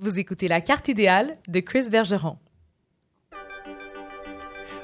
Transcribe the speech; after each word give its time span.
Vous 0.00 0.20
écoutez 0.20 0.46
La 0.46 0.60
carte 0.60 0.86
idéale 0.86 1.32
de 1.48 1.58
Chris 1.58 1.88
Bergeron. 1.90 2.38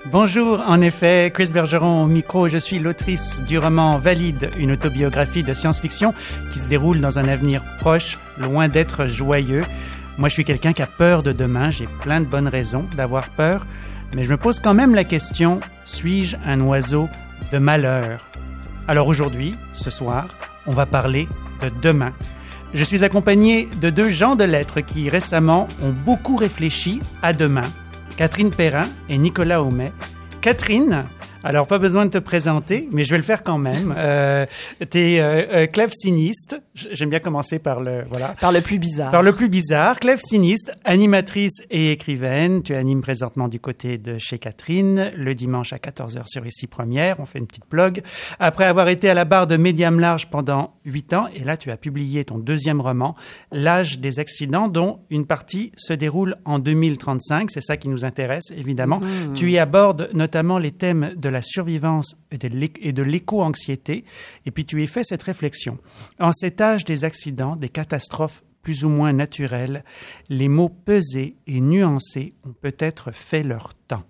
Bonjour, 0.06 0.60
en 0.66 0.80
effet, 0.80 1.30
Chris 1.32 1.52
Bergeron 1.54 2.02
au 2.02 2.06
micro. 2.08 2.48
Je 2.48 2.58
suis 2.58 2.80
l'autrice 2.80 3.40
du 3.44 3.56
roman 3.56 3.96
Valide, 3.96 4.50
une 4.58 4.72
autobiographie 4.72 5.44
de 5.44 5.54
science-fiction 5.54 6.14
qui 6.50 6.58
se 6.58 6.68
déroule 6.68 7.00
dans 7.00 7.20
un 7.20 7.28
avenir 7.28 7.62
proche, 7.78 8.18
loin 8.38 8.66
d'être 8.66 9.06
joyeux. 9.06 9.62
Moi, 10.18 10.28
je 10.28 10.34
suis 10.34 10.44
quelqu'un 10.44 10.72
qui 10.72 10.82
a 10.82 10.88
peur 10.88 11.22
de 11.22 11.30
demain. 11.30 11.70
J'ai 11.70 11.86
plein 12.02 12.20
de 12.20 12.26
bonnes 12.26 12.48
raisons 12.48 12.84
d'avoir 12.96 13.30
peur. 13.30 13.68
Mais 14.16 14.24
je 14.24 14.32
me 14.32 14.36
pose 14.36 14.58
quand 14.58 14.74
même 14.74 14.96
la 14.96 15.04
question, 15.04 15.60
suis-je 15.84 16.36
un 16.44 16.60
oiseau 16.60 17.08
de 17.52 17.58
malheur? 17.58 18.28
Alors 18.88 19.06
aujourd'hui, 19.06 19.54
ce 19.74 19.90
soir, 19.90 20.26
on 20.66 20.72
va 20.72 20.86
parler 20.86 21.28
de 21.62 21.70
demain. 21.82 22.12
Je 22.74 22.82
suis 22.82 23.04
accompagné 23.04 23.68
de 23.80 23.88
deux 23.88 24.08
gens 24.08 24.34
de 24.34 24.42
lettres 24.42 24.80
qui 24.80 25.08
récemment 25.08 25.68
ont 25.80 25.92
beaucoup 25.92 26.36
réfléchi 26.36 27.00
à 27.22 27.32
demain 27.32 27.72
Catherine 28.16 28.50
Perrin 28.50 28.88
et 29.08 29.16
Nicolas 29.16 29.62
Aumet. 29.62 29.92
Catherine, 30.40 31.04
alors, 31.44 31.66
pas 31.66 31.78
besoin 31.78 32.06
de 32.06 32.10
te 32.10 32.18
présenter, 32.18 32.88
mais 32.90 33.04
je 33.04 33.10
vais 33.10 33.18
le 33.18 33.22
faire 33.22 33.42
quand 33.42 33.58
même. 33.58 33.94
Euh, 33.96 34.46
tu 34.90 34.98
es 34.98 35.20
euh, 35.20 35.66
euh. 35.66 35.66
J'aime 36.74 37.08
bien 37.08 37.20
commencer 37.20 37.60
par 37.60 37.80
le 37.80 38.02
voilà. 38.10 38.34
Par 38.40 38.50
le 38.50 38.60
plus 38.60 38.80
bizarre. 38.80 39.12
Par 39.12 39.22
le 39.22 39.32
plus 39.32 39.48
bizarre. 39.48 40.00
Clève 40.00 40.18
siniste, 40.18 40.72
animatrice 40.84 41.62
et 41.70 41.92
écrivaine. 41.92 42.64
Tu 42.64 42.74
animes 42.74 43.00
présentement 43.00 43.46
du 43.46 43.60
côté 43.60 43.96
de 43.96 44.18
chez 44.18 44.38
Catherine 44.38 45.12
le 45.16 45.36
dimanche 45.36 45.72
à 45.72 45.76
14h 45.76 46.26
sur 46.26 46.44
Ici 46.44 46.66
Première. 46.66 47.20
On 47.20 47.26
fait 47.26 47.38
une 47.38 47.46
petite 47.46 47.68
blog. 47.70 48.02
Après 48.40 48.64
avoir 48.64 48.88
été 48.88 49.08
à 49.08 49.14
la 49.14 49.24
barre 49.24 49.46
de 49.46 49.56
Médiam 49.56 50.00
Large 50.00 50.28
pendant 50.30 50.74
huit 50.84 51.12
ans, 51.12 51.28
et 51.32 51.44
là 51.44 51.56
tu 51.56 51.70
as 51.70 51.76
publié 51.76 52.24
ton 52.24 52.38
deuxième 52.38 52.80
roman, 52.80 53.14
L'âge 53.52 54.00
des 54.00 54.18
accidents, 54.18 54.66
dont 54.66 54.98
une 55.10 55.26
partie 55.26 55.70
se 55.76 55.92
déroule 55.92 56.34
en 56.44 56.58
2035. 56.58 57.52
C'est 57.52 57.60
ça 57.60 57.76
qui 57.76 57.88
nous 57.88 58.04
intéresse 58.04 58.50
évidemment. 58.50 58.98
Mmh. 58.98 59.34
Tu 59.34 59.52
y 59.52 59.58
abordes 59.58 60.10
notamment 60.12 60.58
les 60.58 60.72
thèmes 60.72 61.12
de 61.14 61.28
la 61.28 61.40
survivance 61.40 62.16
et 62.32 62.38
de 62.92 63.02
l'éco-anxiété, 63.02 64.04
et 64.44 64.50
puis 64.50 64.64
tu 64.64 64.82
y 64.82 64.88
fais 64.88 65.04
cette 65.04 65.22
réflexion. 65.22 65.78
En 66.18 66.32
cet 66.32 66.63
des 66.84 67.04
accidents, 67.04 67.56
des 67.56 67.68
catastrophes 67.68 68.42
plus 68.62 68.84
ou 68.84 68.88
moins 68.88 69.12
naturelles, 69.12 69.84
les 70.30 70.48
mots 70.48 70.70
pesés 70.70 71.36
et 71.46 71.60
nuancés 71.60 72.32
ont 72.44 72.54
peut-être 72.54 73.12
fait 73.12 73.42
leur 73.42 73.74
temps 73.74 74.04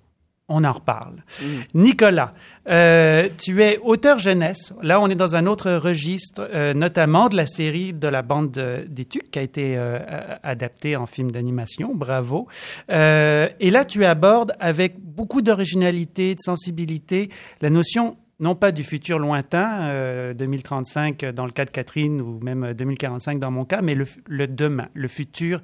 on 0.49 0.65
en 0.65 0.73
reparle. 0.73 1.25
Mm. 1.41 1.45
Nicolas, 1.75 2.35
euh, 2.69 3.29
tu 3.39 3.63
es 3.63 3.79
auteur 3.79 4.19
jeunesse. 4.19 4.75
Là, 4.83 5.01
on 5.01 5.09
est 5.09 5.15
dans 5.15 5.37
un 5.37 5.47
autre 5.47 5.73
registre, 5.73 6.49
euh, 6.53 6.75
notamment 6.75 7.29
de 7.29 7.37
la 7.37 7.47
série 7.47 7.95
de 7.95 8.09
la 8.09 8.23
bande 8.23 8.51
des 8.87 9.05
Tucs 9.07 9.31
qui 9.31 9.39
a 9.39 9.43
été 9.43 9.75
euh, 9.77 9.99
adaptée 10.43 10.97
en 10.97 11.07
film 11.07 11.31
d'animation. 11.31 11.95
Bravo. 11.95 12.47
et 12.89 13.71
là, 13.71 13.85
tu 13.85 14.05
abordes 14.05 14.55
avec 14.61 15.01
beaucoup 15.01 15.41
d'originalité, 15.41 16.35
de 16.35 16.41
sensibilité, 16.41 17.31
la 17.61 17.71
notion 17.71 18.17
non 18.41 18.55
pas 18.55 18.73
du 18.73 18.83
futur 18.83 19.19
lointain, 19.19 20.33
2035 20.35 21.25
dans 21.27 21.47
le 21.47 21.53
cas 21.53 21.65
de 21.65 21.71
Catherine 21.71 22.21
ou 22.21 22.41
même 22.43 22.73
2045 22.73 23.39
dans 23.39 23.51
mon 23.51 23.65
cas, 23.65 23.81
mais 23.81 23.95
le, 23.95 24.07
le 24.27 24.49
demain, 24.49 24.89
le 24.95 25.09
futur 25.09 25.61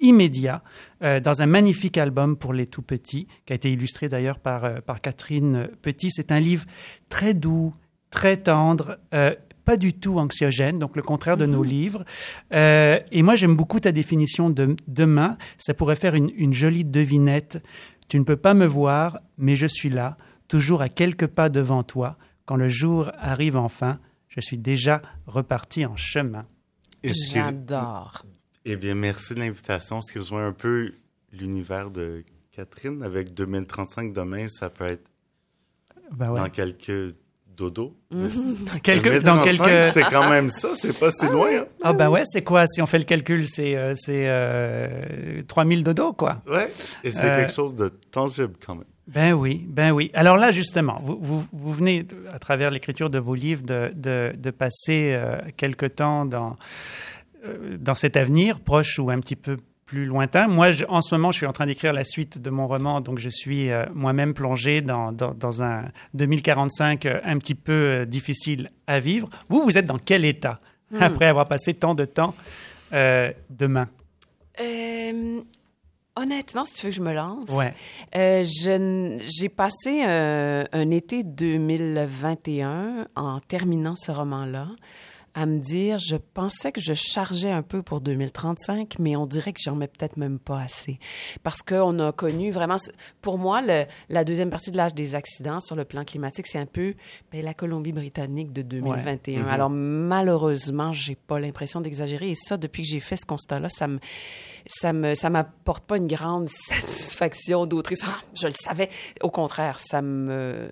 immédiat 0.00 0.62
euh, 1.02 1.20
dans 1.20 1.42
un 1.42 1.46
magnifique 1.46 1.98
album 1.98 2.36
pour 2.36 2.52
les 2.52 2.66
tout 2.66 2.82
petits, 2.82 3.26
qui 3.46 3.52
a 3.52 3.56
été 3.56 3.72
illustré 3.72 4.08
d'ailleurs 4.08 4.38
par, 4.38 4.64
euh, 4.64 4.80
par 4.80 5.00
Catherine 5.00 5.68
Petit. 5.82 6.10
C'est 6.10 6.32
un 6.32 6.40
livre 6.40 6.64
très 7.08 7.34
doux, 7.34 7.72
très 8.10 8.36
tendre, 8.36 8.98
euh, 9.14 9.34
pas 9.64 9.76
du 9.76 9.94
tout 9.94 10.18
anxiogène, 10.18 10.78
donc 10.78 10.94
le 10.94 11.02
contraire 11.02 11.38
de 11.38 11.46
nos 11.46 11.64
mhm. 11.64 11.68
livres. 11.68 12.04
et 12.52 13.22
moi, 13.22 13.34
j'aime 13.34 13.56
beaucoup 13.56 13.80
ta 13.80 13.92
définition 13.92 14.50
de 14.50 14.76
demain. 14.88 15.38
Ça 15.56 15.72
pourrait 15.72 15.96
faire 15.96 16.14
une, 16.14 16.30
une 16.36 16.52
jolie 16.52 16.84
devinette. 16.84 17.62
Tu 18.08 18.18
ne 18.18 18.24
peux 18.24 18.36
pas 18.36 18.52
me 18.52 18.66
voir, 18.66 19.20
mais 19.38 19.56
je 19.56 19.66
suis 19.66 19.88
là, 19.88 20.18
toujours 20.54 20.82
à 20.82 20.88
quelques 20.88 21.26
pas 21.26 21.48
devant 21.48 21.82
toi. 21.82 22.16
Quand 22.46 22.54
le 22.54 22.68
jour 22.68 23.10
arrive 23.18 23.56
enfin, 23.56 23.98
je 24.28 24.40
suis 24.40 24.56
déjà 24.56 25.02
reparti 25.26 25.84
en 25.84 25.96
chemin. 25.96 26.46
J'adore. 27.02 28.24
Eh 28.64 28.76
bien, 28.76 28.94
merci 28.94 29.34
de 29.34 29.40
l'invitation. 29.40 30.00
Ce 30.00 30.12
qui 30.12 30.20
rejoint 30.20 30.46
un 30.46 30.52
peu 30.52 30.92
l'univers 31.32 31.90
de 31.90 32.22
Catherine. 32.52 33.02
Avec 33.02 33.34
2035 33.34 34.12
demain, 34.12 34.46
ça 34.46 34.70
peut 34.70 34.84
être 34.84 35.02
ben 36.12 36.32
dans 36.32 36.48
quelques 36.50 37.16
dodo. 37.56 37.96
Mhm. 38.12 38.56
Quelques, 38.80 39.22
dans 39.24 39.42
quelques... 39.42 39.92
C'est 39.92 40.04
quand 40.04 40.30
même 40.30 40.50
ça, 40.50 40.68
c'est 40.76 40.96
pas 40.96 41.10
si 41.10 41.26
loin. 41.26 41.48
Hein. 41.62 41.66
Ah 41.82 41.94
ben 41.94 42.10
ouais, 42.10 42.22
c'est 42.26 42.44
quoi? 42.44 42.68
Si 42.68 42.80
on 42.80 42.86
fait 42.86 42.98
le 42.98 43.04
calcul, 43.04 43.48
c'est 43.48 43.74
euh, 43.74 43.94
c'est 43.96 44.28
euh, 44.28 45.42
3000 45.48 45.82
dodo, 45.82 46.12
quoi. 46.12 46.42
Ouais, 46.46 46.72
et 47.02 47.10
c'est 47.10 47.24
euh, 47.24 47.40
quelque 47.40 47.52
chose 47.52 47.74
de 47.74 47.88
tangible 47.88 48.54
quand 48.64 48.76
même. 48.76 48.84
Ben 49.06 49.32
oui, 49.32 49.66
ben 49.68 49.92
oui. 49.92 50.10
Alors 50.14 50.38
là, 50.38 50.50
justement, 50.50 51.00
vous, 51.04 51.18
vous, 51.20 51.44
vous 51.52 51.72
venez, 51.72 52.06
à 52.32 52.38
travers 52.38 52.70
l'écriture 52.70 53.10
de 53.10 53.18
vos 53.18 53.34
livres, 53.34 53.62
de, 53.62 53.92
de, 53.94 54.32
de 54.36 54.50
passer 54.50 55.12
euh, 55.12 55.38
quelque 55.56 55.86
temps 55.86 56.24
dans 56.24 56.56
euh, 57.44 57.76
dans 57.78 57.94
cet 57.94 58.16
avenir, 58.16 58.60
proche 58.60 58.98
ou 58.98 59.10
un 59.10 59.20
petit 59.20 59.36
peu 59.36 59.58
plus 59.86 60.06
lointain. 60.06 60.48
Moi, 60.48 60.70
en 60.88 61.02
ce 61.02 61.14
moment, 61.14 61.30
je 61.30 61.38
suis 61.38 61.46
en 61.46 61.52
train 61.52 61.66
d'écrire 61.66 61.92
la 61.92 62.04
suite 62.04 62.38
de 62.38 62.50
mon 62.50 62.66
roman, 62.66 63.00
donc 63.00 63.18
je 63.18 63.28
suis 63.28 63.70
euh, 63.70 63.84
moi-même 63.92 64.32
plongé 64.32 64.80
dans, 64.80 65.12
dans, 65.12 65.62
un 65.62 65.84
2045 66.14 67.04
euh, 67.06 67.20
un 67.22 67.38
petit 67.38 67.54
peu 67.54 68.06
difficile 68.06 68.70
à 68.86 68.98
vivre. 68.98 69.28
Vous, 69.48 69.62
vous 69.62 69.76
êtes 69.76 69.84
dans 69.84 69.98
quel 69.98 70.24
état 70.24 70.60
hmm. 70.90 71.02
après 71.02 71.26
avoir 71.26 71.44
passé 71.44 71.74
tant 71.74 71.94
de 71.94 72.04
temps 72.04 72.34
demain? 73.50 73.88
Honnêtement, 76.16 76.64
si 76.64 76.74
tu 76.74 76.86
veux 76.86 76.90
que 76.90 76.96
je 76.96 77.02
me 77.02 77.12
lance, 77.12 77.50
ouais. 77.50 77.74
j'ai 78.14 79.48
passé 79.48 80.02
un 80.04 80.90
été 80.90 81.24
2021 81.24 83.06
en 83.16 83.40
terminant 83.40 83.96
ce 83.96 84.12
roman-là 84.12 84.68
à 85.34 85.46
me 85.46 85.58
dire, 85.58 85.98
je 85.98 86.16
pensais 86.16 86.70
que 86.70 86.80
je 86.80 86.94
chargeais 86.94 87.50
un 87.50 87.62
peu 87.62 87.82
pour 87.82 88.00
2035, 88.00 88.96
mais 89.00 89.16
on 89.16 89.26
dirait 89.26 89.52
que 89.52 89.60
j'en 89.60 89.74
mets 89.74 89.88
peut-être 89.88 90.16
même 90.16 90.38
pas 90.38 90.60
assez. 90.60 90.98
Parce 91.42 91.60
qu'on 91.60 91.98
a 91.98 92.12
connu 92.12 92.52
vraiment, 92.52 92.76
pour 93.20 93.38
moi, 93.38 93.60
le, 93.60 93.84
la 94.08 94.24
deuxième 94.24 94.50
partie 94.50 94.70
de 94.70 94.76
l'âge 94.76 94.94
des 94.94 95.16
accidents 95.16 95.58
sur 95.58 95.74
le 95.74 95.84
plan 95.84 96.04
climatique, 96.04 96.46
c'est 96.46 96.58
un 96.58 96.66
peu 96.66 96.94
ben, 97.32 97.44
la 97.44 97.52
Colombie-Britannique 97.52 98.52
de 98.52 98.62
2021. 98.62 99.42
Mm-hmm. 99.42 99.46
Alors, 99.48 99.70
malheureusement, 99.70 100.92
j'ai 100.92 101.16
pas 101.16 101.40
l'impression 101.40 101.80
d'exagérer. 101.80 102.30
Et 102.30 102.36
ça, 102.36 102.56
depuis 102.56 102.82
que 102.82 102.88
j'ai 102.88 103.00
fait 103.00 103.16
ce 103.16 103.26
constat-là, 103.26 103.68
ça 103.68 103.88
me, 103.88 103.98
ça 104.68 104.92
me, 104.92 105.14
ça 105.14 105.30
m'apporte 105.30 105.84
pas 105.84 105.96
une 105.96 106.06
grande 106.06 106.48
satisfaction 106.68 107.66
d'autrice. 107.66 108.02
Ah, 108.06 108.20
je 108.34 108.46
le 108.46 108.52
savais. 108.52 108.88
Au 109.20 109.30
contraire, 109.30 109.80
ça 109.80 110.00
me, 110.00 110.68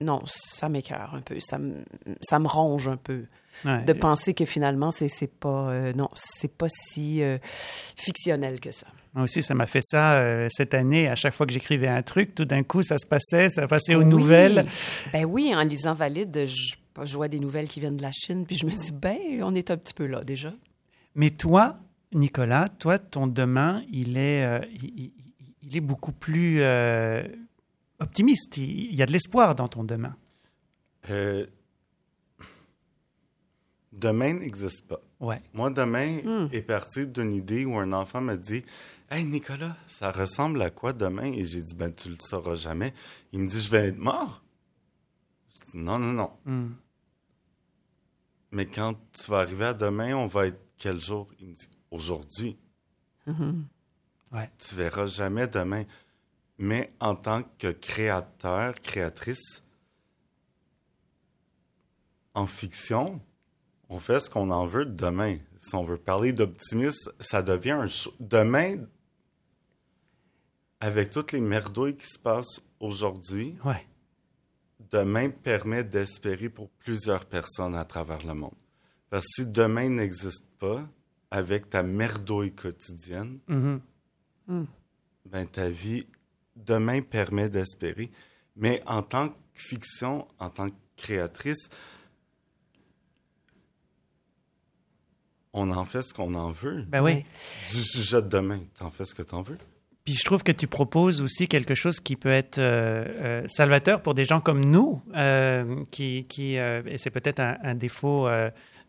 non, 0.00 0.20
ça 0.26 0.68
m'écœure 0.68 1.14
un 1.14 1.22
peu. 1.22 1.38
Ça 1.40 1.58
me, 1.58 1.84
ça 2.20 2.38
me 2.38 2.46
ronge 2.46 2.86
un 2.86 2.96
peu 2.96 3.24
de 3.64 3.92
penser 3.92 4.34
que 4.34 4.44
finalement, 4.44 4.90
c'est, 4.90 5.08
c'est 5.08 5.30
pas, 5.32 5.70
euh, 5.70 5.92
non, 5.92 6.08
c'est 6.14 6.52
pas 6.52 6.68
si 6.68 7.22
euh, 7.22 7.38
fictionnel 7.96 8.60
que 8.60 8.72
ça. 8.72 8.86
Moi 9.14 9.24
aussi, 9.24 9.42
ça 9.42 9.54
m'a 9.54 9.66
fait 9.66 9.82
ça 9.82 10.18
euh, 10.18 10.46
cette 10.50 10.74
année. 10.74 11.08
À 11.08 11.14
chaque 11.14 11.34
fois 11.34 11.46
que 11.46 11.52
j'écrivais 11.52 11.88
un 11.88 12.02
truc, 12.02 12.34
tout 12.34 12.44
d'un 12.44 12.62
coup, 12.62 12.82
ça 12.82 12.98
se 12.98 13.06
passait, 13.06 13.48
ça 13.48 13.66
passait 13.66 13.94
aux 13.94 14.04
nouvelles. 14.04 14.66
Ben 15.12 15.24
oui, 15.24 15.54
en 15.54 15.62
lisant 15.62 15.94
Valide, 15.94 16.44
je, 16.46 16.74
je, 17.04 17.16
vois 17.16 17.28
des 17.28 17.40
nouvelles 17.40 17.68
qui 17.68 17.80
viennent 17.80 17.96
de 17.96 18.02
la 18.02 18.12
Chine, 18.12 18.44
puis 18.46 18.56
je 18.56 18.66
me 18.66 18.70
dis, 18.70 18.92
ben, 18.92 19.18
on 19.42 19.54
est 19.54 19.70
un 19.70 19.76
petit 19.76 19.94
peu 19.94 20.06
là 20.06 20.22
déjà. 20.22 20.52
Mais 21.14 21.30
toi, 21.30 21.78
Nicolas, 22.12 22.68
toi, 22.68 22.98
ton 22.98 23.26
demain, 23.26 23.82
il 23.90 24.18
est, 24.18 24.44
il, 24.72 25.12
il, 25.62 25.76
est 25.76 25.80
beaucoup 25.80 26.12
plus 26.12 26.62
optimiste. 27.98 28.58
Il, 28.58 28.90
il, 28.90 28.94
y 28.96 29.02
a 29.02 29.06
de 29.06 29.12
l'espoir 29.12 29.54
dans 29.54 29.66
ton 29.66 29.82
demain. 29.82 30.14
Demain 33.96 34.34
n'existe 34.34 34.86
pas. 34.86 35.00
Ouais. 35.20 35.42
Moi, 35.54 35.70
demain 35.70 36.20
hmm. 36.22 36.48
est 36.52 36.62
parti 36.62 37.06
d'une 37.06 37.32
idée 37.32 37.64
où 37.64 37.78
un 37.78 37.92
enfant 37.92 38.20
me 38.20 38.36
dit 38.36 38.64
Hey 39.10 39.24
Nicolas, 39.24 39.76
ça 39.86 40.12
ressemble 40.12 40.60
à 40.60 40.70
quoi 40.70 40.92
demain 40.92 41.32
Et 41.32 41.44
j'ai 41.44 41.62
dit 41.62 41.74
Ben, 41.74 41.90
tu 41.90 42.10
le 42.10 42.16
sauras 42.20 42.56
jamais. 42.56 42.92
Il 43.32 43.40
me 43.40 43.48
dit 43.48 43.60
Je 43.60 43.70
vais 43.70 43.88
être 43.88 43.98
mort. 43.98 44.42
Je 45.48 45.70
dis 45.70 45.78
Non, 45.78 45.98
non, 45.98 46.12
non. 46.12 46.30
Hmm. 46.44 46.72
Mais 48.50 48.66
quand 48.66 48.94
tu 49.12 49.30
vas 49.30 49.38
arriver 49.38 49.66
à 49.66 49.74
demain, 49.74 50.14
on 50.14 50.26
va 50.26 50.46
être 50.46 50.60
quel 50.76 51.00
jour 51.00 51.28
Il 51.40 51.48
me 51.48 51.54
dit 51.54 51.68
Aujourd'hui. 51.90 52.58
Mm-hmm. 53.26 53.62
ouais. 54.32 54.50
Tu 54.58 54.74
verras 54.74 55.06
jamais 55.06 55.46
demain. 55.46 55.84
Mais 56.58 56.92
en 57.00 57.14
tant 57.16 57.42
que 57.58 57.68
créateur, 57.72 58.74
créatrice, 58.76 59.62
en 62.34 62.46
fiction, 62.46 63.20
on 63.88 63.98
fait 64.00 64.20
ce 64.20 64.28
qu'on 64.30 64.50
en 64.50 64.66
veut 64.66 64.84
demain. 64.86 65.38
Si 65.56 65.74
on 65.74 65.82
veut 65.84 65.96
parler 65.98 66.32
d'optimisme, 66.32 67.10
ça 67.20 67.42
devient 67.42 67.70
un 67.72 67.86
demain 68.20 68.84
avec 70.80 71.10
toutes 71.10 71.32
les 71.32 71.40
merdouilles 71.40 71.96
qui 71.96 72.06
se 72.06 72.18
passent 72.18 72.60
aujourd'hui. 72.80 73.56
Ouais. 73.64 73.84
Demain 74.90 75.30
permet 75.30 75.82
d'espérer 75.84 76.48
pour 76.48 76.68
plusieurs 76.70 77.24
personnes 77.24 77.74
à 77.74 77.84
travers 77.84 78.24
le 78.26 78.34
monde. 78.34 78.54
Parce 79.10 79.24
que 79.26 79.42
si 79.42 79.46
demain 79.46 79.88
n'existe 79.88 80.44
pas, 80.58 80.86
avec 81.30 81.68
ta 81.70 81.82
merdouille 81.82 82.54
quotidienne, 82.54 83.38
Mhm. 83.48 83.80
ben 85.24 85.46
ta 85.46 85.68
vie 85.68 86.06
demain 86.54 87.02
permet 87.02 87.48
d'espérer. 87.48 88.10
Mais 88.54 88.82
en 88.86 89.02
tant 89.02 89.30
que 89.30 89.34
fiction, 89.54 90.28
en 90.38 90.50
tant 90.50 90.68
que 90.68 90.74
créatrice, 90.96 91.68
on 95.56 95.70
en 95.72 95.84
fait 95.84 96.02
ce 96.02 96.14
qu'on 96.14 96.34
en 96.34 96.50
veut. 96.50 96.84
Ben 96.88 97.02
oui. 97.02 97.24
Du 97.72 97.82
sujet 97.82 98.22
de 98.22 98.28
demain, 98.28 98.60
t'en 98.78 98.90
fais 98.90 99.04
ce 99.04 99.14
que 99.14 99.22
t'en 99.22 99.42
veux. 99.42 99.58
Puis 100.04 100.14
je 100.14 100.24
trouve 100.24 100.44
que 100.44 100.52
tu 100.52 100.68
proposes 100.68 101.20
aussi 101.20 101.48
quelque 101.48 101.74
chose 101.74 101.98
qui 101.98 102.14
peut 102.14 102.28
être 102.30 102.58
euh, 102.58 103.04
euh, 103.08 103.44
salvateur 103.48 104.02
pour 104.02 104.14
des 104.14 104.24
gens 104.24 104.40
comme 104.40 104.64
nous, 104.64 105.02
euh, 105.16 105.82
qui, 105.90 106.26
qui 106.28 106.54
et 106.54 106.96
c'est 106.98 107.10
peut-être 107.10 107.40
un, 107.40 107.56
un 107.64 107.74
défaut 107.74 108.28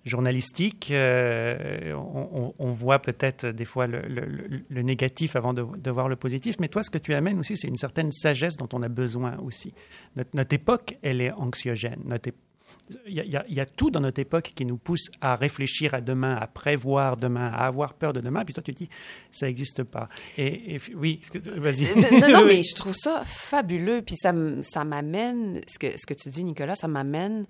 journalistique. 0.05 0.93
on, 0.93 2.71
voit 2.71 2.99
peut-être 2.99 3.47
des 3.47 3.65
fois 3.65 3.87
le, 3.87 4.01
le- 4.01 4.25
le- 4.25 4.61
le 4.69 4.81
négatif 4.81 5.35
avant 5.35 5.53
de, 5.53 5.65
de 5.77 5.91
voir 5.91 6.07
le 6.09 6.15
positif, 6.15 6.57
mais 6.59 6.67
toi, 6.67 6.83
ce 6.83 6.89
que 6.89 6.97
tu 6.97 7.13
amènes 7.13 7.39
aussi, 7.39 7.57
c'est 7.57 7.67
une 7.67 7.77
certaine 7.77 8.11
sagesse 8.11 8.55
dont 8.57 8.69
on 8.73 8.81
a 8.81 8.87
besoin 8.89 9.37
aussi. 9.39 9.73
Notre, 10.15 10.29
notre 10.35 10.53
époque, 10.53 10.97
elle 11.01 11.21
est 11.21 11.31
anxiogène. 11.31 12.01
Notre 12.05 12.29
ép- 12.29 12.33
il 13.05 13.13
y, 13.13 13.35
a, 13.35 13.45
il 13.49 13.57
y 13.59 13.65
tout 13.75 13.89
dans 13.91 13.99
notre 13.99 14.19
époque 14.19 14.53
qui 14.55 14.65
nous 14.65 14.77
pousse 14.77 15.07
à 15.21 15.35
réfléchir 15.35 15.93
à 15.93 16.01
demain, 16.01 16.35
à 16.35 16.47
prévoir 16.47 17.17
demain, 17.17 17.47
à 17.47 17.65
avoir 17.65 17.93
peur 17.93 18.13
de 18.13 18.21
demain. 18.21 18.45
Puis 18.45 18.53
toi, 18.53 18.63
tu 18.63 18.71
dis, 18.71 18.89
ça 19.31 19.47
n'existe 19.47 19.83
pas. 19.83 20.07
Et, 20.37 20.75
et- 20.75 20.81
oui, 20.95 21.21
vas-y. 21.57 21.85
Euh, 21.87 22.29
non, 22.29 22.45
mais 22.47 22.61
je 22.63 22.75
trouve 22.75 22.95
ça 22.95 23.23
fabuleux. 23.25 24.01
Puis 24.01 24.15
ça, 24.17 24.33
ça 24.63 24.83
m'amène, 24.85 25.61
ce 25.67 25.77
que, 25.79 25.97
ce 25.97 26.05
que 26.05 26.13
tu 26.13 26.29
dis, 26.29 26.43
Nicolas, 26.43 26.75
ça 26.75 26.87
m'amène 26.87 27.45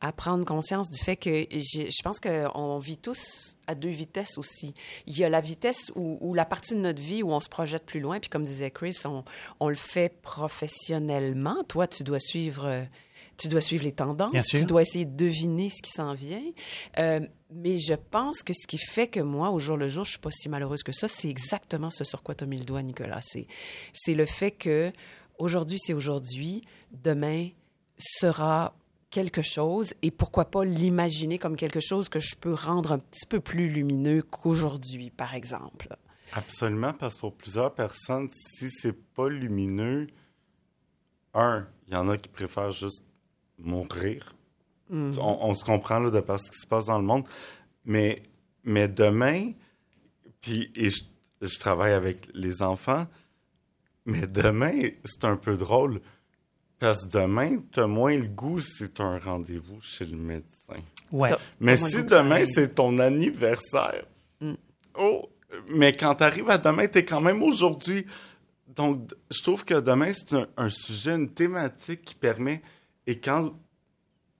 à 0.00 0.10
prendre 0.10 0.44
conscience 0.44 0.90
du 0.90 0.98
fait 0.98 1.14
que 1.14 1.46
je 1.52 2.02
pense 2.02 2.18
qu'on 2.18 2.78
vit 2.80 2.98
tous 2.98 3.56
à 3.68 3.76
deux 3.76 3.88
vitesses 3.88 4.36
aussi. 4.36 4.74
Il 5.06 5.16
y 5.16 5.22
a 5.22 5.28
la 5.28 5.40
vitesse 5.40 5.92
où, 5.94 6.18
où 6.20 6.34
la 6.34 6.44
partie 6.44 6.74
de 6.74 6.80
notre 6.80 7.00
vie 7.00 7.22
où 7.22 7.30
on 7.30 7.38
se 7.40 7.48
projette 7.48 7.86
plus 7.86 8.00
loin, 8.00 8.18
puis 8.18 8.28
comme 8.28 8.44
disait 8.44 8.72
Chris, 8.72 8.96
on, 9.04 9.22
on 9.60 9.68
le 9.68 9.76
fait 9.76 10.20
professionnellement. 10.22 11.62
Toi, 11.68 11.86
tu 11.86 12.02
dois 12.02 12.18
suivre... 12.18 12.84
Tu 13.36 13.48
dois 13.48 13.60
suivre 13.60 13.84
les 13.84 13.92
tendances, 13.92 14.46
tu 14.46 14.64
dois 14.64 14.82
essayer 14.82 15.04
de 15.04 15.16
deviner 15.16 15.70
ce 15.70 15.82
qui 15.82 15.90
s'en 15.90 16.14
vient. 16.14 16.44
Euh, 16.98 17.20
mais 17.50 17.78
je 17.78 17.94
pense 17.94 18.42
que 18.42 18.52
ce 18.52 18.66
qui 18.66 18.78
fait 18.78 19.08
que 19.08 19.20
moi, 19.20 19.50
au 19.50 19.58
jour 19.58 19.76
le 19.76 19.88
jour, 19.88 20.04
je 20.04 20.10
suis 20.10 20.18
pas 20.18 20.30
si 20.30 20.48
malheureuse 20.48 20.82
que 20.82 20.92
ça, 20.92 21.08
c'est 21.08 21.28
exactement 21.28 21.90
ce 21.90 22.04
sur 22.04 22.22
quoi 22.22 22.34
tu 22.34 22.44
as 22.44 22.46
mis 22.46 22.58
le 22.58 22.64
doigt, 22.64 22.82
Nicolas. 22.82 23.20
C'est, 23.22 23.46
c'est 23.92 24.14
le 24.14 24.26
fait 24.26 24.52
que 24.52 24.92
aujourd'hui, 25.38 25.78
c'est 25.78 25.92
aujourd'hui, 25.92 26.64
demain 26.92 27.48
sera 27.98 28.74
quelque 29.10 29.42
chose, 29.42 29.92
et 30.00 30.10
pourquoi 30.10 30.46
pas 30.46 30.64
l'imaginer 30.64 31.38
comme 31.38 31.56
quelque 31.56 31.80
chose 31.80 32.08
que 32.08 32.18
je 32.18 32.34
peux 32.34 32.54
rendre 32.54 32.92
un 32.92 32.98
petit 32.98 33.26
peu 33.26 33.40
plus 33.40 33.68
lumineux 33.68 34.22
qu'aujourd'hui, 34.22 35.10
par 35.10 35.34
exemple. 35.34 35.96
Absolument, 36.32 36.94
parce 36.94 37.16
que 37.16 37.20
pour 37.20 37.34
plusieurs 37.34 37.74
personnes, 37.74 38.28
si 38.32 38.70
c'est 38.70 38.96
pas 39.14 39.28
lumineux, 39.28 40.06
un, 41.34 41.68
il 41.86 41.94
y 41.94 41.96
en 41.96 42.08
a 42.08 42.16
qui 42.16 42.30
préfèrent 42.30 42.70
juste 42.70 43.04
mourir. 43.62 44.34
Mm. 44.90 45.12
On, 45.18 45.38
on 45.50 45.54
se 45.54 45.64
comprend 45.64 45.98
là, 45.98 46.10
de 46.10 46.20
par 46.20 46.38
ce 46.40 46.50
qui 46.50 46.58
se 46.58 46.66
passe 46.66 46.86
dans 46.86 46.98
le 46.98 47.04
monde. 47.04 47.24
Mais, 47.84 48.22
mais 48.64 48.88
demain, 48.88 49.52
puis 50.40 50.70
et 50.76 50.90
je, 50.90 51.02
je 51.40 51.58
travaille 51.58 51.92
avec 51.92 52.28
les 52.34 52.62
enfants, 52.62 53.06
mais 54.06 54.26
demain, 54.26 54.72
c'est 55.04 55.24
un 55.24 55.36
peu 55.36 55.56
drôle. 55.56 56.00
Parce 56.78 57.04
que 57.06 57.10
demain, 57.10 57.58
tu 57.72 57.78
as 57.80 57.86
moins 57.86 58.16
le 58.16 58.26
goût 58.26 58.60
si 58.60 58.90
tu 58.90 59.02
un 59.02 59.18
rendez-vous 59.18 59.80
chez 59.80 60.04
le 60.04 60.16
médecin. 60.16 60.80
Ouais. 61.12 61.28
T'as- 61.28 61.38
Mais 61.60 61.76
t'as 61.78 61.88
si 61.88 62.02
demain, 62.04 62.44
c'est 62.52 62.74
ton 62.74 62.98
anniversaire, 62.98 64.04
Mm. 64.40 64.54
oh, 64.98 65.28
mais 65.68 65.92
quand 65.92 66.16
tu 66.16 66.24
arrives 66.24 66.50
à 66.50 66.58
demain, 66.58 66.88
tu 66.88 66.98
es 66.98 67.04
quand 67.04 67.20
même 67.20 67.42
aujourd'hui. 67.42 68.04
Donc, 68.74 69.10
je 69.30 69.40
trouve 69.42 69.64
que 69.64 69.74
demain, 69.80 70.12
c'est 70.12 70.34
un, 70.34 70.48
un 70.56 70.68
sujet, 70.68 71.12
une 71.14 71.28
thématique 71.30 72.02
qui 72.02 72.14
permet. 72.16 72.62
Et 73.06 73.18
quand, 73.18 73.52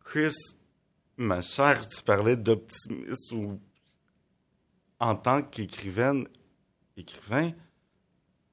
Chris, 0.05 0.35
ma 1.17 1.41
chère, 1.41 1.87
tu 1.89 2.03
parlais 2.03 2.37
d'optimisme 2.37 3.37
ou 3.37 3.61
en 5.01 5.15
tant 5.17 5.43
qu'écrivaine, 5.43 6.27
écrivain, 6.97 7.51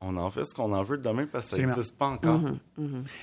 on 0.01 0.15
en 0.17 0.29
fait 0.29 0.45
ce 0.45 0.53
qu'on 0.55 0.71
en 0.73 0.81
veut 0.81 0.97
demain 0.97 1.27
parce 1.29 1.49
que 1.49 1.55
ça 1.57 1.61
n'existe 1.67 1.97
pas 1.97 2.07
encore. 2.07 2.39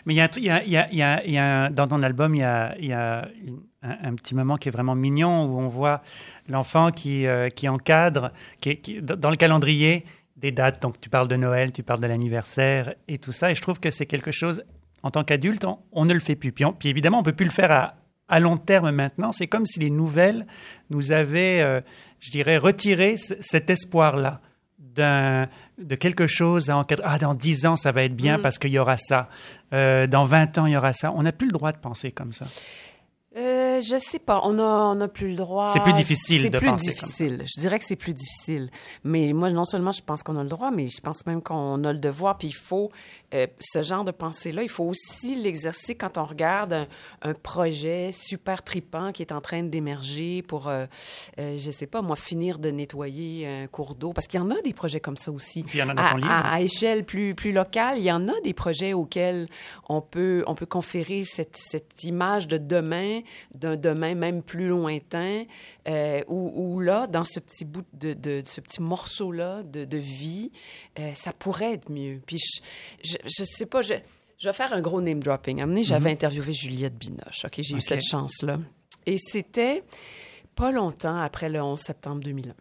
Mais 0.04 0.14
il 0.14 0.16
y 0.16 0.20
a, 0.20 0.24
un 0.24 0.28
truc- 0.28 0.42
il 0.42 0.46
y 0.46 0.50
a, 0.50 0.62
il 0.62 0.70
y 0.70 0.76
a, 0.76 0.88
il 0.92 0.98
y 0.98 1.02
a, 1.02 1.24
il 1.24 1.32
y 1.32 1.38
a 1.38 1.64
un- 1.64 1.70
dans 1.70 1.88
ton 1.88 2.02
album, 2.02 2.34
il 2.34 2.38
y 2.38 2.44
a, 2.44 2.76
il 2.78 2.84
y 2.86 2.92
a 2.92 3.28
une- 3.42 3.62
un, 3.82 4.10
un 4.10 4.14
petit 4.14 4.34
moment 4.34 4.56
qui 4.56 4.68
est 4.68 4.72
vraiment 4.72 4.94
mignon 4.94 5.46
où 5.46 5.58
on 5.58 5.68
voit 5.68 6.02
l'enfant 6.48 6.90
qui, 6.92 7.26
euh, 7.26 7.48
qui 7.48 7.68
encadre, 7.68 8.30
qui, 8.60 8.76
qui- 8.76 9.00
dans 9.00 9.30
le 9.30 9.36
calendrier, 9.36 10.04
des 10.36 10.52
dates. 10.52 10.82
Donc 10.82 11.00
tu 11.00 11.08
parles 11.08 11.28
de 11.28 11.36
Noël, 11.36 11.72
tu 11.72 11.82
parles 11.82 12.00
de 12.00 12.06
l'anniversaire 12.06 12.94
et 13.08 13.16
tout 13.18 13.32
ça. 13.32 13.50
Et 13.50 13.54
je 13.54 13.62
trouve 13.62 13.80
que 13.80 13.90
c'est 13.90 14.04
quelque 14.06 14.30
chose, 14.30 14.62
en 15.06 15.10
tant 15.10 15.24
qu'adulte, 15.24 15.64
on, 15.64 15.78
on 15.92 16.04
ne 16.04 16.12
le 16.14 16.20
fait 16.20 16.36
plus. 16.36 16.52
Puis, 16.52 16.64
on- 16.64 16.72
puis 16.72 16.88
évidemment, 16.88 17.20
on 17.20 17.22
peut 17.22 17.32
plus 17.32 17.46
le 17.46 17.50
faire 17.52 17.70
à, 17.72 17.94
à 18.28 18.40
long 18.40 18.56
terme 18.56 18.90
maintenant. 18.90 19.32
C'est 19.32 19.46
comme 19.46 19.64
si 19.66 19.78
les 19.80 19.90
nouvelles 19.90 20.46
nous 20.90 21.12
avaient, 21.12 21.60
euh, 21.60 21.80
je 22.20 22.30
dirais, 22.30 22.58
retiré 22.58 23.16
cet 23.16 23.70
espoir-là 23.70 24.40
de 25.78 25.94
quelque 25.94 26.26
chose 26.26 26.70
à 26.70 26.76
encadrer. 26.78 27.04
Ah, 27.06 27.18
dans 27.18 27.34
10 27.34 27.66
ans, 27.66 27.76
ça 27.76 27.92
va 27.92 28.02
être 28.04 28.16
bien 28.16 28.38
Mm. 28.38 28.42
parce 28.42 28.58
qu'il 28.58 28.70
y 28.70 28.78
aura 28.78 28.96
ça. 28.96 29.28
Euh, 29.72 30.06
dans 30.06 30.24
20 30.24 30.56
ans, 30.58 30.66
il 30.66 30.72
y 30.72 30.76
aura 30.76 30.92
ça. 30.92 31.12
On 31.12 31.22
n'a 31.22 31.32
plus 31.32 31.46
le 31.48 31.52
droit 31.52 31.72
de 31.72 31.78
penser 31.78 32.12
comme 32.12 32.32
ça. 32.32 32.46
Euh, 33.36 33.82
je 33.82 33.98
sais 33.98 34.18
pas. 34.18 34.40
On 34.44 34.58
a, 34.58 34.62
on 34.62 34.98
a 35.02 35.08
plus 35.08 35.28
le 35.28 35.34
droit. 35.36 35.68
C'est 35.70 35.82
plus 35.82 35.92
difficile 35.92 36.40
C'est 36.44 36.48
de 36.50 36.58
plus 36.58 36.68
penser 36.70 36.94
comme 36.94 36.94
difficile. 36.94 37.44
Je 37.44 37.60
dirais 37.60 37.78
que 37.78 37.84
c'est 37.84 37.94
plus 37.96 38.14
difficile. 38.14 38.70
Mais 39.04 39.34
moi, 39.34 39.50
non 39.50 39.66
seulement 39.66 39.92
je 39.92 40.00
pense 40.00 40.22
qu'on 40.22 40.38
a 40.38 40.42
le 40.42 40.48
droit, 40.48 40.70
mais 40.70 40.88
je 40.88 41.02
pense 41.02 41.26
même 41.26 41.42
qu'on 41.42 41.84
a 41.84 41.92
le 41.92 41.98
devoir. 41.98 42.38
Puis 42.38 42.48
il 42.48 42.54
faut 42.54 42.90
euh, 43.34 43.46
ce 43.60 43.82
genre 43.82 44.04
de 44.04 44.12
pensée-là. 44.12 44.62
Il 44.62 44.68
faut 44.68 44.84
aussi 44.84 45.34
l'exercer 45.34 45.94
quand 45.94 46.18
on 46.18 46.24
regarde 46.24 46.72
un, 46.72 46.86
un 47.22 47.34
projet 47.34 48.10
super 48.12 48.62
tripant 48.62 49.12
qui 49.12 49.22
est 49.22 49.32
en 49.32 49.40
train 49.40 49.62
d'émerger 49.62 50.42
pour, 50.42 50.68
euh, 50.68 50.86
euh, 51.38 51.56
je 51.58 51.70
sais 51.70 51.86
pas, 51.86 52.02
moi, 52.02 52.16
finir 52.16 52.58
de 52.58 52.70
nettoyer 52.70 53.46
un 53.46 53.66
cours 53.66 53.94
d'eau. 53.94 54.12
Parce 54.12 54.26
qu'il 54.26 54.38
y 54.40 54.42
en 54.42 54.50
a 54.50 54.60
des 54.62 54.72
projets 54.72 55.00
comme 55.00 55.16
ça 55.16 55.30
aussi. 55.32 55.62
Puis 55.62 55.78
il 55.78 55.80
y 55.80 55.82
en 55.82 55.88
a 55.90 55.94
dans 55.94 56.02
à, 56.04 56.10
ton 56.10 56.16
livre. 56.18 56.30
à- 56.30 56.52
à 56.54 56.60
échelle 56.60 57.04
plus, 57.04 57.34
plus 57.34 57.52
locale, 57.52 57.98
il 57.98 58.04
y 58.04 58.12
en 58.12 58.28
a 58.28 58.40
des 58.42 58.54
projets 58.54 58.92
auxquels 58.92 59.46
on 59.88 60.00
peut, 60.00 60.44
on 60.46 60.54
peut 60.54 60.66
conférer 60.66 61.24
cette, 61.24 61.56
cette 61.56 62.04
image 62.04 62.48
de 62.48 62.58
demain, 62.58 63.20
d'un 63.54 63.76
demain 63.76 64.14
même 64.14 64.42
plus 64.42 64.68
lointain, 64.68 65.44
euh, 65.88 66.22
où, 66.28 66.52
où 66.54 66.80
là, 66.80 67.06
dans 67.06 67.24
ce 67.24 67.40
petit 67.40 67.64
bout 67.64 67.84
de, 67.92 68.12
de 68.12 68.42
ce 68.44 68.60
petit 68.60 68.80
morceau-là 68.82 69.62
de, 69.62 69.84
de 69.84 69.98
vie, 69.98 70.50
euh, 70.98 71.12
ça 71.14 71.32
pourrait 71.32 71.72
être 71.74 71.90
mieux. 71.90 72.20
Puis 72.26 72.38
je, 72.38 72.60
je, 73.10 73.15
je 73.24 73.44
sais 73.44 73.66
pas, 73.66 73.82
je, 73.82 73.94
je 74.38 74.48
vais 74.48 74.52
faire 74.52 74.72
un 74.72 74.80
gros 74.80 75.00
name 75.00 75.20
dropping. 75.22 75.60
À 75.62 75.82
j'avais 75.82 76.10
interviewé 76.10 76.52
Juliette 76.52 76.96
Binoche. 76.96 77.44
Ok, 77.44 77.58
j'ai 77.58 77.74
eu 77.76 77.80
cette 77.80 78.04
chance-là. 78.04 78.58
Et 79.06 79.16
c'était 79.18 79.82
pas 80.54 80.70
longtemps 80.70 81.18
après 81.18 81.48
le 81.48 81.62
11 81.62 81.78
septembre 81.78 82.20
2001. 82.22 82.52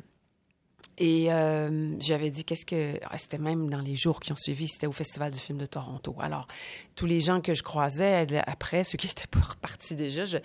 Et 0.98 1.32
euh, 1.34 1.92
j'avais 2.00 2.30
dit 2.30 2.46
qu'est-ce 2.46 2.66
que 2.66 2.98
ah, 3.04 3.18
c'était 3.18 3.38
même 3.38 3.70
dans 3.70 3.82
les 3.82 3.98
jours 3.98 4.22
qui 4.22 4.32
ont 4.32 4.38
suivi, 4.38 4.70
c'était 4.70 4.88
au 4.88 4.94
Festival 4.94 5.30
du 5.32 5.40
film 5.40 5.58
de 5.58 5.66
Toronto. 5.66 6.16
Alors 6.20 6.48
tous 6.96 7.06
les 7.06 7.20
gens 7.20 7.42
que 7.42 7.54
je 7.54 7.64
croisais 7.64 8.26
après, 8.48 8.86
ceux 8.86 8.98
qui 8.98 9.08
étaient 9.12 9.28
pas 9.28 9.42
repartis 9.42 9.96
déjà, 9.96 10.24
je, 10.24 10.38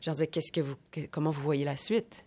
je 0.00 0.06
leur 0.06 0.14
disais 0.14 0.28
qu'est-ce 0.28 0.52
que 0.52 0.60
vous, 0.60 0.76
que- 0.92 1.06
comment 1.06 1.30
vous 1.30 1.42
voyez 1.42 1.64
la 1.64 1.76
suite? 1.76 2.24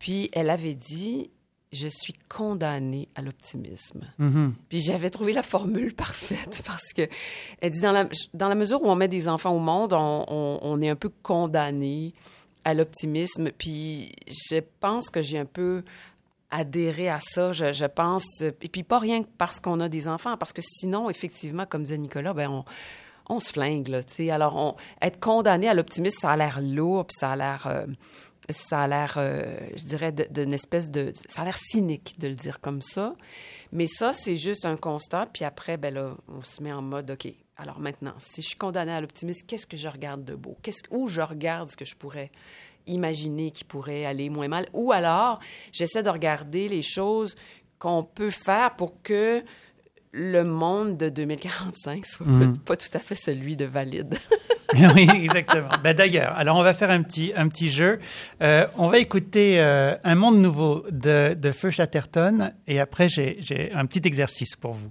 Puis 0.00 0.30
elle 0.32 0.50
avait 0.50 0.74
dit 0.74 1.30
je 1.72 1.88
suis 1.88 2.12
condamnée 2.28 3.08
à 3.14 3.22
l'optimisme. 3.22 4.02
Mhm. 4.18 4.54
Puis 4.68 4.80
j'avais 4.80 5.08
trouvé 5.10 5.32
la 5.32 5.42
formule 5.42 5.94
parfaite 5.94 6.62
parce 6.66 6.92
que 6.94 7.08
elle 7.60 7.70
dit 7.70 7.80
dans 7.80 7.92
la, 7.92 8.08
dans 8.34 8.48
la 8.48 8.54
mesure 8.54 8.82
où 8.82 8.86
on 8.88 8.94
met 8.94 9.08
des 9.08 9.26
enfants 9.28 9.52
au 9.52 9.58
monde, 9.58 9.92
on, 9.94 10.24
on- 10.28 10.58
on 10.62 10.80
est 10.82 10.88
un 10.90 10.96
peu 10.96 11.10
condamné 11.22 12.12
à 12.64 12.74
l'optimisme. 12.74 13.50
Puis 13.52 14.12
je 14.28 14.60
pense 14.80 15.08
que 15.10 15.22
j'ai 15.22 15.38
un 15.38 15.46
peu 15.46 15.82
adhéré 16.50 17.08
à 17.08 17.18
ça. 17.20 17.52
Je, 17.52 17.72
je 17.72 17.86
pense, 17.86 18.42
et 18.42 18.52
puis 18.52 18.82
pas 18.82 18.98
rien 18.98 19.22
que 19.22 19.28
parce 19.38 19.58
qu'on 19.58 19.80
a 19.80 19.88
des 19.88 20.06
enfants, 20.08 20.36
parce 20.36 20.52
que 20.52 20.60
sinon, 20.62 21.08
effectivement, 21.08 21.64
comme 21.66 21.82
disait 21.84 21.98
Nicolas, 21.98 22.34
ben 22.34 22.50
on, 22.50 22.64
on 23.28 23.40
se 23.40 23.52
flingue 23.52 23.88
là. 23.88 24.00
Alors 24.30 24.56
on, 24.56 24.76
être 25.00 25.20
condamné 25.20 25.68
à 25.68 25.74
l'optimisme, 25.74 26.18
ça 26.20 26.30
a 26.30 26.36
l'air 26.36 26.60
lourd, 26.60 27.06
puis 27.06 27.16
ça 27.18 27.32
a 27.32 27.36
l'air 27.36 27.66
euh, 27.66 27.86
euh, 28.50 29.68
je 29.76 29.84
dirais, 29.84 30.12
d'une 30.12 30.54
espèce 30.54 30.90
de... 30.90 31.12
Ça 31.28 31.42
a 31.42 31.44
l'air 31.44 31.56
cynique 31.56 32.18
de 32.18 32.28
le 32.28 32.34
dire 32.34 32.60
comme 32.60 32.82
ça. 32.82 33.14
Mais 33.70 33.86
ça, 33.86 34.12
c'est 34.12 34.36
juste 34.36 34.66
un 34.66 34.76
constat. 34.76 35.26
Puis 35.32 35.44
après, 35.44 35.76
ben 35.76 35.94
là, 35.94 36.16
on 36.28 36.42
se 36.42 36.62
met 36.62 36.72
en 36.72 36.82
mode, 36.82 37.10
OK, 37.12 37.32
alors 37.56 37.78
maintenant, 37.78 38.14
si 38.18 38.42
je 38.42 38.48
suis 38.48 38.56
condamné 38.56 38.92
à 38.92 39.00
l'optimisme, 39.00 39.46
qu'est-ce 39.46 39.66
que 39.66 39.76
je 39.76 39.88
regarde 39.88 40.24
de 40.24 40.34
beau? 40.34 40.56
Qu'est-ce, 40.62 40.82
où 40.90 41.06
je 41.06 41.20
regarde 41.20 41.70
ce 41.70 41.76
que 41.76 41.84
je 41.84 41.94
pourrais 41.94 42.30
imaginer 42.86 43.50
qui 43.50 43.64
pourrait 43.64 44.04
aller 44.04 44.28
moins 44.28 44.48
mal? 44.48 44.66
Ou 44.72 44.92
alors, 44.92 45.38
j'essaie 45.72 46.02
de 46.02 46.10
regarder 46.10 46.68
les 46.68 46.82
choses 46.82 47.36
qu'on 47.78 48.02
peut 48.02 48.30
faire 48.30 48.76
pour 48.76 49.02
que 49.02 49.44
le 50.12 50.44
monde 50.44 50.96
de 50.96 51.08
2045 51.08 52.04
soit 52.06 52.26
pas, 52.26 52.46
pas 52.64 52.76
tout 52.76 52.90
à 52.92 52.98
fait 52.98 53.14
celui 53.14 53.56
de 53.56 53.64
valide. 53.64 54.14
oui, 54.94 55.08
exactement. 55.12 55.68
Ben, 55.82 55.94
D'ailleurs, 55.94 56.34
alors 56.36 56.56
on 56.56 56.62
va 56.62 56.72
faire 56.72 56.90
un 56.90 57.02
petit, 57.02 57.32
un 57.36 57.48
petit 57.48 57.70
jeu. 57.70 57.98
Euh, 58.42 58.66
on 58.78 58.88
va 58.88 58.98
écouter 58.98 59.60
euh, 59.60 59.96
Un 60.04 60.14
monde 60.14 60.40
nouveau 60.40 60.84
de, 60.90 61.34
de 61.34 61.52
Feu 61.52 61.70
Chatterton 61.70 62.52
et 62.66 62.80
après 62.80 63.08
j'ai 63.08 63.70
un 63.74 63.86
petit 63.86 64.02
exercice 64.06 64.56
pour 64.56 64.72
vous. 64.72 64.90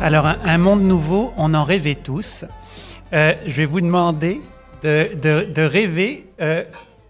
Alors, 0.00 0.26
un, 0.26 0.38
un 0.44 0.58
monde 0.58 0.82
nouveau, 0.82 1.32
on 1.36 1.52
en 1.54 1.64
rêvait 1.64 1.94
tous. 1.94 2.44
Euh, 3.12 3.34
je 3.46 3.56
vais 3.56 3.64
vous 3.66 3.80
demander 3.80 4.40
de, 4.82 5.14
de, 5.14 5.44
de 5.52 5.62
rêver 5.62 6.26
euh, 6.40 6.64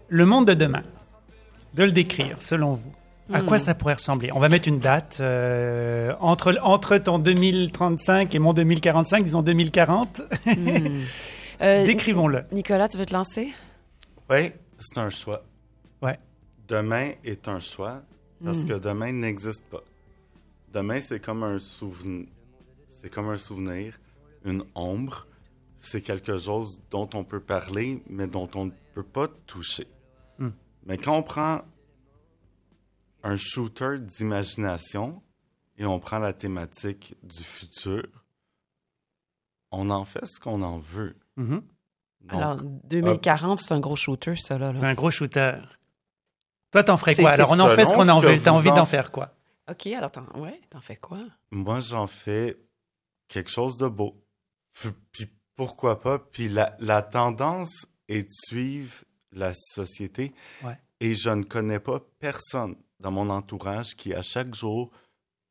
le 0.09 0.25
monde 0.25 0.47
de 0.47 0.53
demain, 0.53 0.83
de 1.73 1.83
le 1.83 1.91
décrire 1.91 2.41
selon 2.41 2.73
vous. 2.73 2.91
À 3.33 3.41
quoi 3.43 3.59
ça 3.59 3.73
pourrait 3.75 3.93
ressembler? 3.93 4.29
On 4.33 4.39
va 4.41 4.49
mettre 4.49 4.67
une 4.67 4.79
date 4.79 5.19
euh, 5.21 6.11
entre, 6.19 6.57
entre 6.63 6.97
ton 6.97 7.17
2035 7.17 8.35
et 8.35 8.39
mon 8.39 8.51
2045, 8.53 9.23
disons 9.23 9.41
2040. 9.41 10.21
Euh, 11.63 11.85
Décrivons-le. 11.85 12.41
Nicolas, 12.51 12.89
tu 12.89 12.97
veux 12.97 13.05
te 13.05 13.13
lancer? 13.13 13.53
Oui, 14.31 14.49
c'est 14.79 14.97
un 14.97 15.11
choix. 15.11 15.43
Ouais. 16.01 16.17
Demain 16.67 17.11
est 17.23 17.47
un 17.47 17.59
choix 17.59 18.01
parce 18.43 18.63
que 18.63 18.73
demain 18.73 19.11
n'existe 19.11 19.63
pas. 19.65 19.83
Demain, 20.73 21.01
c'est 21.03 21.19
comme 21.19 21.43
un 21.43 21.59
souvenir. 21.59 22.25
C'est 23.01 23.09
comme 23.09 23.29
un 23.29 23.37
souvenir, 23.37 23.99
une 24.45 24.63
ombre. 24.75 25.25
C'est 25.79 26.01
quelque 26.01 26.37
chose 26.37 26.79
dont 26.91 27.09
on 27.15 27.23
peut 27.23 27.39
parler, 27.39 28.03
mais 28.07 28.27
dont 28.27 28.47
on 28.53 28.65
ne 28.65 28.71
peut 28.93 29.03
pas 29.03 29.27
toucher. 29.47 29.87
Hmm. 30.37 30.49
Mais 30.85 30.97
quand 30.99 31.17
on 31.17 31.23
prend 31.23 31.61
un 33.23 33.35
shooter 33.35 33.97
d'imagination 33.99 35.21
et 35.79 35.85
on 35.85 35.99
prend 35.99 36.19
la 36.19 36.33
thématique 36.33 37.15
du 37.23 37.43
futur, 37.43 38.03
on 39.71 39.89
en 39.89 40.05
fait 40.05 40.25
ce 40.27 40.39
qu'on 40.39 40.61
en 40.61 40.77
veut. 40.77 41.15
Mhm. 41.37 41.63
Donc, 42.21 42.33
Alors, 42.39 42.57
2040, 42.83 43.57
c'est 43.59 43.71
un 43.71 43.79
gros 43.79 43.95
shooter, 43.95 44.35
ça, 44.35 44.59
là. 44.59 44.71
là. 44.73 44.79
C'est 44.79 44.85
un 44.85 44.93
gros 44.93 45.09
shooter. 45.09 45.53
Toi, 46.71 46.83
t'en 46.83 46.97
ferais 46.97 47.15
quoi? 47.15 47.31
Alors, 47.31 47.49
on 47.51 47.59
en 47.59 47.69
fait 47.69 47.85
ce 47.85 47.93
qu'on 47.93 48.07
en 48.09 48.19
veut. 48.19 48.39
T'as 48.39 48.51
envie 48.51 48.69
en- 48.69 48.75
d'en 48.75 48.85
faire 48.85 49.11
quoi? 49.11 49.33
OK, 49.69 49.87
alors, 49.87 50.11
t'en, 50.11 50.25
ouais, 50.39 50.59
t'en 50.69 50.81
fais 50.81 50.97
quoi? 50.97 51.19
Moi, 51.49 51.79
j'en 51.79 52.05
fais 52.05 52.57
quelque 53.31 53.49
chose 53.49 53.77
de 53.77 53.87
beau. 53.87 54.21
Puis 55.11 55.27
pourquoi 55.55 55.99
pas? 55.99 56.19
Puis 56.19 56.49
la, 56.49 56.75
la 56.79 57.01
tendance 57.01 57.85
est 58.07 58.23
de 58.23 58.31
suivre 58.47 59.03
la 59.31 59.53
société. 59.53 60.33
Ouais. 60.63 60.77
Et 60.99 61.13
je 61.13 61.29
ne 61.29 61.43
connais 61.43 61.79
pas 61.79 62.01
personne 62.19 62.75
dans 62.99 63.11
mon 63.11 63.29
entourage 63.29 63.95
qui, 63.95 64.13
à 64.13 64.21
chaque 64.21 64.53
jour, 64.53 64.91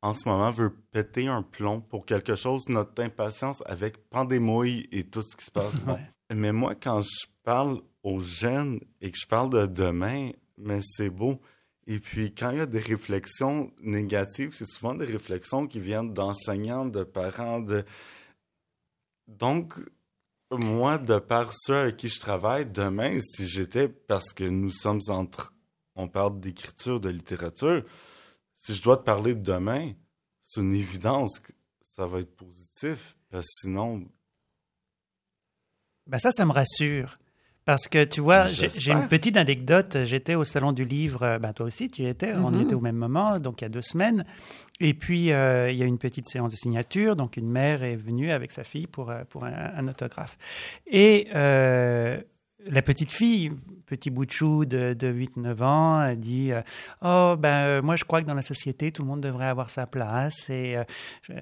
en 0.01 0.13
ce 0.13 0.29
moment, 0.29 0.51
veut 0.51 0.73
péter 0.91 1.27
un 1.27 1.43
plomb 1.43 1.81
pour 1.81 2.05
quelque 2.05 2.35
chose. 2.35 2.69
Notre 2.69 3.03
impatience 3.03 3.63
avec 3.65 3.97
pandémouille 4.09 4.87
et 4.91 5.03
tout 5.03 5.21
ce 5.21 5.35
qui 5.35 5.45
se 5.45 5.51
passe. 5.51 5.73
Mais 6.33 6.51
moi, 6.51 6.75
quand 6.75 7.01
je 7.01 7.27
parle 7.43 7.81
aux 8.03 8.19
jeunes 8.19 8.79
et 9.01 9.11
que 9.11 9.17
je 9.17 9.27
parle 9.27 9.49
de 9.49 9.65
demain, 9.65 10.31
mais 10.57 10.79
c'est 10.81 11.09
beau. 11.09 11.41
Et 11.87 11.99
puis, 11.99 12.33
quand 12.33 12.51
il 12.51 12.57
y 12.57 12.61
a 12.61 12.65
des 12.65 12.79
réflexions 12.79 13.71
négatives, 13.81 14.53
c'est 14.53 14.67
souvent 14.67 14.93
des 14.93 15.05
réflexions 15.05 15.67
qui 15.67 15.79
viennent 15.79 16.13
d'enseignants, 16.13 16.85
de 16.85 17.03
parents, 17.03 17.59
de... 17.59 17.83
Donc, 19.27 19.73
moi, 20.51 20.97
de 20.97 21.17
par 21.19 21.51
ceux 21.53 21.75
avec 21.75 21.97
qui 21.97 22.09
je 22.09 22.19
travaille, 22.19 22.65
demain, 22.65 23.17
si 23.19 23.47
j'étais, 23.47 23.87
parce 23.87 24.33
que 24.33 24.43
nous 24.43 24.71
sommes 24.71 25.01
entre... 25.07 25.53
On 25.95 26.07
parle 26.07 26.39
d'écriture, 26.39 26.99
de 26.99 27.09
littérature, 27.09 27.83
si 28.53 28.73
je 28.73 28.81
dois 28.81 28.97
te 28.97 29.03
parler 29.03 29.35
de 29.35 29.41
demain, 29.41 29.93
c'est 30.41 30.61
une 30.61 30.73
évidence 30.73 31.39
que 31.39 31.51
ça 31.81 32.05
va 32.05 32.19
être 32.19 32.35
positif. 32.35 33.17
Parce 33.29 33.45
que 33.45 33.51
sinon, 33.61 34.05
Ben 36.07 36.19
ça, 36.19 36.31
ça 36.31 36.45
me 36.45 36.51
rassure. 36.51 37.17
Parce 37.65 37.87
que 37.87 38.03
tu 38.03 38.21
vois, 38.21 38.47
j'ai 38.47 38.91
une 38.91 39.07
petite 39.07 39.37
anecdote. 39.37 39.97
J'étais 40.03 40.33
au 40.35 40.43
salon 40.43 40.71
du 40.71 40.83
livre, 40.83 41.23
euh, 41.23 41.39
ben 41.39 41.53
toi 41.53 41.67
aussi, 41.67 41.89
tu 41.89 42.01
y 42.01 42.07
étais, 42.07 42.33
on 42.33 42.51
y 42.51 42.55
Mhm. 42.55 42.61
était 42.61 42.73
au 42.75 42.81
même 42.81 42.95
moment, 42.95 43.39
donc 43.39 43.61
il 43.61 43.65
y 43.65 43.67
a 43.67 43.69
deux 43.69 43.83
semaines. 43.83 44.25
Et 44.79 44.95
puis, 44.95 45.31
euh, 45.31 45.69
il 45.71 45.77
y 45.77 45.83
a 45.83 45.85
eu 45.85 45.87
une 45.87 45.99
petite 45.99 46.27
séance 46.27 46.51
de 46.53 46.57
signature, 46.57 47.15
donc 47.15 47.37
une 47.37 47.49
mère 47.49 47.83
est 47.83 47.95
venue 47.95 48.31
avec 48.31 48.51
sa 48.51 48.63
fille 48.63 48.87
pour, 48.87 49.11
euh, 49.11 49.23
pour 49.29 49.43
un, 49.45 49.53
un 49.77 49.87
autographe. 49.87 50.37
Et 50.87 51.27
euh, 51.35 52.19
la 52.65 52.81
petite 52.81 53.11
fille, 53.11 53.51
petit 53.85 54.09
bout 54.09 54.25
de 54.25 54.31
chou 54.31 54.65
de, 54.65 54.93
de 54.93 55.11
8-9 55.11 55.63
ans, 55.63 55.97
a 55.97 56.15
dit 56.15 56.51
euh, 56.51 56.61
Oh, 57.01 57.35
ben, 57.37 57.65
euh, 57.65 57.81
moi, 57.81 57.95
je 57.95 58.03
crois 58.03 58.21
que 58.21 58.27
dans 58.27 58.33
la 58.33 58.41
société, 58.41 58.91
tout 58.91 59.01
le 59.01 59.07
monde 59.07 59.21
devrait 59.21 59.47
avoir 59.47 59.69
sa 59.69 59.87
place. 59.87 60.49
Et 60.49 60.77
euh, 60.77 60.83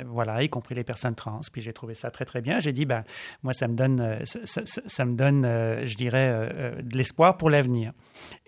voilà, 0.05 0.41
y 0.43 0.49
compris 0.49 0.75
les 0.75 0.83
personnes 0.83 1.15
trans. 1.15 1.41
Puis 1.51 1.61
j'ai 1.61 1.73
trouvé 1.73 1.95
ça 1.95 2.11
très, 2.11 2.25
très 2.25 2.41
bien. 2.41 2.59
J'ai 2.59 2.73
dit 2.73 2.85
Ben, 2.85 3.03
moi, 3.43 3.53
ça 3.53 3.67
me 3.67 3.75
donne, 3.75 4.23
ça, 4.25 5.05
me 5.05 5.15
donne 5.15 5.43
je 5.43 5.95
dirais, 5.95 6.75
de 6.81 6.97
l'espoir 6.97 7.37
pour 7.37 7.49
l'avenir. 7.49 7.93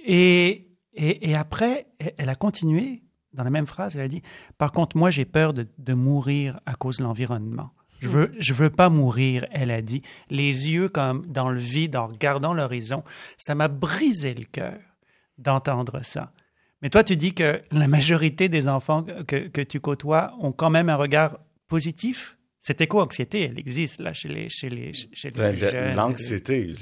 Et, 0.04 0.68
et, 0.94 1.30
et 1.30 1.36
après, 1.36 1.88
elle 2.18 2.30
a 2.30 2.36
continué 2.36 3.04
dans 3.34 3.44
la 3.44 3.50
même 3.50 3.68
phrase. 3.68 3.96
Elle 3.96 4.04
a 4.04 4.08
dit 4.08 4.22
Par 4.58 4.72
contre, 4.72 4.98
moi, 4.98 5.10
j'ai 5.10 5.25
peur 5.25 5.54
de, 5.54 5.68
de 5.78 5.94
mourir 5.94 6.60
à 6.66 6.75
cause 6.75 6.98
de 6.98 7.04
l'environnement. 7.04 7.72
Je 8.01 8.10
veux, 8.10 8.31
je 8.39 8.53
veux 8.53 8.70
pas 8.70 8.89
mourir, 8.89 9.46
elle 9.51 9.72
a 9.72 9.81
dit, 9.81 10.01
les 10.29 10.70
yeux 10.72 10.89
comme 10.89 11.25
dans 11.27 11.50
le 11.50 11.60
vide 11.60 11.96
en 11.96 12.08
regardant 12.08 12.53
l'horizon. 12.53 13.03
Ça 13.38 13.55
m'a 13.55 13.67
brisé 13.67 14.34
le 14.34 14.46
cœur 14.46 14.79
d'entendre 15.38 16.01
ça. 16.03 16.31
Mais 16.81 16.89
toi, 16.89 17.03
tu 17.03 17.15
dis 17.15 17.34
que 17.36 17.62
la 17.72 17.88
majorité 17.88 18.50
des 18.50 18.67
enfants 18.67 19.03
que, 19.27 19.48
que 19.48 19.62
tu 19.62 19.79
côtoies 19.79 20.34
ont 20.39 20.51
quand 20.51 20.72
même 20.72 20.89
un 20.89 20.96
regard 20.96 21.39
positif. 21.67 22.38
Cette 22.60 22.81
éco-anxiété, 22.81 23.41
elle 23.43 23.58
existe 23.60 24.00
là 24.00 24.13
chez 24.13 24.27
les, 24.29 24.50
chez 24.50 24.70
les, 24.70 24.93
chez 24.93 25.29
les 25.31 25.36
Ben, 25.38 25.55
jeunes. 25.55 25.96
L'anxiété, 25.96 26.74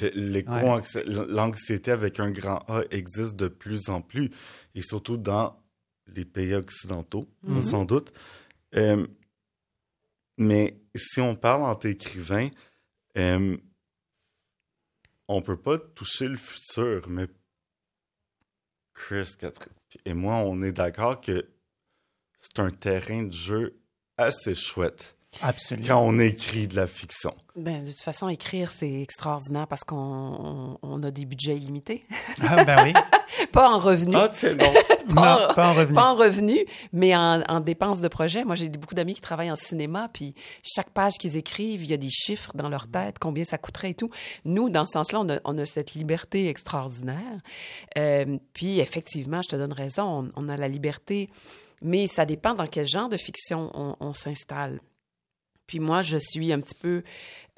l'anxiété 1.29 1.91
avec 1.91 2.19
un 2.19 2.31
grand 2.31 2.63
A 2.69 2.81
existe 2.91 3.35
de 3.37 3.47
plus 3.47 3.89
en 3.89 4.01
plus, 4.01 4.29
et 4.75 4.81
surtout 4.81 5.15
dans 5.17 5.55
les 6.07 6.25
pays 6.25 6.53
occidentaux, 6.53 7.29
Mhm. 7.43 7.61
sans 7.61 7.85
doute. 7.85 8.11
Euh, 8.75 9.05
mais 10.37 10.78
si 10.95 11.21
on 11.21 11.35
parle 11.35 11.63
en 11.63 11.77
écrivain, 11.79 12.49
euh, 13.17 13.57
on 15.27 15.41
peut 15.41 15.59
pas 15.59 15.77
toucher 15.77 16.27
le 16.27 16.37
futur, 16.37 17.07
mais 17.07 17.27
Chris 18.93 19.35
et 20.05 20.13
moi, 20.13 20.35
on 20.35 20.61
est 20.61 20.71
d'accord 20.71 21.21
que 21.21 21.49
c'est 22.39 22.59
un 22.59 22.71
terrain 22.71 23.23
de 23.23 23.33
jeu 23.33 23.79
assez 24.17 24.55
chouette 24.55 25.15
Absolument. 25.41 25.87
quand 25.87 26.01
on 26.01 26.19
écrit 26.19 26.67
de 26.67 26.75
la 26.75 26.87
fiction. 26.87 27.33
Ben, 27.55 27.83
de 27.83 27.91
toute 27.91 27.99
façon, 28.01 28.29
écrire, 28.29 28.71
c'est 28.71 29.01
extraordinaire 29.01 29.67
parce 29.67 29.83
qu'on 29.83 29.95
on- 29.95 30.77
on 30.81 31.03
a 31.03 31.11
des 31.11 31.25
budgets 31.25 31.55
illimités. 31.55 32.03
Ah, 32.41 32.63
ben 32.63 32.83
oui. 32.85 32.93
Pas 33.51 33.69
en 33.69 33.77
revenus. 33.77 34.17
Ah, 34.19 34.29
tiens, 34.33 34.55
non. 34.59 34.73
non, 35.09 35.47
pas 35.55 35.69
en 35.69 35.73
revenu. 35.73 35.93
Pas 35.93 36.11
en 36.11 36.15
revenus, 36.15 36.65
mais 36.93 37.15
en, 37.15 37.41
en 37.47 37.59
dépenses 37.61 38.01
de 38.01 38.07
projet. 38.07 38.43
Moi, 38.43 38.55
j'ai 38.55 38.69
beaucoup 38.69 38.95
d'amis 38.95 39.13
qui 39.13 39.21
travaillent 39.21 39.51
en 39.51 39.55
cinéma, 39.55 40.09
puis 40.11 40.33
chaque 40.63 40.89
page 40.89 41.13
qu'ils 41.19 41.37
écrivent, 41.37 41.83
il 41.83 41.89
y 41.89 41.93
a 41.93 41.97
des 41.97 42.09
chiffres 42.09 42.51
dans 42.55 42.67
leur 42.69 42.87
tête, 42.87 43.17
combien 43.19 43.43
ça 43.43 43.57
coûterait 43.57 43.91
et 43.91 43.95
tout. 43.95 44.09
Nous, 44.45 44.69
dans 44.69 44.85
ce 44.85 44.93
sens-là, 44.93 45.21
on 45.21 45.29
a, 45.29 45.39
on 45.45 45.57
a 45.57 45.65
cette 45.65 45.93
liberté 45.93 46.49
extraordinaire. 46.49 47.39
Euh, 47.97 48.37
puis, 48.53 48.79
effectivement, 48.79 49.41
je 49.43 49.49
te 49.49 49.55
donne 49.55 49.73
raison, 49.73 50.31
on, 50.35 50.45
on 50.45 50.49
a 50.49 50.57
la 50.57 50.67
liberté, 50.67 51.29
mais 51.81 52.07
ça 52.07 52.25
dépend 52.25 52.55
dans 52.55 52.67
quel 52.67 52.87
genre 52.87 53.09
de 53.09 53.17
fiction 53.17 53.71
on, 53.73 53.95
on 53.99 54.13
s'installe. 54.13 54.79
Puis 55.69 55.79
moi, 55.79 56.01
je 56.01 56.17
suis 56.17 56.51
un 56.51 56.59
petit 56.61 56.73
peu 56.73 57.03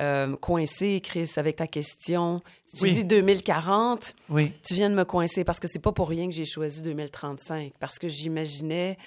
euh, 0.02 0.36
coincée, 0.36 1.00
Chris, 1.02 1.32
avec 1.38 1.56
ta 1.56 1.66
question. 1.68 2.42
Si 2.66 2.76
tu 2.76 2.84
Oui. 2.84 2.92
dis 2.92 3.06
2040, 3.06 4.14
Oui. 4.30 4.52
tu 4.68 4.74
viens 4.74 4.90
de 4.90 4.96
me 4.96 5.06
coincer 5.06 5.46
parce 5.46 5.62
que 5.62 5.68
c'est 5.70 5.80
pas 5.82 5.94
pour 5.94 6.10
rien 6.10 6.28
que 6.28 6.34
j'ai 6.36 6.44
choisi 6.44 6.82
2035. 6.82 7.72
Parce 7.80 7.98
que 8.00 8.10
j'imaginais 8.10 8.98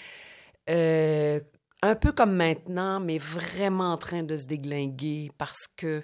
euh, 0.71 1.39
un 1.83 1.95
peu 1.97 2.13
comme 2.13 2.35
maintenant, 2.35 2.99
mais 2.99 3.19
vraiment 3.19 3.93
en 3.93 3.99
train 3.99 4.23
de 4.23 4.39
se 4.39 4.47
déglinguer 4.47 5.31
parce 5.37 5.67
que 5.77 6.03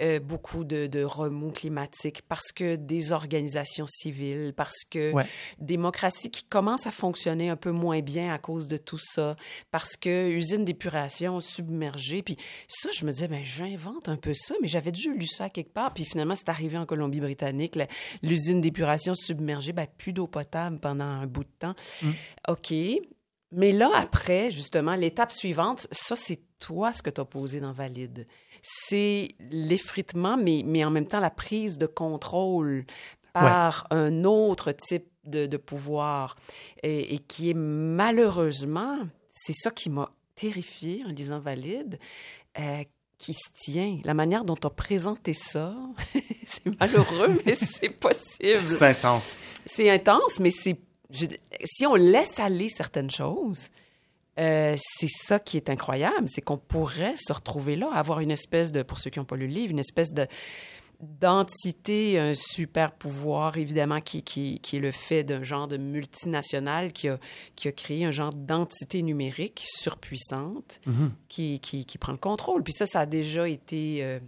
euh, 0.00 0.20
beaucoup 0.20 0.64
de, 0.64 0.86
de 0.86 1.02
remous 1.04 1.52
climatiques, 1.52 2.22
parce 2.28 2.52
que 2.52 2.76
des 2.76 3.12
organisations 3.12 3.86
civiles, 3.86 4.52
parce 4.56 4.84
que 4.90 5.12
Ouais. 5.12 5.26
démocratie 5.58 6.30
qui 6.30 6.44
commence 6.44 6.86
à 6.86 6.90
fonctionner 6.90 7.48
un 7.48 7.56
peu 7.56 7.70
moins 7.70 8.00
bien 8.00 8.32
à 8.32 8.38
cause 8.38 8.68
de 8.68 8.76
tout 8.76 8.98
ça, 8.98 9.34
parce 9.70 9.96
que 9.96 10.28
usine 10.28 10.64
d'épuration 10.64 11.40
submergée. 11.40 12.22
Puis 12.22 12.36
ça, 12.68 12.90
je 12.92 13.04
me 13.04 13.12
disais, 13.12 13.28
ben 13.28 13.44
j'invente 13.44 14.08
un 14.08 14.16
peu 14.16 14.34
ça, 14.34 14.54
mais 14.60 14.68
j'avais 14.68 14.92
déjà 14.92 15.10
lu 15.10 15.26
ça 15.26 15.48
quelque 15.50 15.72
part. 15.72 15.94
Puis 15.94 16.04
finalement, 16.04 16.36
c'est 16.36 16.48
arrivé 16.48 16.76
en 16.78 16.86
Colombie-Britannique, 16.86 17.78
l'usine 18.22 18.60
d'épuration 18.60 19.14
submergée, 19.14 19.72
ben 19.72 19.86
plus 19.98 20.12
d'eau 20.12 20.26
potable 20.26 20.78
pendant 20.78 21.04
un 21.04 21.26
bout 21.26 21.44
de 21.44 21.50
temps. 21.58 21.74
OK. 22.48 22.72
Mais 23.52 23.70
là, 23.72 23.90
après, 23.94 24.50
justement, 24.50 24.96
l'étape 24.96 25.30
suivante, 25.30 25.86
ça, 25.92 26.16
c'est 26.16 26.40
toi 26.58 26.92
ce 26.92 27.00
que 27.02 27.10
tu 27.10 27.20
as 27.20 27.24
posé 27.24 27.60
dans 27.60 27.72
Valide. 27.72 28.26
C'est 28.68 29.28
l'effritement, 29.50 30.36
mais, 30.36 30.62
mais 30.64 30.84
en 30.84 30.90
même 30.90 31.06
temps 31.06 31.20
la 31.20 31.30
prise 31.30 31.78
de 31.78 31.86
contrôle 31.86 32.84
par 33.32 33.86
un 33.90 34.24
autre 34.24 34.72
type 34.72 35.06
de, 35.24 35.46
de 35.46 35.56
pouvoir 35.56 36.36
et, 36.82 37.14
et 37.14 37.18
qui 37.18 37.50
est 37.50 37.54
malheureusement, 37.54 38.98
c'est 39.32 39.52
ça 39.52 39.70
qui 39.70 39.90
m'a 39.90 40.10
terrifiée 40.34 41.02
en 41.06 41.10
lisant 41.10 41.38
Valide, 41.38 41.98
euh, 42.58 42.82
qui 43.18 43.34
se 43.34 43.48
tient. 43.54 43.98
La 44.04 44.14
manière 44.14 44.44
dont 44.44 44.56
tu 44.56 44.66
as 44.66 44.70
présenté 44.70 45.32
ça, 45.34 45.74
c'est 46.46 46.78
malheureux, 46.80 47.38
mais 47.46 47.54
c'est 47.54 47.88
possible. 47.90 48.64
C'est 48.66 48.82
intense. 48.82 49.36
C'est 49.66 49.90
intense, 49.90 50.38
mais 50.40 50.50
c'est. 50.50 50.78
je- 51.10 51.26
si 51.64 51.86
on 51.86 51.94
laisse 51.94 52.38
aller 52.40 52.68
certaines 52.68 53.10
choses, 53.10 53.68
euh, 54.38 54.76
c'est 54.78 55.08
ça 55.08 55.38
qui 55.38 55.56
est 55.56 55.70
incroyable, 55.70 56.28
c'est 56.28 56.42
qu'on 56.42 56.58
pourrait 56.58 57.14
se 57.16 57.32
retrouver 57.32 57.76
là, 57.76 57.90
avoir 57.92 58.20
une 58.20 58.30
espèce 58.30 58.72
de, 58.72 58.82
pour 58.82 58.98
ceux 58.98 59.10
qui 59.10 59.18
n'ont 59.18 59.24
pas 59.24 59.36
lu 59.36 59.46
le 59.46 59.54
livre, 59.54 59.70
une 59.72 59.78
espèce 59.78 60.12
de 60.12 60.26
d'entité, 61.00 62.18
un 62.18 62.32
super 62.32 62.92
pouvoir, 62.92 63.58
évidemment, 63.58 64.00
qui, 64.00 64.22
qui, 64.22 64.60
qui 64.60 64.76
est 64.76 64.80
le 64.80 64.92
fait 64.92 65.24
d'un 65.24 65.42
genre 65.42 65.68
de 65.68 65.76
multinational 65.76 66.92
qui 66.92 67.08
a, 67.08 67.18
qui 67.54 67.68
a 67.68 67.72
créé 67.72 68.06
un 68.06 68.10
genre 68.10 68.32
d'entité 68.32 69.02
numérique 69.02 69.62
surpuissante 69.66 70.80
qui, 71.28 71.60
qui, 71.60 71.84
qui 71.84 71.98
prend 71.98 72.12
le 72.12 72.18
contrôle. 72.18 72.62
Puis 72.62 72.72
ça, 72.72 72.86
ça 72.86 73.00
a 73.00 73.06
déjà 73.06 73.46
été 73.46 74.02
euh, 74.02 74.20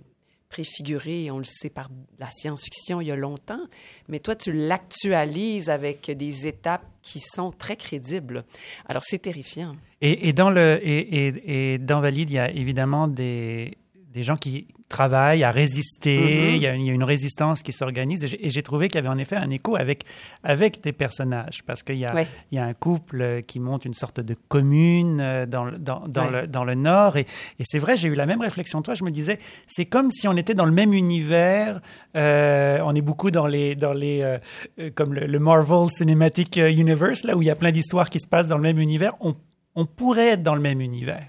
préfiguré, 0.48 1.30
on 1.30 1.38
le 1.38 1.44
sait, 1.44 1.70
par 1.70 1.90
la 2.18 2.30
science-fiction 2.30 3.00
il 3.00 3.08
y 3.08 3.10
a 3.10 3.16
longtemps. 3.16 3.60
Mais 4.08 4.18
toi, 4.18 4.34
tu 4.34 4.52
l'actualises 4.52 5.68
avec 5.68 6.10
des 6.10 6.46
étapes 6.46 6.86
qui 7.02 7.20
sont 7.20 7.50
très 7.50 7.76
crédibles. 7.76 8.44
Alors, 8.86 9.02
c'est 9.04 9.18
terrifiant. 9.18 9.76
Et, 10.00 10.32
dans 10.32 10.50
le 10.50 10.78
et, 10.82 11.26
et, 11.26 11.74
et 11.74 11.78
dans 11.78 12.00
Valide, 12.00 12.30
il 12.30 12.34
y 12.34 12.38
a 12.38 12.50
évidemment 12.50 13.08
des 13.08 13.76
des 14.12 14.22
gens 14.22 14.36
qui 14.36 14.66
travaillent 14.88 15.44
à 15.44 15.50
résister. 15.50 16.18
Mhm. 16.18 16.54
il, 16.54 16.62
y 16.62 16.66
a, 16.66 16.74
il 16.76 16.84
y 16.84 16.90
a 16.90 16.92
une 16.92 17.04
résistance 17.04 17.62
qui 17.62 17.72
s'organise. 17.72 18.24
Et 18.24 18.50
j'ai- 18.50 18.62
trouvé 18.62 18.88
qu'il 18.88 18.96
y 18.96 18.98
avait 18.98 19.08
en 19.08 19.18
effet 19.18 19.36
un 19.36 19.50
écho 19.50 19.76
avec 19.76 20.04
avec 20.42 20.82
des 20.82 20.92
personnages 20.92 21.62
parce 21.66 21.82
qu'il 21.82 21.96
y 21.96 22.04
a 22.04 22.10
il 22.52 22.56
y 22.56 22.58
a 22.58 22.64
un 22.64 22.74
couple 22.74 23.42
qui 23.46 23.60
monte 23.60 23.84
une 23.84 23.94
sorte 23.94 24.20
de 24.20 24.34
commune 24.48 25.20
euh, 25.20 25.46
dans 25.46 25.64
le, 25.64 25.78
dans, 25.78 26.06
dans 26.08 26.28
le, 26.30 26.46
dans 26.46 26.64
le 26.64 26.74
nord. 26.74 27.16
Et, 27.16 27.26
et 27.58 27.64
c'est 27.64 27.78
vrai, 27.78 27.96
j'ai 27.96 28.08
eu 28.08 28.14
la 28.14 28.26
même 28.26 28.40
réflexion 28.40 28.82
toi. 28.82 28.94
Je 28.94 29.04
me 29.04 29.10
disais, 29.10 29.38
c'est 29.66 29.86
comme 29.86 30.10
si 30.10 30.26
on 30.28 30.36
était 30.36 30.54
dans 30.54 30.64
le 30.66 30.72
même 30.72 30.92
univers. 30.92 31.80
Euh, 32.16 32.80
on 32.84 32.94
est 32.94 33.00
beaucoup 33.02 33.30
dans 33.30 33.46
les, 33.46 33.74
dans 33.74 33.92
les 33.92 34.22
euh, 34.22 34.38
euh, 34.80 34.90
comme 34.94 35.14
le, 35.14 35.26
le 35.26 35.38
Marvel 35.38 35.90
Cinematic 35.90 36.58
euh, 36.58 36.70
Universe, 36.70 37.24
là 37.24 37.36
où 37.36 37.42
il 37.42 37.46
y 37.46 37.50
a 37.50 37.56
plein 37.56 37.70
d'histoires 37.72 38.10
qui 38.10 38.18
se 38.20 38.26
passent 38.26 38.48
dans 38.48 38.56
le 38.56 38.62
même 38.62 38.78
univers. 38.78 39.12
On, 39.20 39.34
on 39.74 39.86
pourrait 39.86 40.28
être 40.30 40.42
dans 40.42 40.54
le 40.54 40.60
même 40.60 40.80
univers. 40.80 41.28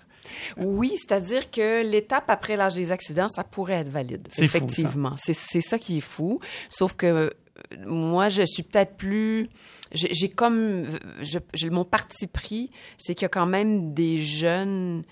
Oui, 0.58 0.94
c'est-à-dire 0.98 1.50
que 1.52 1.84
l'étape 1.84 2.30
après 2.30 2.56
l'âge 2.56 2.74
des 2.76 2.92
accidents, 2.92 3.28
ça 3.30 3.44
pourrait 3.44 3.76
être 3.76 3.90
valide. 3.90 4.28
Ça. 4.32 4.44
Effectivement. 4.44 5.16
C'est 5.24 5.36
c'est 5.36 5.62
ça 5.62 5.80
qui 5.80 5.98
est 5.98 6.02
fou. 6.02 6.40
Sauf 6.70 6.96
que 6.96 7.06
euh, 7.06 7.30
moi, 7.86 8.30
je 8.30 8.44
suis 8.46 8.64
peut-être 8.64 8.96
plus. 8.98 9.48
J'ai 9.92 10.30
comme. 10.30 10.88
je- 11.22 11.68
mon 11.70 11.84
parti 11.86 12.28
pris, 12.28 12.72
c'est 12.98 13.16
qu'il 13.16 13.24
y 13.24 13.26
a 13.26 13.30
quand 13.30 13.46
même 13.48 13.94
des 13.94 14.18
jeunes. 14.20 15.04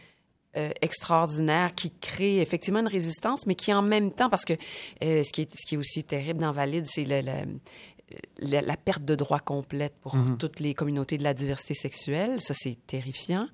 euh, 0.55 0.71
extraordinaires 0.81 1.75
qui 1.75 1.91
créent 1.91 2.39
effectivement 2.39 2.79
une 2.79 2.87
résistance, 2.87 3.45
mais 3.45 3.53
qui 3.53 3.71
en 3.73 3.83
même 3.83 4.11
temps, 4.11 4.27
parce 4.29 4.43
que 4.43 4.53
euh, 5.03 5.21
ce, 5.21 5.31
qui 5.31 5.41
est, 5.41 5.51
ce 5.55 5.63
qui 5.67 5.75
est 5.75 5.77
aussi 5.77 6.03
terrible 6.03 6.39
dans 6.39 6.51
Valide, 6.51 6.85
c'est 6.87 7.03
le- 7.03 7.21
le- 7.21 7.59
la, 8.39 8.61
la 8.61 8.77
perte 8.77 9.03
de 9.03 9.15
droits 9.15 9.39
complète 9.39 9.93
pour 10.01 10.15
toutes 10.39 10.59
les 10.61 10.73
communautés 10.73 11.17
de 11.17 11.23
la 11.23 11.33
diversité 11.33 11.73
sexuelle. 11.73 12.39
Ça, 12.39 12.53
c'est 12.53 12.77
terrifiant. 12.87 13.47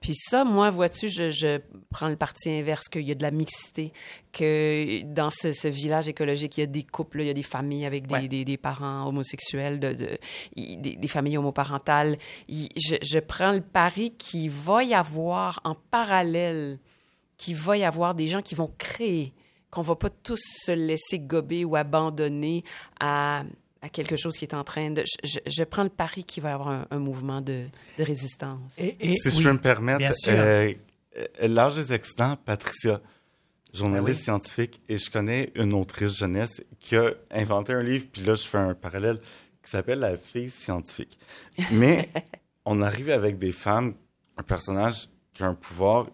Puis 0.00 0.14
ça, 0.14 0.44
moi, 0.44 0.70
vois-tu, 0.70 1.08
je, 1.08 1.30
je 1.30 1.60
prends 1.90 2.08
le 2.08 2.16
parti 2.16 2.50
inverse, 2.50 2.84
qu'il 2.88 3.02
y 3.02 3.10
a 3.10 3.16
de 3.16 3.22
la 3.22 3.32
mixité, 3.32 3.92
que 4.32 5.02
dans 5.02 5.30
ce, 5.30 5.50
ce 5.52 5.66
village 5.68 6.06
écologique, 6.08 6.56
il 6.58 6.60
y 6.60 6.62
a 6.64 6.66
des 6.66 6.84
couples, 6.84 7.22
il 7.22 7.26
y 7.26 7.30
a 7.30 7.34
des 7.34 7.42
familles 7.42 7.84
avec 7.86 8.06
des, 8.06 8.14
Ouais. 8.14 8.28
des, 8.28 8.44
des 8.44 8.56
parents 8.56 9.06
homosexuels, 9.08 9.80
de, 9.80 9.92
de- 9.94 10.18
il- 10.54 10.80
des, 10.80 10.94
des 10.96 11.08
familles 11.08 11.38
homoparentales. 11.38 12.16
Je, 12.48 12.96
je 13.02 13.18
prends 13.18 13.52
le 13.52 13.60
pari 13.62 14.12
qu'il 14.12 14.50
va 14.50 14.84
y 14.84 14.94
avoir 14.94 15.60
en 15.64 15.74
parallèle, 15.74 16.78
qu'il 17.38 17.56
va 17.56 17.76
y 17.76 17.84
avoir 17.84 18.14
des 18.14 18.28
gens 18.28 18.40
qui 18.42 18.54
vont 18.54 18.72
créer, 18.78 19.32
qu'on 19.70 19.82
va 19.82 19.96
pas 19.96 20.10
tous 20.10 20.40
se 20.64 20.70
laisser 20.72 21.18
gober 21.18 21.64
ou 21.64 21.74
abandonner 21.76 22.62
à 23.00 23.42
à 23.86 23.88
quelque 23.88 24.16
chose 24.16 24.36
qui 24.36 24.44
est 24.44 24.54
en 24.54 24.64
train 24.64 24.90
de... 24.90 25.04
Je, 25.24 25.38
je- 25.46 25.62
prends 25.64 25.84
le 25.84 25.88
pari 25.88 26.24
qu'il 26.24 26.42
va 26.42 26.50
y 26.50 26.52
avoir 26.52 26.68
un, 26.68 26.86
un 26.90 26.98
mouvement 26.98 27.40
de, 27.40 27.66
de 27.98 28.02
résistance. 28.04 28.74
Et, 28.78 28.96
et- 29.00 29.16
Si 29.16 29.28
oui. 29.28 29.34
je 29.38 29.42
peux 29.44 29.52
me 29.52 29.58
permettre, 29.60 30.12
euh, 30.28 30.72
euh, 31.16 31.26
l'âge 31.48 31.76
des 31.76 31.92
accidents, 31.92 32.36
Patricia, 32.44 33.00
journaliste 33.72 34.06
Ben 34.06 34.14
oui. 34.16 34.22
scientifique, 34.22 34.80
et 34.88 34.98
je 34.98 35.10
connais 35.10 35.52
une 35.54 35.72
autrice 35.72 36.16
jeunesse 36.16 36.62
qui 36.80 36.96
a 36.96 37.12
inventé 37.30 37.72
un 37.72 37.82
livre, 37.82 38.06
puis 38.12 38.22
là, 38.22 38.34
je 38.34 38.44
fais 38.44 38.58
un 38.58 38.74
parallèle, 38.74 39.18
qui 39.62 39.70
s'appelle 39.70 39.98
La 40.00 40.16
fille 40.16 40.50
scientifique. 40.50 41.18
Mais 41.72 42.08
on 42.64 42.80
arrive 42.82 43.10
avec 43.10 43.38
des 43.38 43.52
femmes, 43.52 43.94
un 44.36 44.42
personnage 44.42 45.08
qui 45.32 45.42
a 45.42 45.46
un 45.46 45.54
pouvoir 45.54 46.08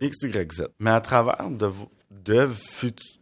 X, 0.00 0.22
Y, 0.22 0.52
Z. 0.52 0.66
Mais 0.80 0.90
à 0.90 1.00
travers 1.00 1.48
de- 1.50 1.70
d'œuvres 2.10 2.54
futu- 2.56 3.18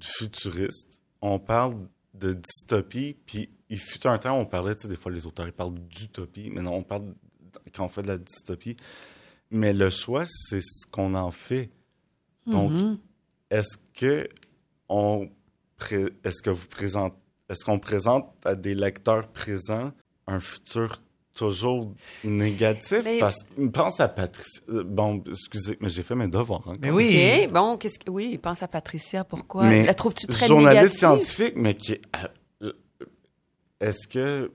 futuristes, 0.00 1.00
on 1.20 1.38
parle 1.38 1.74
de 2.14 2.32
dystopie, 2.34 3.16
puis 3.26 3.50
il 3.68 3.78
fut 3.78 4.06
un 4.06 4.18
temps 4.18 4.38
où 4.38 4.42
on 4.42 4.46
parlait, 4.46 4.74
tu 4.74 4.82
sais, 4.82 4.88
des 4.88 4.96
fois 4.96 5.10
les 5.12 5.26
auteurs 5.26 5.46
ils 5.46 5.52
parlent 5.52 5.74
d'utopie, 5.74 6.50
mais 6.50 6.62
non, 6.62 6.74
on 6.74 6.82
parle 6.82 7.14
quand 7.74 7.84
on 7.84 7.88
fait 7.88 8.02
de 8.02 8.08
la 8.08 8.18
dystopie. 8.18 8.76
Mais 9.50 9.72
le 9.72 9.90
choix, 9.90 10.24
c'est 10.26 10.60
ce 10.60 10.86
qu'on 10.90 11.14
en 11.14 11.30
fait. 11.30 11.70
Donc, 12.46 12.72
Mhm. 12.72 12.98
est-ce 13.50 13.76
que 13.94 14.28
on 14.88 15.28
est-ce 16.24 16.40
que 16.42 16.50
vous 16.50 16.66
présentez 16.68 17.16
est-ce 17.50 17.62
qu'on 17.64 17.78
présente 17.78 18.32
à 18.46 18.54
des 18.54 18.74
lecteurs 18.74 19.28
présents 19.28 19.92
un 20.26 20.40
futur 20.40 21.02
toujours 21.34 21.92
négatif 22.22 23.00
Mais- 23.04 23.18
parce 23.18 23.42
que 23.42 23.66
pense 23.66 23.98
à 24.00 24.08
Patricia 24.08 24.60
euh, 24.68 24.84
bon 24.84 25.22
excusez 25.28 25.76
mais 25.80 25.88
j'ai 25.90 26.02
fait 26.02 26.14
mes 26.14 26.28
devoirs 26.28 26.62
hein, 26.68 26.76
Mais 26.80 26.90
oui. 26.90 27.42
OK, 27.46 27.52
bon, 27.52 27.76
qu'est-ce 27.76 27.98
que... 27.98 28.10
Oui, 28.10 28.38
pense 28.38 28.62
à 28.62 28.68
Patricia, 28.68 29.24
pourquoi? 29.24 29.64
Mais 29.64 29.84
la 29.84 29.94
trouves-tu 29.94 30.26
très 30.28 30.46
journaliste 30.46 30.82
négative? 30.82 30.98
scientifique, 30.98 31.54
mais 31.56 31.74
qui. 31.74 31.98
euh, 32.62 32.72
Est-ce 33.80 34.06
que 34.08 34.52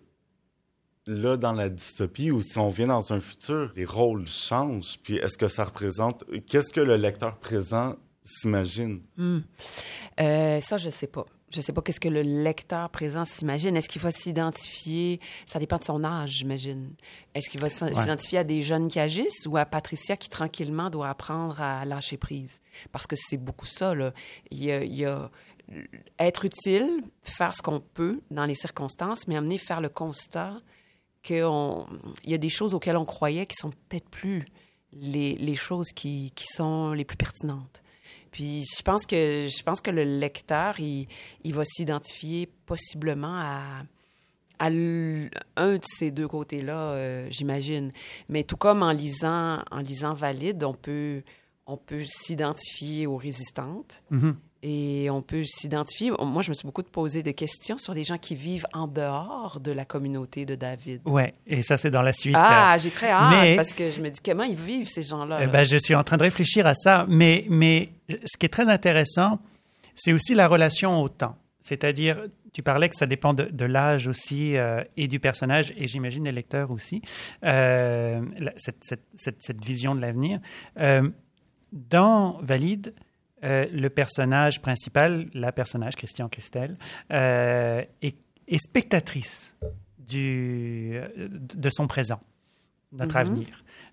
là, 1.05 1.37
dans 1.37 1.53
la 1.53 1.69
dystopie, 1.69 2.31
ou 2.31 2.41
si 2.41 2.57
on 2.59 2.69
vient 2.69 2.87
dans 2.87 3.11
un 3.13 3.19
futur, 3.19 3.71
les 3.75 3.85
rôles 3.85 4.27
changent? 4.27 4.97
Puis 5.03 5.15
est-ce 5.17 5.37
que 5.37 5.47
ça 5.47 5.65
représente. 5.65 6.23
Qu'est-ce 6.47 6.71
que 6.71 6.81
le 6.81 6.95
lecteur 6.95 7.37
présent 7.39 7.95
s'imagine? 8.23 9.01
Euh, 10.19 10.61
ça, 10.61 10.77
je 10.77 10.89
sais 10.89 11.07
pas. 11.07 11.25
Je 11.51 11.61
sais 11.61 11.73
pas 11.73 11.81
qu'est-ce 11.81 11.99
que 11.99 12.09
le 12.09 12.21
lecteur 12.21 12.89
présent 12.89 13.25
s'imagine. 13.25 13.75
Est-ce 13.75 13.89
qu'il 13.89 14.01
va 14.01 14.11
s'identifier... 14.11 15.19
Ça 15.45 15.59
dépend 15.59 15.77
de 15.77 15.83
son 15.83 16.03
âge, 16.03 16.31
j'imagine. 16.31 16.93
Est-ce 17.33 17.49
qu'il 17.49 17.59
va 17.59 17.69
s'identifier 17.69 18.39
à 18.39 18.43
des 18.43 18.61
jeunes 18.61 18.87
qui 18.87 18.99
agissent 18.99 19.45
ou 19.47 19.57
à 19.57 19.65
Patricia 19.65 20.15
qui, 20.15 20.29
tranquillement, 20.29 20.89
doit 20.89 21.09
apprendre 21.09 21.59
à 21.61 21.85
lâcher 21.85 22.17
prise? 22.17 22.61
Parce 22.91 23.07
que 23.07 23.15
c'est 23.17 23.37
beaucoup 23.37 23.65
ça, 23.65 23.95
là. 23.95 24.13
Il 24.51 24.63
y 24.63 24.71
a... 24.71 24.83
il 24.83 24.95
y 24.95 25.05
a 25.05 25.31
être 26.17 26.45
utile, 26.45 27.03
faire 27.21 27.53
ce 27.53 27.61
qu'on 27.61 27.79
peut 27.79 28.21
dans 28.31 28.45
les 28.45 28.55
circonstances, 28.55 29.27
mais 29.27 29.37
amener 29.37 29.59
faire 29.59 29.81
le 29.81 29.89
constat 29.89 30.57
qu'il 31.21 31.45
y 32.25 32.33
a 32.33 32.37
des 32.39 32.49
choses 32.49 32.73
auxquelles 32.73 32.97
on 32.97 33.05
croyait 33.05 33.45
qui 33.45 33.55
sont 33.55 33.69
peut-être 33.69 34.09
plus 34.09 34.43
les, 34.93 35.35
les 35.35 35.55
choses 35.55 35.89
qui, 35.89 36.31
qui 36.33 36.47
sont 36.47 36.93
les 36.93 37.05
plus 37.05 37.17
pertinentes. 37.17 37.83
Puis 38.31 38.63
je 38.77 38.81
pense 38.83 39.05
que 39.05 39.47
je 39.47 39.63
pense 39.63 39.81
que 39.81 39.91
le 39.91 40.03
lecteur, 40.03 40.79
il, 40.79 41.07
il 41.43 41.53
va 41.53 41.63
s'identifier 41.65 42.49
possiblement 42.65 43.35
à, 43.35 43.83
un 44.59 44.69
de 44.69 45.79
ces 45.83 46.11
deux 46.11 46.27
côtés-là, 46.27 46.91
euh, 46.91 47.27
j'imagine. 47.31 47.91
Mais 48.27 48.43
tout 48.43 48.57
comme 48.57 48.83
en 48.83 48.91
lisant 48.91 49.63
en 49.71 49.79
lisant 49.79 50.13
Valide, 50.13 50.63
on 50.63 50.73
peut 50.73 51.21
on 51.65 51.77
peut 51.77 52.03
s'identifier 52.03 53.07
aux 53.07 53.17
résistantes. 53.17 54.01
Mhm. 54.09 54.35
Et 54.61 55.09
on 55.09 55.21
peut 55.21 55.43
s'identifier. 55.45 56.11
Moi, 56.19 56.41
je 56.41 56.49
me 56.49 56.53
suis 56.53 56.65
beaucoup 56.65 56.83
posé 56.83 57.23
des 57.23 57.33
questions 57.33 57.77
sur 57.77 57.93
les 57.93 58.03
gens 58.03 58.17
qui 58.17 58.35
vivent 58.35 58.65
en 58.73 58.87
dehors 58.87 59.59
de 59.61 59.71
la 59.71 59.85
communauté 59.85 60.45
de 60.45 60.55
David. 60.55 60.99
Ouais, 61.05 61.33
et 61.47 61.61
ça 61.61 61.77
c'est 61.77 61.91
dans 61.91 62.01
la 62.01 62.11
suite. 62.11 62.35
Ah, 62.37 62.75
j'ai 62.77 62.91
très 62.91 63.09
hâte 63.09 63.31
Mais- 63.31 63.55
parce 63.55 63.73
que 63.73 63.89
je 63.89 64.01
me 64.01 64.09
dis 64.09 64.19
comment 64.23 64.43
ils 64.43 64.57
vivent 64.57 64.89
ces 64.89 65.01
gens-là? 65.03 65.39
Eh 65.43 65.47
ben, 65.47 65.63
je 65.63 65.77
suis 65.77 65.95
en 65.95 66.03
train 66.03 66.17
de 66.17 66.23
réfléchir 66.23 66.67
à 66.67 66.73
ça, 66.73 67.05
mais, 67.07 67.45
mais 67.49 67.89
ce 68.09 68.37
qui 68.37 68.45
est 68.47 68.49
très 68.49 68.67
intéressant, 68.67 69.39
c'est 69.95 70.11
aussi 70.11 70.33
la 70.35 70.47
relation 70.49 71.01
au 71.01 71.07
temps. 71.07 71.37
C'est-à-dire, 71.61 72.25
tu 72.51 72.61
parlais 72.61 72.89
que 72.89 72.95
ça 72.97 73.05
dépend 73.05 73.33
de, 73.33 73.43
de 73.43 73.65
l'âge 73.65 74.07
aussi 74.07 74.57
euh, 74.57 74.83
et 74.97 75.07
du 75.07 75.19
personnage, 75.21 75.73
et 75.77 75.87
j'imagine 75.87 76.23
des 76.23 76.31
lecteurs 76.33 76.71
aussi, 76.71 77.01
euh, 77.45 78.21
cette, 78.57 78.83
cette, 78.83 79.03
cette, 79.15 79.41
cette 79.41 79.63
vision 79.63 79.95
de 79.95 80.01
l'avenir. 80.01 80.39
Euh, 80.79 81.07
dans 81.71 82.39
Valide, 82.41 82.93
euh, 83.43 83.65
le 83.71 83.89
personnage 83.89 84.61
principal, 84.61 85.27
la 85.33 85.51
personnage 85.51 85.95
Christian 85.95 86.27
Christel, 86.29 86.77
euh, 87.11 87.83
est, 88.01 88.15
est 88.47 88.57
spectatrice 88.57 89.55
du, 89.97 90.99
de 91.17 91.69
son 91.69 91.87
présent, 91.87 92.19
notre 92.91 93.15
Mhm. 93.15 93.21
avenir. 93.21 93.47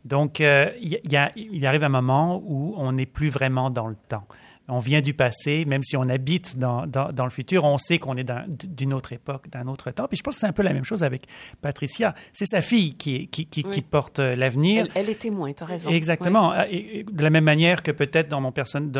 Donc, 0.05 0.41
euh, 0.41 0.71
il 0.81 1.67
arrive 1.67 1.83
un 1.83 1.89
moment 1.89 2.41
où 2.45 2.75
on 2.77 2.93
n'est 2.93 3.07
plus 3.07 3.29
vraiment 3.29 3.71
dans 3.71 3.87
le 3.89 3.97
temps. 4.09 4.25
On 4.69 4.81
vient 4.81 5.01
du 5.01 5.15
passé, 5.15 5.65
même 5.65 5.85
si 5.85 5.97
on 5.97 6.09
habite 6.09 6.59
dans, 6.59 6.89
dans, 6.89 7.13
dans 7.13 7.23
le 7.25 7.31
futur, 7.31 7.63
on 7.65 7.79
sait 7.79 7.99
qu'on 8.01 8.17
est 8.17 8.25
d'un- 8.25 8.47
d'une 8.49 8.93
autre 8.95 9.13
époque, 9.13 9.49
d'un 9.49 9.69
autre 9.69 9.93
temps. 9.93 10.09
Puis 10.09 10.17
je 10.17 10.23
pense 10.25 10.35
que 10.35 10.41
c'est 10.41 10.47
un 10.49 10.53
peu 10.53 10.63
la 10.65 10.73
même 10.73 10.83
chose 10.85 11.05
avec 11.05 11.27
Patricia. 11.61 12.17
C'est 12.33 12.47
sa 12.47 12.61
fille 12.61 12.97
qui, 12.97 13.29
qui, 13.29 13.47
qui, 13.47 13.63
Oui. 13.65 13.71
qui 13.71 13.83
porte 13.83 14.19
euh, 14.19 14.35
l'avenir. 14.35 14.87
Elle, 14.97 15.03
elle 15.05 15.11
est 15.11 15.21
témoin, 15.21 15.53
tu 15.53 15.63
as 15.63 15.67
raison. 15.67 15.91
Exactement. 15.91 16.53
Et- 16.65 16.99
et 17.01 17.05
de 17.05 17.23
la 17.23 17.31
même 17.31 17.45
manière 17.45 17.85
que 17.85 17.93
peut-être 17.93 18.27
dans 18.29 18.41
mon 18.41 18.51
personne 18.51 18.91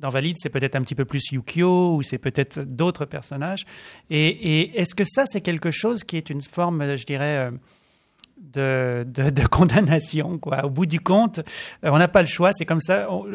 dans, 0.00 0.08
Valide, 0.08 0.36
c'est 0.38 0.48
peut-être 0.48 0.76
un 0.76 0.82
petit 0.82 0.94
peu 0.94 1.04
plus 1.04 1.30
Yukio 1.32 1.96
ou 1.96 2.02
c'est 2.02 2.18
peut-être 2.18 2.60
d'autres 2.60 3.04
personnages. 3.04 3.64
Et, 4.10 4.80
est-ce 4.80 4.94
que 4.94 5.04
ça, 5.04 5.24
c'est 5.26 5.40
quelque 5.40 5.70
chose 5.70 6.04
qui 6.04 6.16
est 6.16 6.30
une 6.30 6.40
forme, 6.40 6.96
je 6.96 7.04
dirais, 7.04 7.50
euh, 7.50 9.04
de, 9.04 9.30
de, 9.30 9.46
condamnation 9.50 10.38
quoi? 10.38 10.64
Au 10.64 10.70
bout 10.70 10.86
du 10.86 11.00
compte, 11.00 11.38
euh, 11.38 11.90
on 11.90 11.98
n'a 11.98 12.08
pas 12.08 12.22
le 12.22 12.28
choix. 12.28 12.52
C'est 12.52 12.66
comme 12.66 12.80
ça. 12.80 13.10
On, 13.10 13.26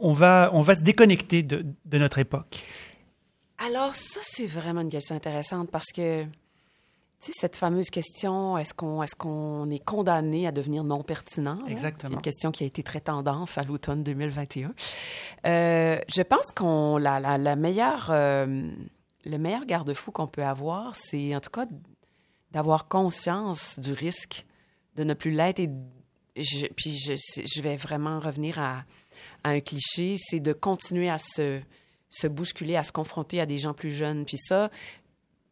on- 0.00 0.12
va, 0.12 0.50
on 0.52 0.60
va 0.60 0.74
se 0.74 0.82
déconnecter 0.82 1.42
de, 1.42 1.64
de 1.84 1.98
notre 1.98 2.18
époque. 2.18 2.62
Alors, 3.58 3.94
ça, 3.94 4.20
c'est 4.22 4.46
vraiment 4.46 4.80
une 4.80 4.88
question 4.88 5.14
intéressante 5.14 5.70
parce 5.70 5.92
que, 5.94 6.24
sais, 7.26 7.32
cette 7.34 7.56
fameuse 7.56 7.90
question, 7.90 8.56
est-ce 8.58 8.74
qu'on 8.74 9.02
est, 9.02 9.14
qu'on 9.14 9.70
est 9.70 9.84
condamné 9.84 10.46
à 10.46 10.52
devenir 10.52 10.84
non 10.84 11.02
pertinent? 11.02 11.58
Exactement. 11.66 12.14
Une 12.14 12.22
question 12.22 12.50
qui 12.50 12.64
a 12.64 12.66
été 12.66 12.82
très 12.82 13.00
tendance 13.00 13.58
à 13.58 13.62
l'automne 13.62 14.02
2021. 14.02 14.72
Euh, 15.46 15.98
je 16.08 16.22
pense 16.22 16.46
qu'on 16.54 16.96
la, 16.96 17.20
la, 17.20 17.38
la 17.38 17.56
meilleure, 17.56 18.08
euh, 18.10 18.70
le 19.24 19.38
meilleur 19.38 19.66
garde-fou 19.66 20.12
qu'on 20.12 20.26
peut 20.26 20.44
avoir, 20.44 20.96
c'est 20.96 21.34
en 21.36 21.40
tout 21.40 21.50
cas 21.50 21.66
d'avoir 22.52 22.88
conscience 22.88 23.78
du 23.78 23.92
risque 23.92 24.42
de 24.96 25.04
ne 25.04 25.14
plus 25.14 25.30
l'être. 25.30 25.60
Et 25.60 25.70
je, 26.36 26.66
puis 26.68 26.96
je, 26.96 27.14
je 27.14 27.62
vais 27.62 27.76
vraiment 27.76 28.18
revenir 28.20 28.58
à, 28.58 28.84
à 29.44 29.50
un 29.50 29.60
cliché, 29.60 30.16
c'est 30.18 30.40
de 30.40 30.52
continuer 30.52 31.10
à 31.10 31.18
se, 31.18 31.60
se 32.08 32.26
bousculer, 32.26 32.76
à 32.76 32.82
se 32.82 32.92
confronter 32.92 33.40
à 33.40 33.46
des 33.46 33.58
gens 33.58 33.74
plus 33.74 33.92
jeunes. 33.92 34.24
Puis 34.24 34.38
ça, 34.38 34.68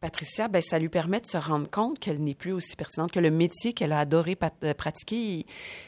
Patricia, 0.01 0.47
ben, 0.47 0.61
ça 0.61 0.79
lui 0.79 0.87
permet 0.89 1.19
de 1.19 1.25
se 1.25 1.37
rendre 1.37 1.69
compte 1.69 1.99
qu'elle 1.99 2.23
n'est 2.23 2.33
plus 2.35 2.53
aussi 2.53 2.75
pertinente, 2.77 3.11
que 3.11 3.19
le 3.19 3.31
métier 3.31 3.73
qu'elle 3.73 3.91
a 3.91 3.99
adoré 3.99 4.37
euh, 4.63 4.73
pratiquer, 4.73 5.45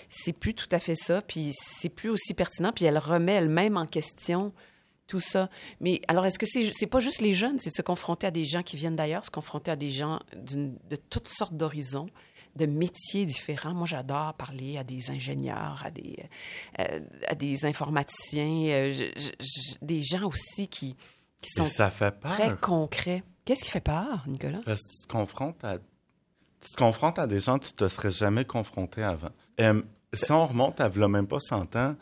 c'est 0.09 0.33
plus 0.33 0.53
tout 0.53 0.67
à 0.71 0.79
fait 0.79 0.95
ça, 0.95 1.21
puis 1.21 1.51
c'est 1.55 1.89
plus 1.89 2.09
aussi 2.09 2.33
pertinent, 2.33 2.71
puis 2.75 2.83
elle 2.85 2.97
remet 2.97 3.33
elle-même 3.33 3.77
en 3.77 3.85
question 3.85 4.51
tout 5.07 5.21
ça. 5.21 5.47
Mais 5.79 6.01
alors, 6.07 6.25
est-ce 6.25 6.39
que 6.39 6.45
c'est 6.45 6.87
pas 6.87 6.99
juste 6.99 7.21
les 7.21 7.33
jeunes, 7.33 7.57
c'est 7.59 7.69
de 7.69 7.75
se 7.75 7.81
confronter 7.81 8.27
à 8.27 8.31
des 8.31 8.43
gens 8.45 8.63
qui 8.63 8.75
viennent 8.77 8.95
d'ailleurs, 8.97 9.25
se 9.25 9.31
confronter 9.31 9.71
à 9.71 9.75
des 9.77 9.89
gens 9.89 10.19
de 10.35 10.95
toutes 11.09 11.27
sortes 11.27 11.53
d'horizons, 11.53 12.07
de 12.57 12.65
métiers 12.65 13.25
différents. 13.25 13.73
Moi, 13.73 13.85
j'adore 13.87 14.33
parler 14.33 14.77
à 14.77 14.83
des 14.83 15.09
ingénieurs, 15.09 15.81
à 15.85 15.91
des, 15.91 16.17
euh, 16.79 16.99
à 17.27 17.35
des 17.35 17.65
informaticiens, 17.65 18.67
euh, 18.67 18.91
je- 18.93 19.21
je- 19.21 19.31
je- 19.39 19.75
des 19.85 20.01
gens 20.01 20.27
aussi 20.27 20.67
qui, 20.67 20.95
qui 21.41 21.49
sont 21.55 21.63
ça 21.65 21.89
fait 21.89 22.11
peur. 22.11 22.31
très 22.31 22.57
concrets. 22.57 23.23
Qu'est-ce 23.45 23.63
qui 23.63 23.71
fait 23.71 23.81
peur, 23.81 24.23
Nicolas? 24.27 24.59
Parce 24.65 24.81
que 24.81 24.87
tu 24.89 25.01
te 25.07 25.11
confrontes 25.11 25.63
à, 25.63 25.77
tu 25.77 26.71
te 26.71 26.77
confrontes 26.77 27.19
à 27.19 27.27
des 27.27 27.39
gens 27.39 27.57
que 27.59 27.65
tu 27.65 27.73
te 27.73 27.87
serais 27.87 28.11
jamais 28.11 28.45
confronté 28.45 29.03
avant. 29.03 29.31
Euh, 29.59 29.81
si 30.13 30.31
on 30.31 30.45
remonte 30.45 30.79
à 30.81 30.89
même 31.07 31.27
pas 31.27 31.39
100 31.39 31.75
ans, 31.75 31.95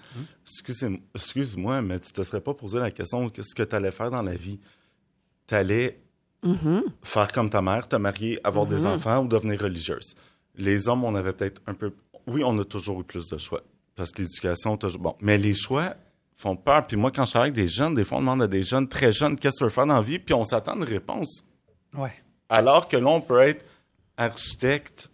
excusez- 0.46 1.02
excuse-moi, 1.16 1.82
mais 1.82 2.00
tu 2.00 2.12
te 2.12 2.24
serais 2.24 2.42
pas 2.42 2.54
posé 2.54 2.80
la 2.80 2.92
question 2.92 3.30
qu'est-ce 3.30 3.54
que 3.56 3.64
tu 3.64 3.76
allais 3.76 3.92
faire 3.92 4.12
dans 4.12 4.22
la 4.24 4.36
vie? 4.36 4.60
Tu 5.48 5.56
allais 5.56 6.00
Mhm. 6.44 6.84
faire 7.04 7.32
comme 7.32 7.50
ta 7.50 7.62
mère, 7.62 7.88
te 7.88 7.96
marier, 7.96 8.40
avoir 8.46 8.66
des 8.66 8.82
Mhm. 8.82 8.88
enfants 8.88 9.24
ou 9.24 9.28
devenir 9.28 9.62
religieuse. 9.62 10.16
Les 10.56 10.88
hommes, 10.88 11.04
on 11.04 11.16
avait 11.16 11.34
peut-être 11.34 11.62
un 11.68 11.74
peu... 11.74 11.94
Oui, 12.28 12.44
on 12.44 12.58
a 12.60 12.66
toujours 12.66 13.00
eu 13.02 13.04
plus 13.04 13.28
de 13.30 13.38
choix. 13.38 13.62
Parce 13.96 14.12
que 14.12 14.22
l'éducation, 14.22 14.76
toujours... 14.78 15.02
Bon, 15.02 15.16
mais 15.22 15.38
les 15.38 15.54
choix 15.54 15.96
font 16.40 16.56
peur. 16.56 16.88
Puis 16.88 16.96
moi, 16.96 17.12
quand 17.12 17.26
je 17.26 17.32
travaille 17.32 17.50
avec 17.50 17.62
des 17.62 17.68
jeunes, 17.68 17.94
des 17.94 18.06
fois, 18.06 18.20
on 18.20 18.22
demande 18.22 18.42
à 18.42 18.48
des 18.48 18.64
jeunes 18.64 18.88
très 18.88 19.12
jeunes 19.12 19.38
qu'est-ce 19.38 19.56
que 19.56 19.58
tu 19.60 19.64
veux 19.66 19.70
faire 19.70 19.86
dans 19.86 19.96
la 19.96 20.02
vie, 20.02 20.20
puis 20.20 20.34
on 20.34 20.46
s'attend 20.46 20.74
à 20.74 20.76
une 20.78 20.84
réponse. 20.84 21.44
Ouais. 21.94 22.14
Alors 22.48 22.88
que 22.88 22.96
là, 22.96 23.10
on 23.10 23.20
peut 23.20 23.40
être 23.40 23.66
architecte, 24.16 25.10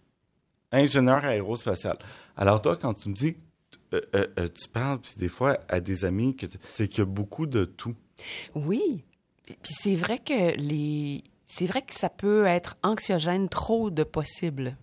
ingénieur 0.70 1.24
aérospatial. 1.24 1.98
Alors 2.36 2.62
toi, 2.62 2.76
quand 2.76 2.94
tu 2.94 3.08
me 3.08 3.14
dis, 3.14 3.36
euh, 3.92 4.00
euh, 4.14 4.26
euh, 4.38 4.48
tu 4.48 4.68
parles, 4.68 5.00
puis 5.00 5.14
des 5.16 5.28
fois, 5.28 5.58
à 5.68 5.80
des 5.80 6.04
amis, 6.04 6.36
que 6.36 6.46
c'est 6.62 6.86
qu'il 6.86 7.00
y 7.00 7.02
a 7.02 7.06
beaucoup 7.06 7.46
de 7.46 7.64
tout. 7.64 7.94
Oui. 8.54 9.04
Puis 9.44 9.74
c'est 9.82 9.96
vrai 9.96 10.18
que 10.18 10.56
les. 10.56 11.24
C'est 11.44 11.66
vrai 11.66 11.82
que 11.82 11.94
ça 11.94 12.08
peut 12.08 12.44
être 12.46 12.76
anxiogène, 12.82 13.48
trop 13.48 13.90
de 13.90 14.02
possibles. 14.02 14.76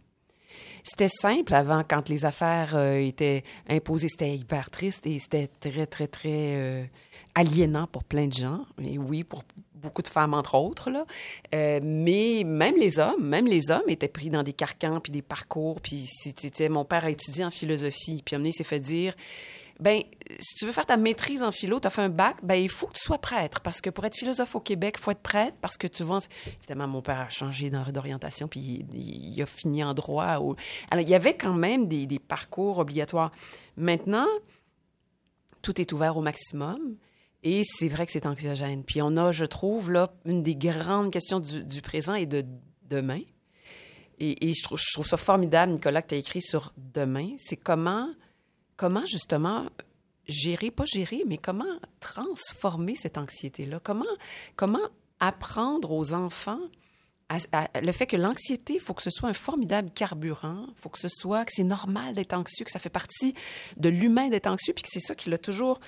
C'était 0.84 1.08
simple 1.08 1.54
avant, 1.54 1.84
quand 1.88 2.10
les 2.10 2.26
affaires 2.26 2.76
euh, 2.76 2.98
étaient 2.98 3.44
imposées, 3.70 4.10
c'était 4.10 4.36
hyper 4.36 4.70
triste 4.70 5.08
et 5.08 5.18
c'était 5.18 5.50
très, 5.60 5.86
très, 5.86 6.08
très 6.08 6.56
euh, 6.56 6.84
aliénant 7.36 7.88
pour 7.88 8.04
plein 8.04 8.28
de 8.28 8.34
gens. 8.34 8.66
Et 8.82 8.98
oui, 8.98 9.24
pour 9.24 9.44
beaucoup 9.76 10.02
de 10.02 10.08
femmes, 10.08 10.34
entre 10.34 10.56
autres. 10.56 10.90
Là. 10.90 11.06
Euh, 11.56 11.80
mais 11.82 12.44
même 12.46 12.76
les 12.76 13.00
hommes, 13.00 13.26
même 13.26 13.48
les 13.48 13.72
hommes 13.72 13.88
étaient 13.88 14.10
pris 14.10 14.30
dans 14.30 14.44
des 14.44 14.54
carcans 14.54 15.00
puis 15.00 15.12
des 15.12 15.22
parcours. 15.22 15.80
Puis 15.80 16.06
c'était 16.08 16.68
mon 16.68 16.84
père 16.84 17.06
a 17.06 17.10
étudié 17.10 17.46
en 17.46 17.52
philosophie. 17.52 18.22
Puis 18.26 18.36
il 18.36 18.54
s'est 18.54 18.64
fait 18.64 18.80
dire 18.80 19.16
ben, 19.84 20.02
si 20.40 20.56
tu 20.56 20.66
veux 20.66 20.72
faire 20.72 20.86
ta 20.86 20.96
maîtrise 20.96 21.44
en 21.44 21.52
philo, 21.52 21.78
tu 21.78 21.88
as 21.88 21.90
fait 21.90 22.02
un 22.02 22.08
bac, 22.08 22.38
ben, 22.42 22.56
il 22.56 22.70
faut 22.70 22.88
que 22.88 22.94
tu 22.94 23.04
sois 23.04 23.18
prêtre. 23.18 23.60
Parce 23.60 23.82
que 23.82 23.90
pour 23.90 24.06
être 24.06 24.16
philosophe 24.16 24.56
au 24.56 24.62
Québec, 24.62 24.98
faut 24.98 25.12
être 25.12 25.20
prêtre 25.20 25.58
parce 25.60 25.76
que 25.76 25.88
tu 25.88 26.06
vas. 26.06 26.20
Évidemment, 26.60 26.88
mon 26.88 27.02
père 27.02 27.20
a 27.20 27.30
changé 27.30 27.70
d'or- 27.70 27.92
d'orientation, 27.92 28.48
puis 28.48 28.86
il, 28.94 29.42
a 29.42 29.46
fini 29.46 29.84
en 29.84 29.94
droit. 29.94 30.24
Alors, 30.24 30.56
il 31.02 31.10
y 31.10 31.16
avait 31.16 31.36
quand 31.36 31.54
même 31.54 31.90
des, 31.90 32.08
parcours 32.18 32.78
obligatoires. 32.78 33.34
Maintenant, 33.76 34.28
tout 35.62 35.82
est 35.82 35.92
ouvert 35.92 36.16
au 36.16 36.22
maximum. 36.22 36.96
Et 37.44 37.64
c'est 37.66 37.90
vrai 37.90 38.06
que 38.06 38.14
c'est 38.14 38.26
anxiogène. 38.26 38.86
Puis 38.86 39.02
on 39.02 39.18
a, 39.18 39.34
je 39.34 39.44
trouve, 39.44 39.92
là, 39.92 40.14
une 40.24 40.42
des 40.44 40.56
grandes 40.56 41.12
questions 41.12 41.42
du, 41.42 41.82
présent 41.82 42.14
et 42.14 42.26
de 42.26 42.46
demain. 42.90 43.20
Et, 44.18 44.48
et 44.48 44.54
je, 44.54 44.64
trouve, 44.64 44.80
je 44.80 44.94
trouve 44.94 45.06
ça 45.06 45.18
formidable, 45.18 45.74
Nicolas, 45.74 46.02
que 46.02 46.08
tu 46.08 46.16
as 46.16 46.20
écrit 46.20 46.42
sur 46.42 46.72
demain. 46.78 47.36
C'est 47.38 47.58
comment, 47.58 48.08
comment 48.84 49.06
justement 49.06 49.68
gérer, 50.28 50.70
pas 50.72 50.84
gérer, 50.84 51.24
mais 51.26 51.38
comment 51.38 51.80
transformer 52.02 52.96
cette 52.96 53.18
anxiété-là? 53.18 53.80
Comment, 53.80 54.04
comment 54.58 54.90
apprendre 55.22 55.92
aux 55.94 56.12
enfants 56.12 56.60
à- 57.30 57.82
le 57.82 57.92
fait 57.94 58.06
que 58.08 58.18
l'anxiété, 58.18 58.74
il 58.74 58.80
faut 58.82 58.94
que 58.94 59.02
ce 59.02 59.10
soit 59.10 59.30
un 59.30 59.34
formidable 59.34 59.90
carburant, 59.92 60.66
il 60.68 60.76
faut 60.82 60.90
que 60.90 61.00
ce 61.00 61.08
soit, 61.08 61.46
que 61.46 61.52
c'est 61.56 61.64
normal 61.64 62.14
d'être 62.14 62.34
anxieux, 62.34 62.66
que 62.66 62.72
ça 62.72 62.78
fait 62.80 62.90
partie 62.90 63.34
de 63.78 63.88
l'humain 63.88 64.28
d'être 64.28 64.48
anxieux, 64.48 64.74
puis 64.74 64.84
que 64.84 64.90
c'est 64.92 65.00
ça 65.00 65.16
qui 65.16 65.30
l'a 65.30 65.38
toujours 65.38 65.80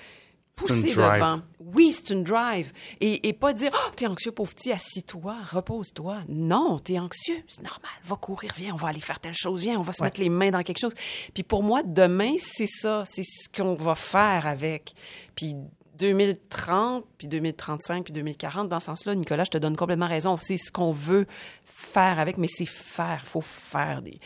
Drive. 0.64 0.96
devant. 0.96 1.40
Oui, 1.60 1.92
c'est 1.92 2.14
une 2.14 2.24
drive. 2.24 2.72
Et, 3.00 3.28
et 3.28 3.32
pas 3.32 3.52
dire, 3.52 3.70
oh, 3.74 3.90
t'es 3.94 4.06
anxieux, 4.06 4.32
pauvre 4.32 4.54
petit, 4.54 4.72
assis-toi, 4.72 5.36
repose-toi. 5.50 6.18
Non, 6.28 6.78
t'es 6.78 6.98
anxieux, 6.98 7.42
c'est 7.48 7.62
normal. 7.62 7.90
Va 8.04 8.16
courir, 8.16 8.52
viens, 8.56 8.72
on 8.72 8.76
va 8.78 8.88
aller 8.88 9.00
faire 9.00 9.20
telle 9.20 9.34
chose, 9.34 9.60
viens, 9.62 9.78
on 9.78 9.82
va 9.82 9.92
se 9.92 10.00
Ouais. 10.02 10.06
mettre 10.06 10.20
les 10.20 10.28
mains 10.30 10.50
dans 10.50 10.62
quelque 10.62 10.78
chose. 10.78 10.94
Puis 11.34 11.42
pour 11.42 11.62
moi, 11.62 11.82
demain, 11.84 12.34
c'est 12.40 12.66
ça, 12.68 13.04
c'est 13.04 13.22
ce 13.24 13.48
qu'on 13.54 13.74
va 13.74 13.94
faire 13.94 14.46
avec. 14.46 14.94
Puis 15.34 15.54
2030, 15.98 17.04
puis 17.18 17.28
2035, 17.28 18.04
puis 18.04 18.12
2040, 18.12 18.68
dans 18.68 18.80
ce 18.80 18.86
sens-là, 18.86 19.14
Nicolas, 19.14 19.44
je 19.44 19.50
te 19.50 19.58
donne 19.58 19.76
complètement 19.76 20.08
raison. 20.08 20.36
C'est 20.40 20.56
ce 20.56 20.70
qu'on 20.70 20.92
veut 20.92 21.26
faire 21.64 22.18
avec, 22.18 22.38
mais 22.38 22.48
c'est 22.48 22.66
faire. 22.66 23.20
Il 23.22 23.28
faut 23.28 23.40
faire 23.40 24.02
des. 24.02 24.18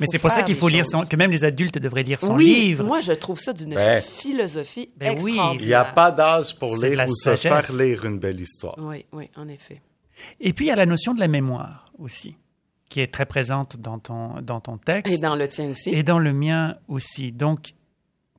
Mais 0.00 0.06
c'est 0.06 0.18
pour 0.18 0.30
ça 0.30 0.42
qu'il 0.42 0.56
faut 0.56 0.68
lire 0.68 0.86
son, 0.86 1.04
que 1.04 1.16
même 1.16 1.30
les 1.30 1.44
adultes 1.44 1.78
devraient 1.78 2.02
lire 2.02 2.20
son 2.20 2.34
oui, 2.34 2.46
livre. 2.46 2.84
Moi, 2.84 3.00
je 3.00 3.12
trouve 3.12 3.40
ça 3.40 3.52
d'une 3.52 3.74
Ben. 3.74 4.02
philosophie 4.02 4.90
Ben 4.96 5.18
oui. 5.20 5.38
Il 5.54 5.66
n'y 5.66 5.74
a 5.74 5.84
pas 5.84 6.10
d'âge 6.10 6.56
pour 6.56 6.76
lire 6.76 7.04
ou 7.08 7.14
se 7.14 7.36
faire 7.36 7.72
lire 7.72 8.04
une 8.04 8.18
belle 8.18 8.40
histoire. 8.40 8.74
Oui, 8.78 9.06
oui, 9.12 9.30
en 9.36 9.48
effet. 9.48 9.80
Et 10.40 10.52
puis 10.52 10.66
il 10.66 10.68
y 10.68 10.72
a 10.72 10.76
la 10.76 10.86
notion 10.86 11.14
de 11.14 11.20
la 11.20 11.28
mémoire 11.28 11.92
aussi, 11.98 12.36
qui 12.88 13.00
est 13.00 13.12
très 13.12 13.26
présente 13.26 13.76
dans 13.76 13.98
ton, 13.98 14.40
dans 14.40 14.60
ton 14.60 14.78
texte. 14.78 15.12
Et 15.12 15.18
dans 15.18 15.36
le 15.36 15.48
tien 15.48 15.70
aussi. 15.70 15.90
Et 15.90 16.02
dans 16.02 16.18
le 16.18 16.32
mien 16.32 16.76
aussi. 16.88 17.32
Donc, 17.32 17.74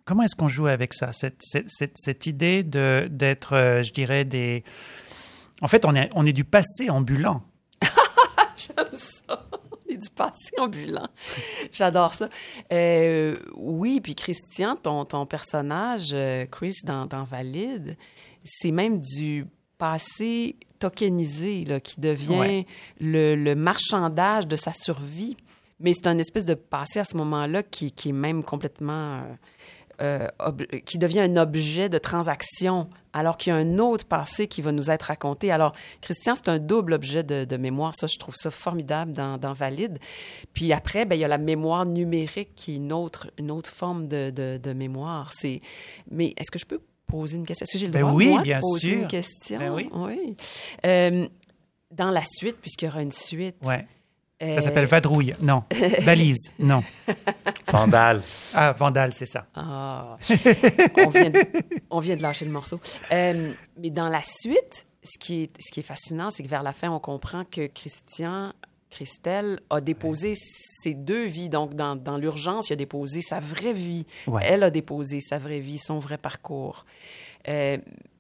comment 0.06 0.24
est-ce 0.24 0.36
qu'on 0.36 0.48
joue 0.48 0.68
avec 0.68 0.94
ça? 0.94 1.12
Cette, 1.12 1.38
cette, 1.42 1.70
cette, 1.70 1.98
cette 1.98 2.26
idée 2.26 2.64
de 2.64 3.08
d'être, 3.12 3.54
euh, 3.54 3.84
je 3.84 3.92
dirais, 3.92 4.24
des. 4.26 4.64
En 5.62 5.68
fait, 5.68 5.86
on 5.86 5.96
est, 5.96 6.10
on 6.16 6.26
est 6.26 6.34
du 6.34 6.44
passé 6.44 6.90
ambulant. 6.90 7.44
J'aime 8.58 8.96
ça. 8.96 9.48
On 9.72 9.94
est 9.94 9.98
du 9.98 10.10
passé 10.10 10.52
ambulant. 10.60 11.08
J'adore 11.72 12.14
ça. 12.14 12.30
Euh, 12.72 13.36
oui, 13.56 14.02
puis 14.02 14.16
Christian, 14.16 14.76
ton, 14.76 15.06
ton 15.06 15.26
personnage, 15.26 16.10
euh, 16.14 16.46
Chris, 16.46 16.76
dans, 16.84 17.06
dans 17.06 17.24
Valide, 17.24 17.98
c'est 18.44 18.72
même 18.72 19.00
du 19.00 19.46
passé 19.78 20.56
tokenisé 20.80 21.66
là, 21.66 21.80
qui 21.80 22.00
devient 22.00 22.36
Ouais. 22.40 22.68
le, 23.00 23.36
le 23.36 23.56
marchandage 23.56 24.48
de 24.48 24.56
sa 24.56 24.72
survie. 24.72 25.36
Mais 25.82 25.92
c'est 25.94 26.08
un 26.08 26.18
espèce 26.18 26.46
de 26.46 26.54
passé 26.54 27.00
à 27.00 27.04
ce 27.04 27.18
moment-là 27.18 27.62
qui, 27.64 27.92
qui 27.92 28.10
est 28.10 28.14
même 28.14 28.44
complètement... 28.44 29.20
euh, 29.22 29.34
euh, 30.02 30.28
qui 30.86 30.98
devient 30.98 31.22
un 31.22 31.38
objet 31.38 31.90
de 31.90 31.98
transaction, 31.98 32.90
alors 33.14 33.38
qu'il 33.38 33.54
y 33.54 33.56
a 33.56 33.60
un 33.60 33.80
autre 33.80 34.06
passé 34.06 34.48
qui 34.48 34.62
va 34.62 34.72
nous 34.72 34.92
être 34.92 35.04
raconté. 35.04 35.52
Alors, 35.52 35.74
Christian, 36.02 36.36
c'est 36.36 36.50
un 36.50 36.60
double 36.60 36.94
objet 36.94 37.24
de, 37.24 37.46
de 37.46 37.58
mémoire. 37.58 37.94
Ça, 37.96 38.08
je 38.08 38.18
trouve 38.18 38.36
ça 38.36 38.52
formidable 38.52 39.14
dans, 39.14 39.38
dans 39.38 39.54
Valide. 39.54 40.00
Puis 40.54 40.74
après, 40.74 41.06
ben, 41.06 41.16
il 41.16 41.20
y 41.20 41.24
a 41.24 41.28
la 41.28 41.38
mémoire 41.38 41.86
numérique 41.86 42.56
qui 42.56 42.74
est 42.74 42.76
une 42.76 42.92
autre, 42.92 43.32
une 43.38 43.52
autre 43.52 43.70
forme 43.70 44.08
de, 44.08 44.32
de, 44.32 44.58
de 44.62 44.74
mémoire. 44.74 45.32
C'est... 45.34 45.62
Mais 46.12 46.34
est-ce 46.38 46.52
que 46.52 46.60
je 46.60 46.66
peux 46.66 46.82
poser 47.08 47.38
une 47.38 47.46
question? 47.46 47.64
Est-ce 47.64 47.74
que 47.74 47.80
j'ai 47.80 47.88
le 47.88 47.94
Ben 47.94 48.02
droit, 48.02 48.14
oui, 48.14 48.30
moi, 48.30 48.42
bien 48.42 48.58
de 48.58 48.62
poser 48.62 48.90
sûr. 48.90 49.02
une 49.02 49.08
question? 49.08 49.60
Ben 49.60 49.74
oui. 49.74 49.90
oui. 49.94 50.36
Euh, 50.86 51.28
dans 51.92 52.12
la 52.12 52.24
suite, 52.24 52.58
puisqu'il 52.62 52.86
y 52.86 52.88
aura 52.90 53.02
une 53.02 53.12
suite... 53.12 53.56
Ouais. 53.64 53.88
Ça 54.40 54.62
s'appelle 54.62 54.86
vadrouille. 54.86 55.34
Non. 55.42 55.64
Valise. 56.02 56.52
Non. 56.60 56.84
Vandal. 57.68 58.22
Ah, 58.54 58.74
vandale, 58.74 59.14
c'est 59.14 59.26
ça. 59.26 59.46
Ah, 59.56 60.18
on 60.98 61.10
vient, 61.10 61.30
de, 61.30 61.40
on 61.90 62.00
vient 62.00 62.16
de 62.16 62.22
lâcher 62.22 62.46
le 62.46 62.52
morceau. 62.52 62.80
Euh, 63.12 63.54
mais 63.78 63.90
dans 63.90 64.10
la 64.10 64.22
suite, 64.24 64.88
ce 65.04 65.18
qui 65.20 65.44
est, 65.44 65.52
ce 65.62 65.72
qui 65.72 65.80
est 65.80 65.84
fascinant, 65.84 66.32
c'est 66.32 66.44
que 66.44 66.50
vers 66.50 66.64
la 66.64 66.74
fin, 66.74 66.90
on 66.90 67.00
comprend 67.00 67.46
que 67.46 67.68
Christian, 67.68 68.52
Christelle, 68.90 69.62
a 69.70 69.80
déposé 69.80 70.34
ses 70.36 70.94
deux 70.94 71.26
vies. 71.26 71.50
Donc, 71.50 71.74
dans, 71.74 71.96
dans 71.96 72.18
l'urgence, 72.18 72.70
il 72.70 72.74
a 72.74 72.78
déposé 72.78 73.22
sa 73.22 73.40
vraie 73.40 73.74
vie. 73.74 74.06
Ouais. 74.28 74.42
Elle 74.46 74.64
a 74.64 74.70
déposé 74.70 75.22
sa 75.22 75.38
vraie 75.38 75.60
vie, 75.62 75.78
son 75.78 76.00
vrai 76.00 76.18
parcours. 76.18 76.86
Euh, 77.48 77.78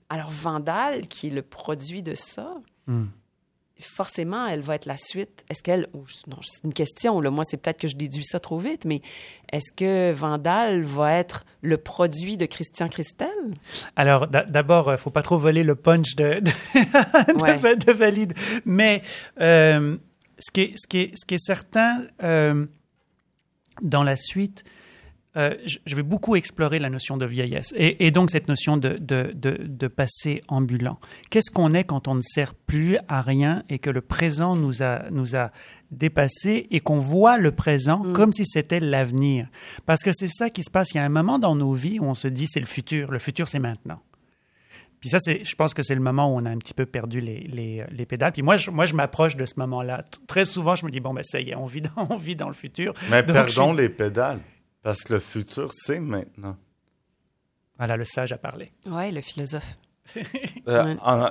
alors, 0.09 0.29
Vandal, 0.29 1.07
qui 1.07 1.27
est 1.27 1.31
le 1.31 1.41
produit 1.41 2.03
de 2.03 2.15
ça, 2.15 2.53
Hmm. 2.87 3.05
Forcément, 3.81 4.47
elle 4.47 4.61
va 4.61 4.75
être 4.75 4.85
la 4.85 4.97
suite. 4.97 5.43
Est-ce 5.49 5.61
qu'elle. 5.63 5.87
Non, 6.27 6.37
c'est 6.41 6.63
une 6.63 6.73
question. 6.73 7.19
Là. 7.19 7.29
Moi, 7.29 7.43
c'est 7.45 7.57
peut-être 7.57 7.79
que 7.79 7.87
je 7.87 7.95
déduis 7.95 8.23
ça 8.23 8.39
trop 8.39 8.57
vite, 8.57 8.85
mais 8.85 9.01
est-ce 9.51 9.71
que 9.75 10.11
Vandal 10.13 10.83
va 10.83 11.13
être 11.13 11.45
le 11.61 11.77
produit 11.77 12.37
de 12.37 12.45
Christian 12.45 12.87
Christel? 12.87 13.27
Alors, 13.95 14.27
d'a- 14.27 14.43
d'abord, 14.45 14.89
euh, 14.89 14.97
faut 14.97 15.09
pas 15.09 15.21
trop 15.21 15.37
voler 15.37 15.63
le 15.63 15.75
punch 15.75 16.15
de, 16.15 16.39
de, 16.39 16.41
de- 17.33 17.41
Ouais. 17.41 17.75
de 17.75 17.91
Valide. 17.91 18.33
Mais 18.65 19.01
euh, 19.41 19.97
ce, 20.39 20.51
qui 20.51 20.61
est, 20.61 20.73
ce, 20.77 20.87
qui 20.87 20.97
est, 20.99 21.11
ce 21.17 21.25
qui 21.25 21.35
est 21.35 21.45
certain, 21.45 21.99
euh, 22.23 22.65
dans 23.81 24.03
la 24.03 24.15
suite, 24.15 24.63
euh, 25.37 25.53
je 25.85 25.95
vais 25.95 26.03
beaucoup 26.03 26.35
explorer 26.35 26.79
la 26.79 26.89
notion 26.89 27.17
de 27.17 27.25
vieillesse 27.25 27.73
et, 27.77 28.05
et 28.05 28.11
donc 28.11 28.31
cette 28.31 28.47
notion 28.47 28.77
de, 28.77 28.97
de, 28.99 29.31
de, 29.35 29.57
de 29.63 29.87
passé 29.87 30.41
ambulant. 30.47 30.97
Qu'est-ce 31.29 31.51
qu'on 31.51 31.73
est 31.73 31.83
quand 31.83 32.07
on 32.07 32.15
ne 32.15 32.21
sert 32.21 32.53
plus 32.53 32.97
à 33.07 33.21
rien 33.21 33.63
et 33.69 33.79
que 33.79 33.89
le 33.89 34.01
présent 34.01 34.55
nous 34.55 34.81
a, 34.83 35.09
nous 35.11 35.35
a 35.35 35.51
dépassé 35.91 36.67
et 36.71 36.79
qu'on 36.79 36.99
voit 36.99 37.37
le 37.37 37.51
présent 37.51 38.01
comme 38.13 38.31
si 38.31 38.45
c'était 38.45 38.79
l'avenir? 38.79 39.47
Parce 39.85 40.03
que 40.03 40.11
c'est 40.13 40.27
ça 40.29 40.49
qui 40.49 40.63
se 40.63 40.71
passe. 40.71 40.91
Il 40.93 40.97
y 40.97 40.99
a 40.99 41.03
un 41.03 41.09
moment 41.09 41.39
dans 41.39 41.55
nos 41.55 41.73
vies 41.73 41.99
où 41.99 42.05
on 42.05 42.13
se 42.13 42.27
dit 42.27 42.47
c'est 42.47 42.59
le 42.59 42.65
futur. 42.65 43.11
Le 43.11 43.19
futur, 43.19 43.47
c'est 43.47 43.59
maintenant. 43.59 43.99
Puis 45.01 45.09
ça, 45.09 45.19
c'est, 45.19 45.43
je 45.43 45.55
pense 45.55 45.73
que 45.73 45.83
c'est 45.83 45.93
le 45.93 46.01
moment 46.01 46.33
où 46.33 46.37
on 46.39 46.45
a 46.45 46.49
un 46.49 46.57
petit 46.57 46.73
peu 46.73 46.85
perdu 46.87 47.19
les, 47.21 47.41
les, 47.41 47.83
les 47.91 48.05
pédales. 48.05 48.31
Puis 48.31 48.41
moi, 48.41 48.57
je, 48.57 48.71
moi, 48.71 48.85
je 48.85 48.95
m'approche 48.95 49.35
de 49.35 49.45
ce 49.45 49.53
moment-là. 49.59 50.03
Très 50.25 50.45
souvent, 50.45 50.75
je 50.75 50.85
me 50.85 50.89
dis, 50.89 50.99
bon, 50.99 51.13
ben 51.13 51.21
ça 51.23 51.39
y 51.39 51.51
est, 51.51 51.55
on 51.55 51.65
vit 51.67 51.81
dans, 51.81 51.91
on 52.09 52.15
vit 52.17 52.35
dans 52.35 52.47
le 52.47 52.53
futur. 52.55 52.93
Mais 53.11 53.21
Donc, 53.21 53.35
perdons 53.35 53.73
je- 53.73 53.81
les 53.81 53.89
pédales. 53.89 54.39
Parce 54.85 55.01
que 55.01 55.13
le 55.13 55.19
futur, 55.19 55.71
c'est 55.73 55.99
maintenant. 55.99 56.57
Voilà, 57.79 57.97
le 57.97 58.05
sage 58.05 58.31
a 58.31 58.37
parlé. 58.37 58.71
Oui, 58.85 59.11
le 59.11 59.21
philosophe. 59.21 59.79
Euh, 60.67 60.83
Ouais. 60.93 60.97
en- 61.01 61.25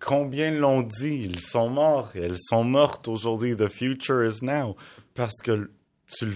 combien 0.00 0.50
l'ont 0.50 0.80
dit? 0.80 1.24
Ils 1.30 1.38
sont 1.38 1.68
morts. 1.68 2.10
et 2.14 2.20
Elles 2.20 2.38
sont 2.40 2.64
mortes 2.64 3.06
aujourd'hui. 3.06 3.54
The 3.54 3.68
future 3.68 4.24
is 4.24 4.42
now. 4.42 4.76
Parce 5.12 5.34
que 5.44 5.70
tu 6.06 6.24
le, 6.24 6.34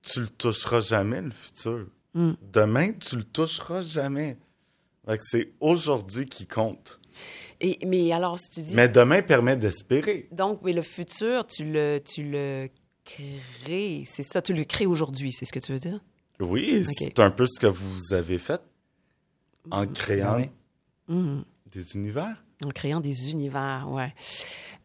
tu 0.00 0.20
le 0.20 0.28
toucheras 0.28 0.80
jamais, 0.80 1.20
le 1.20 1.30
futur. 1.32 1.86
Mm. 2.14 2.32
Demain, 2.50 2.92
tu 2.94 3.16
le 3.16 3.24
toucheras 3.24 3.82
jamais. 3.82 4.38
C'est 5.20 5.52
aujourd'hui 5.60 6.24
qui 6.24 6.46
compte. 6.46 6.98
Et, 7.60 7.78
mais 7.86 8.10
alors, 8.12 8.38
si 8.38 8.48
tu 8.52 8.60
dis. 8.62 8.74
Mais 8.74 8.88
demain 8.88 9.20
permet 9.20 9.56
d'espérer. 9.58 10.28
Donc, 10.32 10.62
mais 10.62 10.72
le 10.72 10.80
futur, 10.82 11.46
tu 11.46 11.64
le, 11.70 11.98
tu 12.02 12.22
le 12.24 12.68
crées. 13.04 14.04
C'est 14.06 14.22
ça, 14.22 14.40
tu 14.42 14.52
le 14.54 14.64
crées 14.64 14.86
aujourd'hui, 14.86 15.32
c'est 15.32 15.44
ce 15.44 15.52
que 15.52 15.58
tu 15.60 15.72
veux 15.72 15.78
dire? 15.78 16.00
Oui, 16.40 16.84
c'est 16.98 17.18
un 17.20 17.30
peu 17.30 17.46
ce 17.46 17.60
que 17.60 17.66
vous 17.66 18.14
avez 18.14 18.38
fait 18.38 18.62
en 19.70 19.86
créant 19.86 20.34
Ah 20.34 20.36
oui. 20.38 21.14
Mhm. 21.14 21.44
des 21.70 21.94
univers. 21.94 22.42
En 22.64 22.68
créant 22.70 23.00
des 23.00 23.30
univers, 23.30 23.86
ouais. 23.90 24.14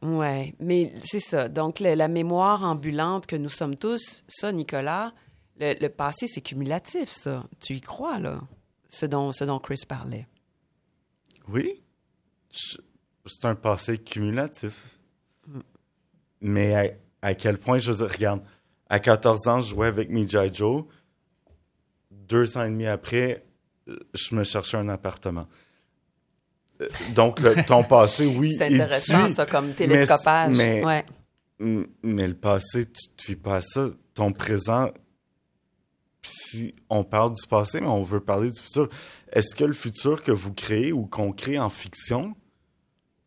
Ouais, 0.02 0.54
mais 0.60 0.94
c'est 1.04 1.20
ça. 1.20 1.48
Donc, 1.50 1.80
le- 1.80 1.94
la 1.96 2.08
mémoire 2.08 2.64
ambulante 2.64 3.26
que 3.26 3.36
nous 3.36 3.50
sommes 3.50 3.76
tous, 3.76 4.24
ça, 4.28 4.52
Nicolas, 4.52 5.14
le, 5.60 5.74
le 5.80 5.90
passé, 5.90 6.28
c'est 6.28 6.42
cumulatif, 6.42 7.10
ça. 7.10 7.44
Tu 7.62 7.76
y 7.76 7.82
crois, 7.82 8.20
là? 8.20 8.42
Ce 8.90 9.06
dont, 9.06 9.32
ce 9.32 9.44
dont 9.46 9.60
Chris 9.60 9.82
parlait. 9.88 10.28
Oui, 11.48 11.82
c'est 12.52 13.46
un 13.46 13.56
passé 13.56 13.98
cumulatif. 13.98 15.00
Mais 16.42 16.98
à, 17.26 17.34
quel 17.36 17.58
point, 17.58 17.78
je 17.80 17.92
veux 17.92 18.06
dire, 18.08 18.14
regarde, 18.16 18.42
à 18.90 19.00
14 19.00 19.48
ans, 19.48 19.60
je 19.60 19.70
jouais 19.70 19.88
avec 19.88 20.10
Mijai 20.10 20.52
Joe. 20.54 20.84
Deux 22.12 22.58
ans 22.58 22.64
et 22.64 22.70
demi 22.70 22.86
après, 22.86 23.44
je 23.88 24.36
me 24.36 24.44
cherchais 24.44 24.78
un 24.78 24.90
appartement. 24.90 25.48
Euh, 26.82 26.88
Donc, 27.14 27.40
le- 27.40 27.56
ton 27.68 27.84
passé, 27.84 28.26
oui, 28.26 28.54
C'est 28.58 28.66
intéressant, 28.66 29.34
ça, 29.34 29.46
comme 29.46 29.74
télescopage. 29.74 30.56
mais- 30.56 30.84
ouais. 30.86 31.06
Mais 32.04 32.28
le 32.28 32.36
passé, 32.36 32.86
tu 32.86 33.08
te 33.16 33.24
fies 33.24 33.36
pas 33.38 33.58
à 33.58 33.62
ça. 33.62 33.88
Ton 34.14 34.34
présent, 34.34 34.90
si 36.24 36.76
on 36.90 37.04
parle 37.04 37.34
du 37.34 37.48
passé, 37.48 37.80
mais 37.82 37.88
on 37.88 38.02
veut 38.02 38.20
parler 38.20 38.52
du 38.52 38.60
futur, 38.60 38.90
est-ce 39.32 39.56
que 39.56 39.64
le 39.64 39.74
futur 39.74 40.22
que 40.24 40.32
vous 40.32 40.54
créez 40.54 40.92
ou 40.92 41.06
qu'on 41.06 41.32
crée 41.32 41.58
en 41.60 41.70
fiction, 41.70 42.36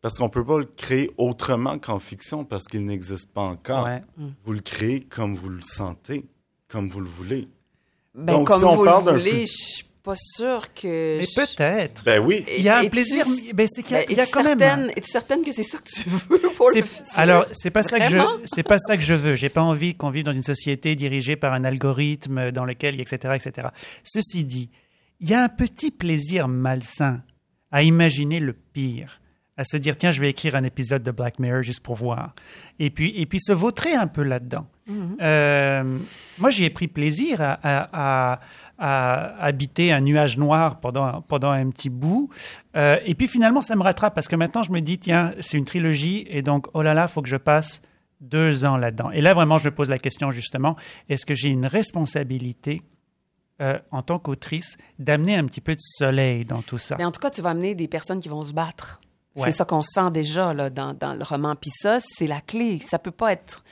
parce 0.01 0.17
qu'on 0.17 0.29
peut 0.29 0.45
pas 0.45 0.57
le 0.59 0.65
créer 0.65 1.11
autrement 1.17 1.77
qu'en 1.79 1.99
fiction 1.99 2.45
parce 2.45 2.65
qu'il 2.65 2.85
n'existe 2.85 3.31
pas 3.31 3.41
encore, 3.41 3.85
Ouais. 3.85 4.01
vous 4.45 4.53
le 4.53 4.61
créez 4.61 5.01
comme 5.01 5.33
vous 5.35 5.49
le 5.49 5.61
sentez, 5.61 6.25
comme 6.67 6.87
vous 6.89 7.01
le 7.01 7.09
voulez. 7.09 7.47
Ben, 8.15 8.33
Donc, 8.33 8.47
comme 8.47 8.59
si 8.59 8.65
on 8.65 8.75
vous 8.75 8.85
parle 8.85 9.05
le 9.05 9.11
d'un 9.11 9.17
voulez, 9.17 9.45
fut- 9.45 9.47
je 9.47 9.73
suis 9.75 9.83
pas 10.01 10.15
sûre 10.15 10.73
que... 10.73 11.17
Mais 11.19 11.23
je- 11.25 11.35
peut-être. 11.35 12.03
Ben 12.05 12.25
oui. 12.25 12.45
Il 12.57 12.63
y 12.63 12.69
a 12.69 12.77
un 12.79 12.87
plaisir. 12.87 13.25
Ben, 13.53 13.67
c'est 13.69 13.83
qu'il 13.83 13.91
y 13.91 13.95
a, 13.95 13.99
Ben, 13.99 14.05
il 14.09 14.17
y 14.17 14.19
a 14.19 14.23
es-tu 14.23 14.31
quand 14.31 14.43
même. 14.55 14.91
Es-tu 14.95 15.11
certaine 15.11 15.43
que 15.43 15.51
c'est 15.51 15.63
ça 15.63 15.77
que 15.77 15.89
tu 15.89 16.09
veux 16.09 16.39
pour 16.49 16.71
C'est- 16.71 16.79
le 16.81 16.85
futur? 16.85 17.05
Alors, 17.19 17.45
c'est 17.51 17.69
pas 17.69 17.83
ça 17.83 17.99
que 17.99 18.05
je, 18.09 18.17
c'est 18.45 18.63
pas 18.63 18.79
ça 18.79 18.95
que 18.97 19.03
je 19.03 19.13
veux. 19.13 19.35
J'ai 19.35 19.49
pas 19.49 19.61
envie 19.61 19.95
qu'on 19.95 20.09
vive 20.09 20.23
dans 20.23 20.33
une 20.33 20.43
société 20.43 20.95
dirigée 20.95 21.35
par 21.35 21.53
un 21.53 21.63
algorithme 21.65 22.51
dans 22.51 22.65
lequel, 22.65 22.99
etc., 23.01 23.35
etc. 23.35 23.67
Ceci 24.03 24.43
dit, 24.45 24.69
il 25.19 25.29
y 25.29 25.33
a 25.33 25.43
un 25.43 25.49
petit 25.49 25.91
plaisir 25.91 26.47
malsain 26.47 27.21
à 27.71 27.83
imaginer 27.83 28.39
le 28.39 28.53
pire, 28.53 29.19
à 29.59 29.63
se 29.65 29.75
dire 29.77 29.97
tiens, 29.97 30.11
je 30.11 30.21
vais 30.21 30.29
écrire 30.29 30.55
un 30.55 30.63
épisode 30.63 31.03
de 31.03 31.11
Black 31.11 31.37
Mirror 31.39 31.61
juste 31.63 31.81
pour 31.81 31.95
voir, 31.95 32.33
et 32.79 32.89
puis 32.89 33.13
et 33.15 33.25
puis 33.25 33.39
se 33.39 33.51
vautrer 33.51 33.93
un 33.93 34.07
peu 34.07 34.23
là-dedans. 34.23 34.65
Euh, 35.21 35.99
moi, 36.39 36.49
j'y 36.49 36.63
ai 36.65 36.69
pris 36.69 36.87
plaisir 36.87 37.41
à, 37.41 37.59
à- 37.61 38.33
à- 38.33 38.39
à 38.81 39.43
habiter 39.43 39.91
un 39.91 39.99
nuage 40.01 40.37
noir 40.37 40.79
pendant, 40.79 41.21
pendant 41.21 41.51
un 41.51 41.69
petit 41.69 41.89
bout. 41.89 42.29
Euh, 42.77 42.97
et 43.05 43.13
puis 43.13 43.27
finalement, 43.27 43.61
ça 43.61 43.75
me 43.75 43.83
rattrape 43.83 44.15
parce 44.15 44.29
que 44.29 44.37
maintenant, 44.37 44.63
je 44.63 44.71
me 44.71 44.79
dis, 44.79 44.97
tiens, 44.97 45.33
c'est 45.41 45.57
une 45.57 45.65
trilogie 45.65 46.25
et 46.29 46.41
donc, 46.41 46.67
oh 46.73 46.81
là 46.81 46.93
là, 46.93 47.09
faut 47.09 47.21
que 47.21 47.27
je 47.27 47.35
passe 47.35 47.81
deux 48.21 48.63
ans 48.63 48.77
là-dedans. 48.77 49.11
Et 49.11 49.19
là, 49.21 49.33
vraiment, 49.33 49.57
je 49.57 49.65
me 49.69 49.75
pose 49.75 49.89
la 49.89 49.99
question 49.99 50.31
justement, 50.31 50.77
est-ce 51.09 51.25
que 51.25 51.35
j'ai 51.35 51.49
une 51.49 51.65
responsabilité 51.65 52.81
euh, 53.61 53.77
en 53.91 54.01
tant 54.01 54.17
qu'autrice 54.17 54.77
d'amener 54.97 55.35
un 55.35 55.45
petit 55.45 55.61
peu 55.61 55.73
de 55.75 55.81
soleil 55.81 56.45
dans 56.45 56.61
tout 56.61 56.77
ça? 56.77 56.95
Mais 56.97 57.05
en 57.05 57.11
tout 57.11 57.19
cas, 57.19 57.29
tu 57.29 57.41
vas 57.41 57.49
amener 57.49 57.75
des 57.75 57.89
personnes 57.89 58.21
qui 58.21 58.29
vont 58.29 58.43
se 58.43 58.53
battre. 58.53 59.01
Ouais. 59.35 59.45
C'est 59.45 59.51
ça 59.57 59.65
qu'on 59.65 59.81
sent 59.83 60.11
déjà 60.11 60.53
là, 60.53 60.69
dans, 60.69 60.93
dans 60.93 61.13
le 61.13 61.23
roman. 61.23 61.55
Puis 61.55 61.71
ça, 61.73 61.99
c'est 61.99 62.27
la 62.27 62.41
clé. 62.41 62.79
Ça 62.79 62.99
peut 62.99 63.11
pas 63.11 63.31
être... 63.33 63.63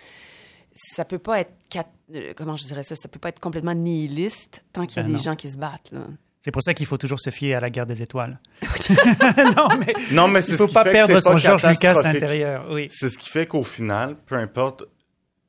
Ça 0.73 1.03
peut 1.05 1.17
pas 1.19 1.39
être... 1.41 1.51
euh, 2.13 2.33
Comment 2.37 2.55
je 2.55 2.65
dirais 2.65 2.83
ça? 2.83 2.95
Ça 2.95 3.07
peut 3.07 3.19
pas 3.19 3.29
être 3.29 3.39
complètement 3.39 3.73
nihiliste 3.73 4.63
tant 4.71 4.85
qu'il 4.85 4.97
y 4.97 4.99
a 4.99 5.03
Ben 5.03 5.09
des 5.11 5.17
non. 5.17 5.23
gens 5.23 5.35
qui 5.35 5.49
se 5.49 5.57
battent. 5.57 5.91
Là. 5.91 6.01
C'est 6.41 6.51
pour 6.51 6.61
ça 6.63 6.73
qu'il 6.73 6.85
faut 6.85 6.97
toujours 6.97 7.19
se 7.19 7.29
fier 7.31 7.55
à 7.55 7.59
la 7.59 7.69
guerre 7.69 7.87
des 7.87 8.01
étoiles. 8.01 8.39
non, 9.57 9.69
mais 9.79 9.93
Non, 10.11 10.27
mais 10.27 10.41
il 10.45 10.51
ne 10.51 10.57
faut 10.57 10.67
pas 10.67 10.83
perdre 10.83 11.19
son 11.19 11.35
George 11.35 11.65
Lucas 11.67 12.01
intérieur. 12.05 12.67
Oui. 12.71 12.87
C'est 12.91 13.09
ce 13.09 13.17
qui 13.17 13.29
fait 13.29 13.47
qu'au 13.47 13.63
final, 13.63 14.15
peu 14.15 14.35
importe 14.35 14.83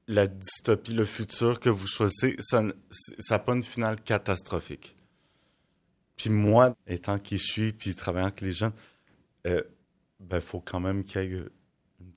la 0.08 0.26
dystopie, 0.26 0.94
le 0.94 1.04
futur 1.04 1.60
que 1.60 1.68
vous 1.68 1.86
choisissez, 1.86 2.34
ça 2.40 2.62
n'a 2.62 3.38
pas 3.38 3.52
une 3.52 3.62
finale 3.62 4.00
catastrophique. 4.00 4.96
Puis 6.16 6.30
moi, 6.30 6.74
étant 6.86 7.18
qui 7.18 7.36
je 7.38 7.44
suis, 7.44 7.72
puis 7.72 7.94
travaillant 7.94 8.28
avec 8.28 8.40
les 8.40 8.52
jeunes, 8.52 8.72
euh, 9.46 9.62
ben, 10.20 10.40
faut 10.40 10.60
quand 10.60 10.80
même 10.80 11.04
qu'il 11.04 11.20
y 11.22 11.24
ait 11.24 11.28
une 11.28 11.48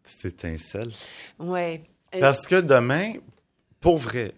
petite 0.03 0.25
étincelle. 0.25 0.91
Ouais. 1.39 1.83
Euh, 2.15 2.19
Parce 2.19 2.47
que 2.47 2.59
demain, 2.59 3.13
pour 3.79 3.97
vrai, 3.97 4.33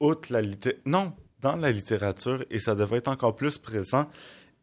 outre 0.00 0.32
la 0.32 0.42
littérature, 0.42 0.82
non, 0.86 1.12
dans 1.40 1.56
la 1.56 1.70
littérature, 1.72 2.44
et 2.50 2.58
ça 2.58 2.74
devrait 2.74 2.98
être 2.98 3.08
encore 3.08 3.36
plus 3.36 3.58
présent, 3.58 4.08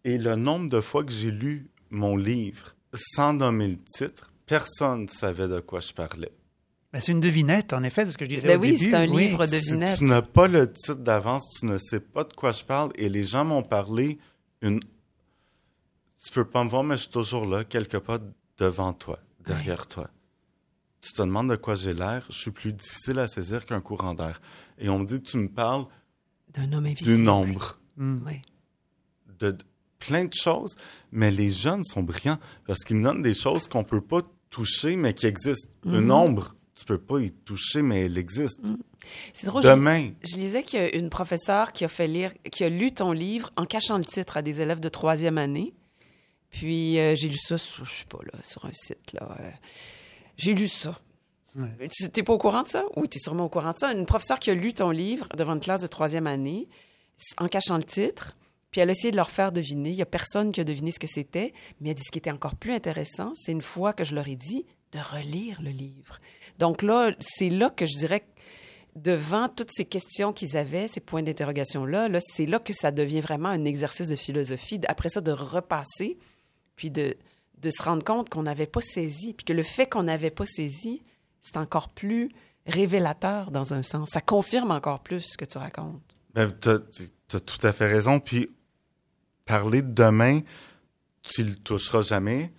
et 0.03 0.17
le 0.17 0.35
nombre 0.35 0.69
de 0.69 0.81
fois 0.81 1.03
que 1.03 1.11
j'ai 1.11 1.31
lu 1.31 1.69
mon 1.89 2.17
livre 2.17 2.75
sans 2.93 3.33
nommer 3.33 3.67
le 3.67 3.77
titre, 3.77 4.31
personne 4.45 5.03
ne 5.03 5.07
savait 5.07 5.47
de 5.47 5.59
quoi 5.59 5.79
je 5.79 5.93
parlais. 5.93 6.31
Ben, 6.91 6.99
c'est 6.99 7.11
une 7.11 7.21
devinette, 7.21 7.73
en 7.73 7.81
effet, 7.83 8.05
c'est 8.05 8.11
ce 8.11 8.17
que 8.17 8.25
je 8.25 8.29
disais 8.29 8.47
Ben 8.47 8.59
au 8.59 8.61
oui, 8.61 8.71
début. 8.73 8.89
c'est 8.91 8.95
un 8.95 9.09
Oui. 9.09 9.27
livre 9.29 9.45
de 9.47 9.59
Si 9.59 9.65
devinette. 9.69 9.97
tu 9.97 10.03
n'as 10.03 10.21
pas 10.21 10.47
le 10.47 10.71
titre 10.71 10.95
d'avance, 10.95 11.43
tu 11.59 11.65
ne 11.65 11.77
sais 11.79 11.99
pas 11.99 12.23
de 12.23 12.33
quoi 12.33 12.51
je 12.51 12.63
parle, 12.63 12.91
et 12.95 13.09
les 13.09 13.23
gens 13.23 13.45
m'ont 13.45 13.63
parlé 13.63 14.17
une... 14.61 14.79
Tu 16.23 16.31
peux 16.31 16.45
pas 16.45 16.63
me 16.63 16.69
voir, 16.69 16.83
mais 16.83 16.95
je 16.95 17.01
suis 17.03 17.11
toujours 17.11 17.45
là, 17.45 17.63
quelque 17.63 17.97
part 17.97 18.19
devant 18.57 18.93
toi, 18.93 19.19
derrière 19.45 19.87
toi. 19.87 20.09
Tu 21.01 21.11
te 21.11 21.21
demandes 21.21 21.49
de 21.49 21.55
quoi 21.57 21.75
j'ai 21.75 21.93
l'air, 21.93 22.25
je 22.29 22.37
suis 22.37 22.51
plus 22.51 22.71
difficile 22.71 23.19
à 23.19 23.27
saisir 23.27 23.65
qu'un 23.65 23.81
courant 23.81 24.13
d'air. 24.13 24.39
Et 24.77 24.87
on 24.89 24.99
me 24.99 25.05
dit, 25.05 25.21
tu 25.21 25.37
me 25.37 25.49
parles 25.49 25.85
D'un 26.53 26.71
homme 26.71 26.85
invisible. 26.85 27.17
du 27.17 27.21
nombre, 27.21 27.79
Hmm. 27.97 28.19
Oui. 28.25 28.41
de 29.39 29.51
de 29.51 29.57
plein 29.99 30.25
de 30.25 30.33
choses, 30.33 30.75
mais 31.11 31.29
les 31.31 31.49
jeunes 31.49 31.83
sont 31.83 32.03
brillants 32.03 32.39
parce 32.65 32.79
qu'ils 32.79 32.97
me 32.97 33.03
donnent 33.05 33.21
des 33.21 33.33
choses 33.33 33.67
qu'on 33.67 33.83
peut 33.85 34.01
pas 34.01 34.21
toucher, 34.49 34.95
mais 34.97 35.13
qui 35.13 35.25
existent. 35.27 35.69
Le 35.85 36.01
Mhm. 36.01 36.07
nombre, 36.07 36.55
tu 36.75 36.83
peux 36.85 36.97
pas 36.97 37.19
y 37.19 37.31
toucher, 37.31 37.81
mais 37.81 38.05
elle 38.05 38.17
existe. 38.17 38.59
C'est 39.33 39.47
drôle. 39.47 39.63
je- 39.63 39.67
Demain, 39.69 40.11
Je 40.23 40.35
lisais 40.35 40.63
qu'il 40.63 40.79
y 40.79 40.83
a 40.83 40.93
une 40.95 41.09
professeure 41.09 41.71
qui 41.71 41.85
a 41.85 41.87
fait 41.87 42.07
lire, 42.07 42.33
qui 42.51 42.63
a 42.65 42.69
lu 42.69 42.91
ton 42.91 43.11
livre 43.13 43.49
en 43.55 43.65
cachant 43.65 43.97
le 43.97 44.03
titre 44.05 44.35
à 44.37 44.41
des 44.41 44.59
élèves 44.59 44.79
de 44.81 44.89
troisième 44.89 45.37
année. 45.37 45.73
Puis 46.53 46.99
euh, 46.99 47.15
j'ai 47.15 47.27
lu 47.27 47.35
ça, 47.35 47.57
sur, 47.57 47.83
je 47.83 47.91
sais 47.91 48.05
pas 48.05 48.19
là, 48.31 48.39
sur 48.43 48.63
un 48.63 48.71
site 48.71 49.11
là. 49.13 49.35
euh, 49.39 49.49
j'ai 50.37 50.53
lu 50.53 50.67
ça. 50.67 50.99
Ouais. 51.55 51.87
Tu 51.91 52.09
t'es 52.09 52.23
pas 52.23 52.33
au 52.33 52.37
courant 52.37 52.61
de 52.63 52.67
ça? 52.67 52.85
Oui, 52.95 53.09
tu 53.09 53.17
es 53.17 53.19
sûrement 53.19 53.45
au 53.45 53.49
courant 53.49 53.73
de 53.73 53.77
ça. 53.77 53.91
Une 53.91 54.05
professeure 54.05 54.39
qui 54.39 54.51
a 54.51 54.53
lu 54.53 54.73
ton 54.73 54.91
livre 54.91 55.27
devant 55.35 55.53
une 55.53 55.59
classe 55.59 55.81
de 55.81 55.87
troisième 55.87 56.27
année 56.27 56.69
en 57.37 57.47
cachant 57.47 57.77
le 57.77 57.83
titre. 57.83 58.35
Puis 58.71 58.81
elle 58.81 58.89
a 58.89 58.91
essayé 58.91 59.11
de 59.11 59.17
leur 59.17 59.29
faire 59.29 59.51
deviner. 59.51 59.89
Il 59.89 59.95
y 59.95 60.01
a 60.01 60.05
personne 60.07 60.51
qui 60.51 60.61
a 60.61 60.63
deviné 60.63 60.91
ce 60.91 60.99
que 60.99 61.07
c'était. 61.07 61.53
Mais 61.81 61.89
elle 61.89 61.95
dit 61.95 62.03
ce 62.03 62.11
qui 62.11 62.17
était 62.19 62.31
encore 62.31 62.55
plus 62.55 62.73
intéressant, 62.73 63.33
c'est 63.35 63.51
une 63.51 63.61
fois 63.61 63.93
que 63.93 64.03
je 64.03 64.15
leur 64.15 64.27
ai 64.27 64.35
dit 64.35 64.65
de 64.91 64.99
relire 64.99 65.59
le 65.61 65.71
livre. 65.71 66.19
Donc 66.59 66.81
là, 66.81 67.11
c'est 67.19 67.49
là 67.49 67.69
que 67.71 67.85
je 67.85 67.97
dirais 67.97 68.25
devant 68.95 69.49
toutes 69.49 69.71
ces 69.71 69.85
questions 69.85 70.33
qu'ils 70.33 70.55
avaient, 70.55 70.87
ces 70.87 70.99
points 70.99 71.23
d'interrogation-là, 71.23 72.09
là, 72.09 72.19
c'est 72.19 72.45
là 72.45 72.59
que 72.59 72.73
ça 72.73 72.91
devient 72.91 73.21
vraiment 73.21 73.49
un 73.49 73.65
exercice 73.65 74.07
de 74.07 74.15
philosophie. 74.15 74.79
Après 74.87 75.09
ça, 75.09 75.19
de 75.21 75.31
repasser, 75.31 76.17
puis 76.75 76.91
de, 76.91 77.15
se 77.63 77.83
rendre 77.83 78.03
compte 78.03 78.29
qu'on 78.29 78.43
n'avait 78.43 78.67
pas 78.67 78.81
saisi, 78.81 79.33
puis 79.33 79.45
que 79.45 79.53
le 79.53 79.63
fait 79.63 79.87
qu'on 79.87 80.03
n'avait 80.03 80.31
pas 80.31 80.45
saisi, 80.45 81.01
c'est 81.41 81.57
encore 81.57 81.89
plus 81.89 82.29
révélateur 82.65 83.51
dans 83.51 83.73
un 83.73 83.83
sens. 83.83 84.09
Ça 84.11 84.21
confirme 84.21 84.71
encore 84.71 85.01
plus 85.01 85.21
ce 85.21 85.37
que 85.37 85.45
tu 85.45 85.57
racontes. 85.57 86.01
Ben, 86.33 86.51
t'as, 86.51 86.79
t'as 87.27 87.39
tout 87.39 87.65
à 87.65 87.73
fait 87.73 87.87
raison. 87.87 88.19
Puis, 88.19 88.49
parler 89.45 89.81
de 89.81 89.91
demain, 89.91 90.41
tu 91.21 91.43
le 91.43 91.55
toucheras 91.55 92.01
jamais. 92.01 92.51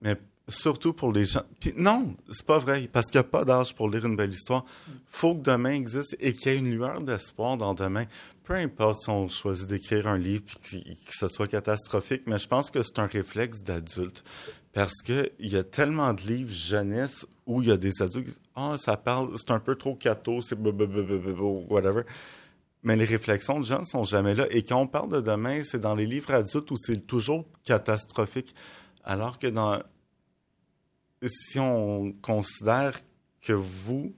Mais 0.00 0.16
surtout 0.48 0.92
pour 0.92 1.12
les 1.12 1.24
gens. 1.24 1.44
Puis, 1.60 1.72
non, 1.76 2.14
c'est 2.30 2.46
pas 2.46 2.58
vrai. 2.58 2.88
Parce 2.92 3.06
qu'il 3.06 3.20
n'y 3.20 3.26
a 3.26 3.28
pas 3.28 3.44
d'âge 3.44 3.74
pour 3.74 3.88
lire 3.88 4.04
une 4.04 4.16
belle 4.16 4.32
histoire. 4.32 4.64
faut 5.06 5.34
que 5.34 5.42
demain 5.42 5.72
existe 5.72 6.16
et 6.20 6.34
qu'il 6.34 6.52
y 6.52 6.54
ait 6.54 6.58
une 6.58 6.70
lueur 6.70 7.00
d'espoir 7.00 7.56
dans 7.56 7.74
demain. 7.74 8.04
Peu 8.44 8.54
importe 8.54 9.00
si 9.02 9.10
on 9.10 9.28
choisit 9.28 9.68
d'écrire 9.68 10.08
un 10.08 10.18
livre 10.18 10.42
qu'il- 10.64 10.82
que 11.06 11.12
ce 11.12 11.28
soit 11.28 11.46
catastrophique, 11.46 12.22
mais 12.26 12.38
je 12.38 12.48
pense 12.48 12.70
que 12.70 12.82
c'est 12.82 12.98
un 12.98 13.06
réflexe 13.06 13.62
d'adulte. 13.62 14.24
Parce 14.72 14.94
qu'il 15.04 15.30
y 15.38 15.56
a 15.56 15.62
tellement 15.64 16.12
de 16.12 16.22
livres 16.22 16.52
jeunesse 16.52 17.26
où 17.46 17.62
il 17.62 17.68
y 17.68 17.70
a 17.70 17.76
des 17.76 18.02
adultes 18.02 18.24
qui 18.26 18.30
disent 18.32 18.40
Ah, 18.56 18.74
ça 18.78 18.96
parle, 18.96 19.32
c'est 19.36 19.50
un 19.52 19.60
peu 19.60 19.76
trop 19.76 19.94
cato, 19.94 20.40
c'est 20.40 20.58
whatever. 20.58 22.02
Mais 22.82 22.96
les 22.96 23.04
réflexions 23.04 23.60
de 23.60 23.64
jeunes 23.64 23.84
sont 23.84 24.02
jamais 24.02 24.34
là. 24.34 24.46
Et 24.50 24.64
quand 24.64 24.80
on 24.80 24.86
parle 24.88 25.10
de 25.10 25.20
demain, 25.20 25.62
c'est 25.62 25.78
dans 25.78 25.94
les 25.94 26.06
livres 26.06 26.32
adultes 26.32 26.70
où 26.70 26.76
c'est 26.76 27.06
toujours 27.06 27.46
catastrophique. 27.64 28.54
Alors 29.04 29.38
que. 29.38 29.46
Si 31.24 31.60
on 31.60 32.12
considère 32.20 32.98
que 33.40 33.52
vous 33.52 34.12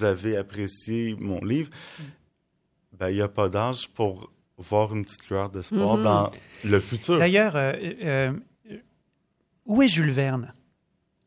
avez 0.00 0.38
apprécié 0.38 1.14
mon 1.18 1.44
livre, 1.44 1.68
il 3.02 3.14
n'y 3.14 3.20
a 3.22 3.28
pas 3.28 3.48
d'âge 3.48 3.88
pour 3.88 4.30
voir 4.58 4.94
une 4.94 5.04
petite 5.04 5.28
lueur 5.28 5.50
d'espoir 5.50 5.96
Mhm. 5.98 6.02
dans 6.04 6.30
le 6.64 6.80
futur. 6.80 7.18
D'ailleurs, 7.18 7.56
euh, 7.56 7.72
euh, 8.04 8.32
où 9.66 9.82
est 9.82 9.88
Jules 9.88 10.10
Verne? 10.12 10.52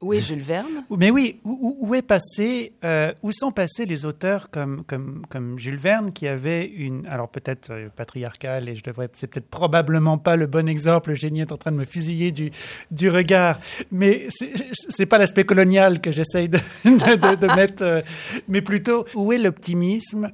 Où 0.01 0.13
est 0.13 0.21
Jules 0.21 0.39
Verne? 0.41 0.86
Mais 0.89 1.12
oui, 1.12 1.41
où, 1.43 1.93
est 1.93 2.01
passé, 2.01 2.71
euh, 2.86 3.12
où 3.21 3.34
sont 3.34 3.51
passés 3.51 3.86
les 3.86 4.05
auteurs 4.05 4.49
comme, 4.49 4.86
comme, 4.86 5.25
comme 5.27 5.60
Jules 5.60 5.75
Verne 5.77 6.13
qui 6.13 6.25
avait 6.25 6.65
une, 6.65 7.05
alors 7.08 7.27
peut-être 7.27 7.69
euh, 7.71 7.89
patriarcale 7.93 8.69
et 8.69 8.75
je 8.75 8.84
devrais, 8.84 9.10
c'est 9.12 9.27
peut-être 9.27 9.49
probablement 9.49 10.17
pas 10.17 10.38
le 10.38 10.47
bon 10.47 10.69
exemple. 10.69 11.12
Eugénie 11.12 11.41
est 11.41 11.51
en 11.51 11.58
train 11.58 11.73
de 11.73 11.75
me 11.77 11.84
fusiller 11.84 12.32
du, 12.32 12.49
du 12.91 13.10
regard, 13.10 13.60
mais 13.91 14.27
c'est, 14.29 14.53
c'est 14.71 15.05
pas 15.05 15.17
l'aspect 15.17 15.43
colonial 15.43 15.99
que 15.99 16.12
j'essaye 16.12 16.47
de, 16.47 16.60
de, 16.86 17.15
de- 17.17 17.36
de 17.36 17.47
mettre, 17.53 17.84
euh, 17.84 18.01
mais 18.47 18.62
plutôt 18.62 19.05
où 19.15 19.34
est 19.34 19.38
l'optimisme 19.38 20.32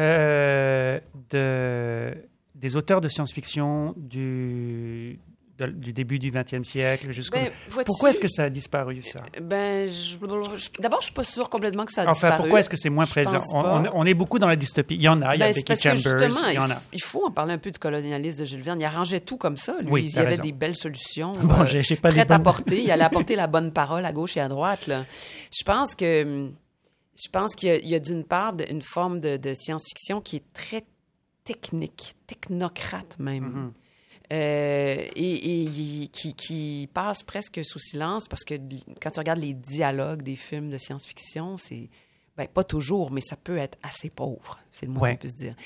euh, 0.00 0.98
de, 1.30 2.14
des 2.54 2.76
auteurs 2.76 3.00
de 3.00 3.08
science-fiction 3.08 3.94
du, 3.96 5.18
de- 5.58 5.66
du 5.66 5.92
début 5.92 6.18
du 6.18 6.30
XXe 6.30 6.62
siècle 6.66 7.10
jusqu'au. 7.12 7.36
Ben, 7.38 7.50
pourquoi 7.84 8.10
est-ce 8.10 8.20
que 8.20 8.28
ça 8.28 8.44
a 8.44 8.50
disparu 8.50 9.02
ça? 9.02 9.20
Ben, 9.42 9.88
je- 9.88 10.16
d'abord, 10.80 11.00
je 11.00 11.04
suis 11.06 11.12
pas 11.14 11.22
sûre 11.24 11.48
complètement 11.50 11.84
que 11.84 11.92
ça 11.92 12.02
a 12.02 12.04
Enfin, 12.04 12.12
disparu. 12.28 12.36
pourquoi 12.38 12.60
est-ce 12.60 12.70
que 12.70 12.76
c'est 12.76 12.88
moins 12.90 13.04
Je 13.04 13.10
présent? 13.10 13.38
on, 13.52 14.06
est 14.06 14.14
beaucoup 14.14 14.38
dans 14.38 14.48
la 14.48 14.56
dystopie. 14.56 14.94
Il 14.94 15.02
y 15.02 15.08
en 15.08 15.20
a, 15.22 15.34
il 15.36 15.40
y 15.40 15.42
a 15.42 15.46
Ben, 15.46 15.54
Becky 15.54 15.64
parce 15.64 15.80
que 15.82 15.88
Chambers, 15.96 16.18
justement, 16.28 16.48
il 16.48 16.54
y 16.54 16.58
en 16.58 16.70
a. 16.70 16.80
il 16.92 17.02
faut 17.02 17.26
en 17.26 17.30
parler 17.30 17.52
un 17.54 17.58
peu 17.58 17.70
du 17.70 17.78
colonialisme 17.78 18.40
de 18.40 18.44
Jules 18.46 18.62
Verne. 18.62 18.80
Il 18.80 18.84
arrangeait 18.84 19.20
tout 19.20 19.36
comme 19.36 19.56
ça. 19.56 19.76
Lui. 19.80 19.90
Oui, 19.90 20.04
il 20.08 20.14
y 20.14 20.18
avait 20.18 20.30
raison. 20.30 20.42
des 20.42 20.52
belles 20.52 20.76
solutions. 20.76 21.32
Bon, 21.42 21.62
euh, 21.62 21.96
pas 22.00 22.10
prêtes 22.10 22.30
à 22.30 22.38
porter. 22.38 22.82
Il 22.82 22.90
allait 22.90 23.04
apporter 23.04 23.36
la 23.36 23.46
bonne 23.46 23.72
parole 23.72 24.04
à 24.06 24.12
gauche 24.12 24.36
et 24.36 24.40
à 24.40 24.48
droite. 24.48 24.86
Là. 24.86 25.04
Je 25.52 25.62
pense 25.64 25.94
que 25.94 26.48
je 27.16 27.28
pense 27.28 27.54
qu'il 27.54 27.86
y 27.86 27.94
a, 27.94 27.98
d'une 28.00 28.24
part 28.24 28.54
une 28.68 28.82
forme 28.82 29.20
de, 29.20 29.36
de 29.36 29.52
science-fiction 29.54 30.20
qui 30.20 30.36
est 30.36 30.52
très 30.52 30.84
technique, 31.44 32.14
technocrate 32.26 33.18
même. 33.18 33.44
Mhm. 33.44 33.72
Euh, 34.32 35.08
et, 35.16 35.64
et 36.04 36.06
qui, 36.08 36.34
qui 36.34 36.88
passe 36.94 37.24
presque 37.24 37.64
sous 37.64 37.80
silence 37.80 38.28
parce 38.28 38.44
que 38.44 38.54
quand 39.02 39.10
tu 39.10 39.18
regardes 39.18 39.40
les 39.40 39.54
dialogues 39.54 40.22
des 40.22 40.36
films 40.36 40.70
de 40.70 40.78
science-fiction, 40.78 41.58
c'est 41.58 41.90
ben, 42.36 42.46
pas 42.46 42.62
toujours, 42.62 43.10
mais 43.10 43.20
ça 43.22 43.34
peut 43.36 43.58
être 43.58 43.76
assez 43.82 44.08
pauvre, 44.08 44.56
c'est 44.70 44.86
le 44.86 44.92
moins 44.92 45.02
Ouais. 45.08 45.12
qu'on 45.14 45.18
puisse 45.18 45.34
dire. 45.34 45.56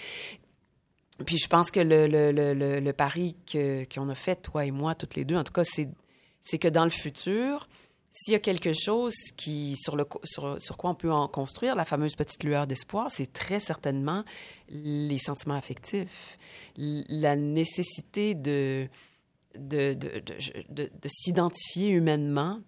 Puis 1.26 1.37
je 1.37 1.46
pense 1.46 1.70
que 1.70 1.78
le, 1.80 2.07
le, 2.09 2.33
le, 2.33 2.54
le, 2.54 2.80
le 2.80 2.92
pari 2.94 3.37
que- 3.46 3.85
qu'on 3.94 4.09
a 4.09 4.14
fait, 4.14 4.37
toi 4.37 4.64
et 4.64 4.70
moi, 4.70 4.94
toutes 4.94 5.14
les 5.14 5.24
deux, 5.26 5.37
en 5.37 5.44
tout 5.44 5.52
cas, 5.52 5.62
c'est 5.64 6.59
que 6.59 6.68
dans 6.68 6.85
le 6.85 6.90
futur, 6.90 7.68
s'il 8.16 8.33
y 8.33 8.37
a 8.37 8.38
quelque 8.38 8.72
chose 8.72 9.12
sur, 9.74 9.96
le, 9.96 10.05
quoi 10.05 10.90
on 10.90 10.94
peut 10.94 11.11
en 11.12 11.27
construire, 11.27 11.74
la 11.74 11.85
fameuse 11.85 12.14
petite 12.14 12.44
lueur 12.44 12.68
d'espoir, 12.68 13.11
c'est 13.11 13.33
très 13.33 13.59
certainement 13.59 14.22
les 14.68 15.18
sentiments 15.18 15.57
affectifs, 15.57 16.38
la 16.77 17.35
nécessité 17.35 18.37
de, 18.37 18.87
de, 19.59 19.94
de, 19.94 20.20
de, 20.20 20.35
de- 20.68 20.90
de 21.03 21.09
s'identifier 21.09 21.88
humainement 21.88 22.61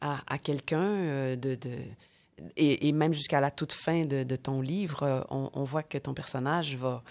à, 0.00 0.38
quelqu'un, 0.38 0.82
euh, 0.82 1.36
de, 1.36 1.56
et, 2.56 2.92
même 2.92 3.12
jusqu'à 3.12 3.40
la 3.40 3.52
toute 3.52 3.72
fin 3.72 4.04
de, 4.04 4.36
ton 4.36 4.60
livre, 4.60 5.02
euh, 5.04 5.20
on 5.30 5.62
voit 5.64 5.84
que 5.84 5.98
ton 5.98 6.14
personnage 6.14 6.76
va, 6.76 7.04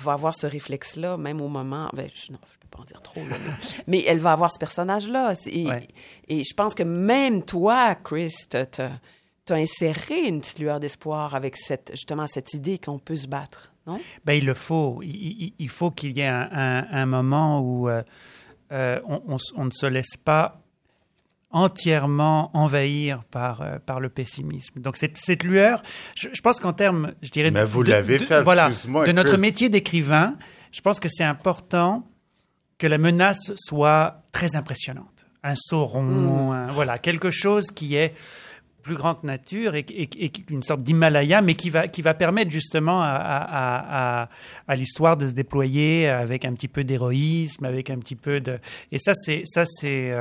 va 0.00 0.12
avoir 0.12 0.34
ce 0.34 0.46
réflexe-là, 0.46 1.16
même 1.16 1.40
au 1.40 1.48
moment. 1.48 1.88
Ben, 1.92 2.08
je, 2.14 2.32
non, 2.32 2.38
je 2.52 2.58
peux 2.58 2.68
pas 2.70 2.80
en 2.80 2.84
dire 2.84 3.02
trop, 3.02 3.20
là, 3.28 3.36
mais, 3.86 4.02
elle 4.06 4.18
va 4.18 4.32
avoir 4.32 4.50
ce 4.52 4.58
personnage-là. 4.58 5.34
Et, 5.46 5.66
Ouais. 5.66 5.88
et 6.28 6.42
je 6.42 6.54
pense 6.54 6.74
que 6.74 6.82
même 6.82 7.42
toi, 7.44 7.94
Chris, 7.94 8.32
t'as 8.48 8.64
as, 8.78 9.54
inséré 9.54 10.28
une 10.28 10.40
petite 10.40 10.60
lueur 10.60 10.78
d'espoir 10.78 11.34
avec 11.34 11.56
cette, 11.56 11.90
justement 11.92 12.26
cette 12.28 12.54
idée 12.54 12.78
qu'on 12.78 12.98
peut 13.00 13.16
se 13.16 13.26
battre, 13.26 13.72
non? 13.86 13.98
Ben, 14.24 14.34
il 14.34 14.46
le 14.46 14.54
faut. 14.54 15.00
Il, 15.02 15.10
il- 15.16 15.54
il 15.58 15.68
faut 15.68 15.90
qu'il 15.90 16.12
y 16.16 16.20
ait 16.20 16.26
un, 16.28 16.48
un- 16.52 16.86
un 16.92 17.06
moment 17.06 17.60
où 17.60 17.88
euh, 17.88 18.02
euh, 18.70 19.00
on, 19.08 19.36
on 19.56 19.64
ne 19.64 19.70
se 19.72 19.86
laisse 19.86 20.16
pas 20.16 20.60
entièrement 21.50 22.50
envahir 22.56 23.24
par, 23.30 23.62
euh, 23.62 23.78
par 23.84 24.00
le 24.00 24.08
pessimisme. 24.08 24.80
Donc 24.80 24.96
cette, 24.96 25.16
cette 25.16 25.42
lueur, 25.44 25.82
je, 26.16 26.28
je 26.32 26.40
pense 26.40 26.60
qu'en 26.60 26.72
termes, 26.72 27.12
je 27.22 27.30
dirais, 27.30 27.50
Mais 27.50 27.64
vous 27.64 27.84
de- 27.84 27.90
l'avez 27.90 28.18
de- 28.18 28.24
fait, 28.24 28.42
voilà, 28.42 28.70
de 28.70 29.12
notre 29.12 29.32
Chris. 29.32 29.40
métier 29.40 29.68
d'écrivain, 29.68 30.36
je 30.72 30.80
pense 30.80 31.00
que 31.00 31.08
c'est 31.08 31.24
important 31.24 32.06
que 32.78 32.86
la 32.86 32.98
menace 32.98 33.52
soit 33.56 34.22
très 34.32 34.54
impressionnante. 34.56 35.26
Un 35.42 35.54
sauron, 35.56 36.52
un- 36.52 36.72
voilà, 36.72 36.98
quelque 36.98 37.30
chose 37.30 37.66
qui 37.74 37.94
est 37.96 38.14
plus 38.82 38.94
grande 38.94 39.22
nature 39.22 39.74
et, 39.74 39.84
une 40.50 40.62
sorte 40.62 40.82
d'Himalaya, 40.82 41.42
mais 41.42 41.54
qui 41.54 41.70
va, 41.70 41.88
qui 41.88 42.02
va 42.02 42.14
permettre 42.14 42.50
justement 42.50 43.00
à, 43.02 44.28
à, 44.66 44.76
l'histoire 44.76 45.16
de 45.16 45.26
se 45.26 45.32
déployer 45.32 46.08
avec 46.08 46.44
un 46.44 46.52
petit 46.54 46.68
peu 46.68 46.84
d'héroïsme, 46.84 47.64
avec 47.64 47.90
un 47.90 47.98
petit 47.98 48.16
peu 48.16 48.40
de... 48.40 48.58
Et 48.92 48.98
ça, 48.98 49.12
c'est, 49.14 49.42
ça 49.44 49.64
c'est, 49.66 50.14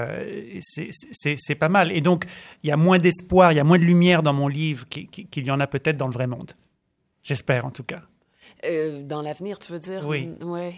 c'est, 0.62 1.56
pas 1.56 1.70
mal. 1.70 1.92
Et 1.92 2.02
donc, 2.02 2.26
il 2.64 2.70
y 2.70 2.72
a 2.72 2.78
moins 2.78 3.00
d'espoir, 3.00 3.52
il 3.52 3.56
y 3.56 3.60
a 3.60 3.64
moins 3.64 3.80
de 3.80 3.86
lumière 3.86 4.24
dans 4.24 4.34
mon 4.34 4.48
livre 4.48 4.88
qu'il 4.88 5.46
y 5.46 5.52
en 5.52 5.60
a 5.60 5.68
peut-être 5.68 5.98
dans 5.98 6.08
le 6.08 6.14
vrai 6.14 6.28
monde. 6.28 6.52
J'espère, 7.24 7.66
en 7.66 7.72
tout 7.72 7.84
cas. 7.84 8.02
Euh, 8.66 9.04
dans 9.04 9.22
l'avenir, 9.22 9.60
tu 9.60 9.72
veux 9.72 9.80
dire? 9.80 10.06
Oui. 10.06 10.30
Ouais. 10.42 10.74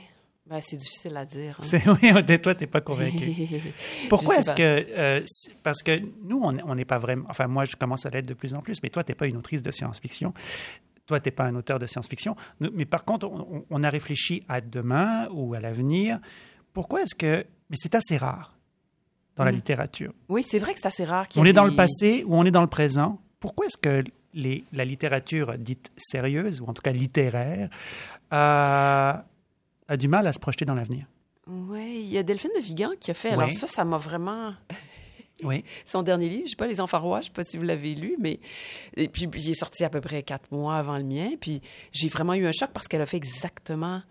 Ben, 0.48 0.60
c'est 0.62 0.78
difficile 0.78 1.16
à 1.18 1.26
dire. 1.26 1.60
Hein. 1.62 1.98
Oui, 2.02 2.40
toi, 2.40 2.56
tu 2.56 2.62
n'es 2.62 2.68
pas 2.68 2.82
convaincu. 2.82 3.74
Pourquoi 4.10 4.38
est-ce 4.38 4.54
que. 4.54 4.62
Euh, 4.62 5.22
parce 5.64 5.82
que 5.84 6.02
nous, 6.24 6.42
on 6.42 6.76
n'est 6.76 6.86
pas 6.86 6.98
vraiment. 6.98 7.26
Enfin, 7.30 7.48
moi, 7.48 7.66
je 7.66 7.76
commence 7.76 8.06
à 8.06 8.10
l'être 8.10 8.28
de 8.28 8.34
plus 8.34 8.54
en 8.54 8.62
plus, 8.62 8.82
mais 8.82 8.90
toi, 8.90 9.04
tu 9.04 9.12
n'es 9.12 9.16
pas 9.16 9.28
une 9.28 9.38
autrice 9.38 9.62
de 9.62 9.72
science-fiction. 9.72 10.34
Toi, 11.06 11.20
tu 11.20 11.28
n'es 11.28 11.32
pas 11.32 11.46
un 11.46 11.56
auteur 11.56 11.78
de 11.80 11.86
science-fiction. 11.86 12.36
Mais 12.60 12.86
par 12.86 13.06
contre, 13.06 13.32
on, 13.70 13.84
a 13.84 13.90
réfléchi 13.90 14.44
à 14.48 14.62
demain 14.62 15.28
ou 15.32 15.54
à 15.54 15.60
l'avenir. 15.60 16.20
Pourquoi 16.74 17.04
est-ce 17.04 17.16
que. 17.16 17.46
Mais 17.70 17.76
c'est 17.76 17.96
assez 17.96 18.18
rare 18.18 18.58
dans 19.36 19.46
la 19.46 19.52
mm. 19.52 19.56
littérature. 19.56 20.14
Oui, 20.28 20.44
c'est 20.44 20.60
vrai 20.60 20.74
que 20.74 20.80
c'est 20.82 20.88
assez 20.88 21.06
rare. 21.06 21.28
On 21.36 21.46
est 21.46 21.54
dans 21.54 21.66
le 21.66 21.76
passé 21.76 22.24
ou 22.26 22.36
on 22.36 22.46
est 22.46 22.52
dans 22.52 22.62
le 22.62 22.68
présent. 22.68 23.22
Pourquoi 23.40 23.68
est-ce 23.68 23.78
que 23.78 24.04
les, 24.34 24.66
la 24.74 24.86
littérature 24.86 25.58
dite 25.58 25.92
sérieuse, 25.98 26.62
ou 26.62 26.66
en 26.66 26.74
tout 26.74 26.82
cas 26.82 26.92
littéraire, 26.92 27.70
a 28.32 29.26
a 29.92 29.98
du 29.98 30.08
mal 30.08 30.26
à 30.26 30.32
se 30.32 30.40
projeter 30.40 30.64
dans 30.64 30.74
l'avenir. 30.74 31.06
Oui, 31.48 32.04
il 32.04 32.14
y 32.14 32.18
a 32.18 32.24
Delphine 32.24 32.52
de 32.56 32.62
Vigan 32.62 32.92
qui 33.00 33.12
a 33.12 33.14
fait. 33.14 33.32
Alors 33.32 33.52
ça, 33.52 33.68
ça 33.68 33.86
m'a 33.86 33.98
vraiment. 33.98 34.54
Oui. 35.44 35.64
Son 35.86 36.04
dernier 36.04 36.30
livre, 36.30 36.44
je 36.46 36.52
sais 36.52 36.56
pas, 36.56 36.68
Les 36.68 36.80
Enfants 36.80 37.00
rois, 37.00 37.22
je 37.22 37.26
sais 37.26 37.32
pas 37.32 37.44
si 37.44 37.58
vous 37.58 37.64
l'avez 37.64 37.96
lu, 37.96 38.16
mais. 38.20 38.40
Et 38.96 39.08
puis, 39.08 39.24
il 39.24 39.50
est 39.50 39.60
sorti 39.60 39.84
à 39.84 39.90
peu 39.90 40.00
près 40.00 40.22
quatre 40.22 40.52
mois 40.52 40.76
avant 40.76 40.96
le 40.98 41.04
mien. 41.04 41.32
Puis, 41.40 41.62
j'ai 41.92 42.10
vraiment 42.10 42.36
eu 42.36 42.46
un 42.46 42.52
choc 42.52 42.70
parce 42.72 42.88
qu'elle 42.88 43.02
a 43.02 43.08
fait 43.08 43.18
exactement 43.18 44.04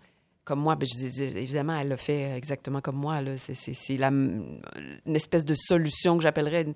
comme 0.43 0.59
moi. 0.59 0.75
Ben, 0.75 0.87
évidemment, 1.19 1.77
elle 1.77 1.89
l'a 1.89 1.97
fait 1.97 2.35
exactement 2.35 2.81
comme 2.81 2.97
moi. 2.97 3.19
C'est 3.37 3.89
une 3.89 4.59
espèce 5.05 5.45
de 5.45 5.53
solution 5.55 6.17
que 6.17 6.23
j'appellerais 6.23 6.67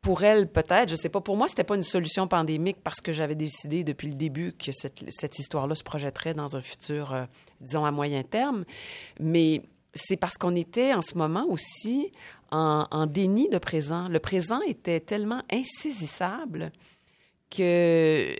pour 0.00 0.22
elle, 0.22 0.48
peut-être. 0.48 0.90
Je 0.90 0.96
sais 0.96 1.08
pas. 1.08 1.20
Pour 1.20 1.36
moi, 1.36 1.48
c'était 1.48 1.64
pas 1.64 1.76
une 1.76 1.82
solution 1.82 2.28
pandémique 2.28 2.78
parce 2.82 3.00
que 3.00 3.12
j'avais 3.12 3.34
décidé 3.34 3.84
depuis 3.84 4.08
le 4.08 4.14
début 4.14 4.52
que 4.52 4.72
cette, 4.72 5.38
histoire-là 5.38 5.74
se 5.74 5.82
projetterait 5.82 6.34
dans 6.34 6.56
un 6.56 6.60
futur, 6.60 7.12
euh, 7.12 7.24
disons, 7.60 7.84
à 7.84 7.90
moyen 7.90 8.22
terme. 8.22 8.64
Mais 9.18 9.62
c'est 9.94 10.16
parce 10.16 10.38
qu'on 10.38 10.54
était 10.54 10.94
en 10.94 11.02
ce 11.02 11.16
moment 11.16 11.46
aussi 11.48 12.12
en, 12.52 13.06
déni 13.06 13.48
de 13.48 13.58
présent. 13.58 14.08
Le 14.08 14.18
présent 14.18 14.60
était 14.62 15.00
tellement 15.00 15.42
insaisissable 15.52 16.72
que 17.48 18.36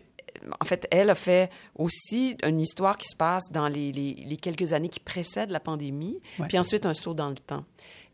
en 0.60 0.64
fait, 0.64 0.86
elle 0.90 1.10
a 1.10 1.14
fait 1.14 1.50
aussi 1.76 2.36
une 2.44 2.60
histoire 2.60 2.96
qui 2.96 3.06
se 3.08 3.16
passe 3.16 3.50
dans 3.50 3.68
les, 3.68 4.38
quelques 4.40 4.72
années 4.72 4.88
qui 4.88 5.00
précèdent 5.00 5.50
la 5.50 5.60
pandémie, 5.60 6.20
puis 6.48 6.58
ensuite 6.58 6.86
un 6.86 6.94
saut 6.94 7.14
dans 7.14 7.28
le 7.28 7.36
temps. 7.36 7.64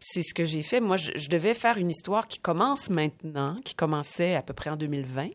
C'est 0.01 0.23
ce 0.23 0.35
que 0.35 0.45
j'ai 0.45 0.63
fait. 0.63 0.81
Moi, 0.81 0.97
je, 0.97 1.29
devais 1.29 1.55
faire 1.55 1.79
une 1.79 1.89
histoire 1.89 2.29
qui 2.29 2.39
commence 2.39 2.91
maintenant, 2.91 3.59
qui 3.65 3.75
commençait 3.75 4.35
à 4.35 4.43
peu 4.43 4.53
près 4.53 4.71
en 4.71 4.77
2020. 4.77 5.29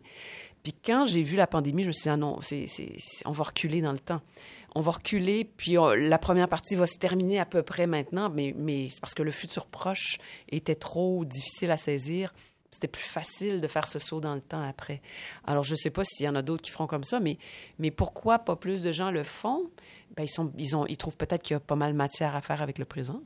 Puis 0.64 0.74
quand 0.86 1.08
j'ai 1.08 1.24
vu 1.24 1.36
la 1.36 1.48
pandémie, 1.48 1.82
je 1.82 1.88
me 1.88 1.94
suis 1.94 2.04
dit, 2.04 2.10
ah 2.10 2.18
non, 2.18 2.40
on 3.26 3.32
va 3.32 3.44
reculer 3.44 3.82
dans 3.82 3.94
le 3.94 4.00
temps. 4.00 4.22
On 4.76 4.82
va 4.82 4.92
reculer, 4.92 5.44
puis 5.44 5.76
la 5.98 6.18
première 6.18 6.48
partie 6.48 6.76
va 6.76 6.88
se 6.88 6.98
terminer 6.98 7.40
à 7.40 7.46
peu 7.46 7.64
près 7.64 7.88
maintenant, 7.88 8.30
mais, 8.30 8.54
mais 8.56 8.88
c'est 8.90 9.02
parce 9.02 9.14
que 9.14 9.24
le 9.24 9.32
futur 9.32 9.66
proche 9.66 10.18
était 10.50 10.76
trop 10.76 11.26
difficile 11.26 11.72
à 11.72 11.78
saisir 11.78 12.34
c'était 12.72 12.88
plus 12.88 13.04
facile 13.04 13.60
de 13.60 13.68
faire 13.68 13.88
ce 13.88 14.00
saut 14.00 14.22
dans 14.22 14.34
le 14.34 14.42
temps 14.42 14.62
après. 14.62 15.02
Alors, 15.46 15.64
je 15.64 15.74
ne 15.74 15.78
sais 15.78 15.90
pas 15.90 16.04
s'il 16.06 16.26
y 16.26 16.30
en 16.30 16.36
a 16.36 16.42
d'autres 16.42 16.62
qui 16.62 16.72
feront 16.72 16.88
comme 16.88 17.04
ça, 17.04 17.20
mais, 17.20 17.38
mais 17.80 17.92
pourquoi 17.92 18.40
pas 18.40 18.56
plus 18.56 18.82
de 18.82 18.92
gens 18.92 19.12
le 19.12 19.24
font? 19.24 19.70
Ben, 20.16 20.24
ils, 20.24 20.30
sont, 20.30 20.52
ils, 20.58 20.76
ont, 20.76 20.86
ils 20.88 20.98
trouvent 20.98 21.18
peut-être 21.18 21.44
qu'il 21.44 21.54
y 21.54 21.58
a 21.58 21.60
pas 21.60 21.76
mal 21.76 21.92
de 21.92 21.98
matière 21.98 22.36
à 22.36 22.42
faire 22.42 22.62
avec 22.62 22.80
le 22.80 22.86
présent. 22.86 23.22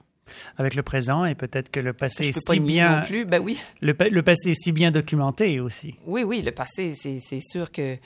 Avec 0.58 0.74
le 0.74 0.82
présent 0.82 1.26
et 1.26 1.36
peut-être 1.36 1.70
que 1.70 1.80
le 1.80 1.94
passé 1.94 2.28
est 2.28 2.40
si 2.40 2.60
bien. 2.60 3.02
Non 3.02 3.06
plus. 3.06 3.26
Ben 3.26 3.40
oui. 3.40 3.60
Le, 3.82 3.94
le, 4.10 4.24
passé 4.24 4.52
est 4.52 4.56
si 4.56 4.72
bien 4.72 4.90
documenté 4.90 5.60
aussi. 5.60 5.96
Oui, 6.08 6.24
oui, 6.24 6.42
le 6.42 6.52
passé, 6.52 6.94
c'est 6.96 7.42
sûr 7.42 7.72
que 7.72 7.98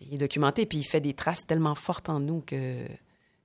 il 0.00 0.14
est 0.14 0.18
documenté 0.18 0.66
puis 0.66 0.78
il 0.78 0.84
fait 0.84 1.00
des 1.00 1.14
traces 1.14 1.46
tellement 1.46 1.76
fortes 1.76 2.08
en 2.08 2.18
nous 2.18 2.40
que 2.40 2.84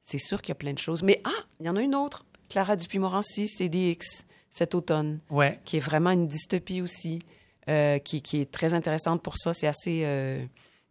c'est 0.01 0.17
sûr 0.17 0.41
qu'il 0.41 0.49
y 0.49 0.53
a 0.53 0.55
plein 0.55 0.73
de 0.73 0.79
choses. 0.79 1.03
Mais 1.03 1.21
ah, 1.25 1.43
il 1.59 1.67
y 1.67 1.69
en 1.69 1.75
a 1.75 1.81
une 1.81 1.93
autre. 1.93 2.25
Clara 2.49 2.75
Dupuis-Morancy, 2.75 3.47
CDX 3.47 4.25
cet 4.57 4.75
automne, 4.75 5.19
ouais. 5.29 5.59
qui 5.65 5.77
est 5.77 5.81
vraiment 5.81 6.09
une 6.11 6.27
dystopie 6.27 6.81
aussi, 6.81 7.21
euh, 7.69 7.99
qui, 7.99 8.21
qui, 8.21 8.41
est 8.41 8.51
très 8.51 8.73
intéressante 8.73 9.21
pour 9.21 9.37
ça. 9.37 9.53
C'est 9.53 9.67
assez, 9.67 10.01
euh, 10.03 10.43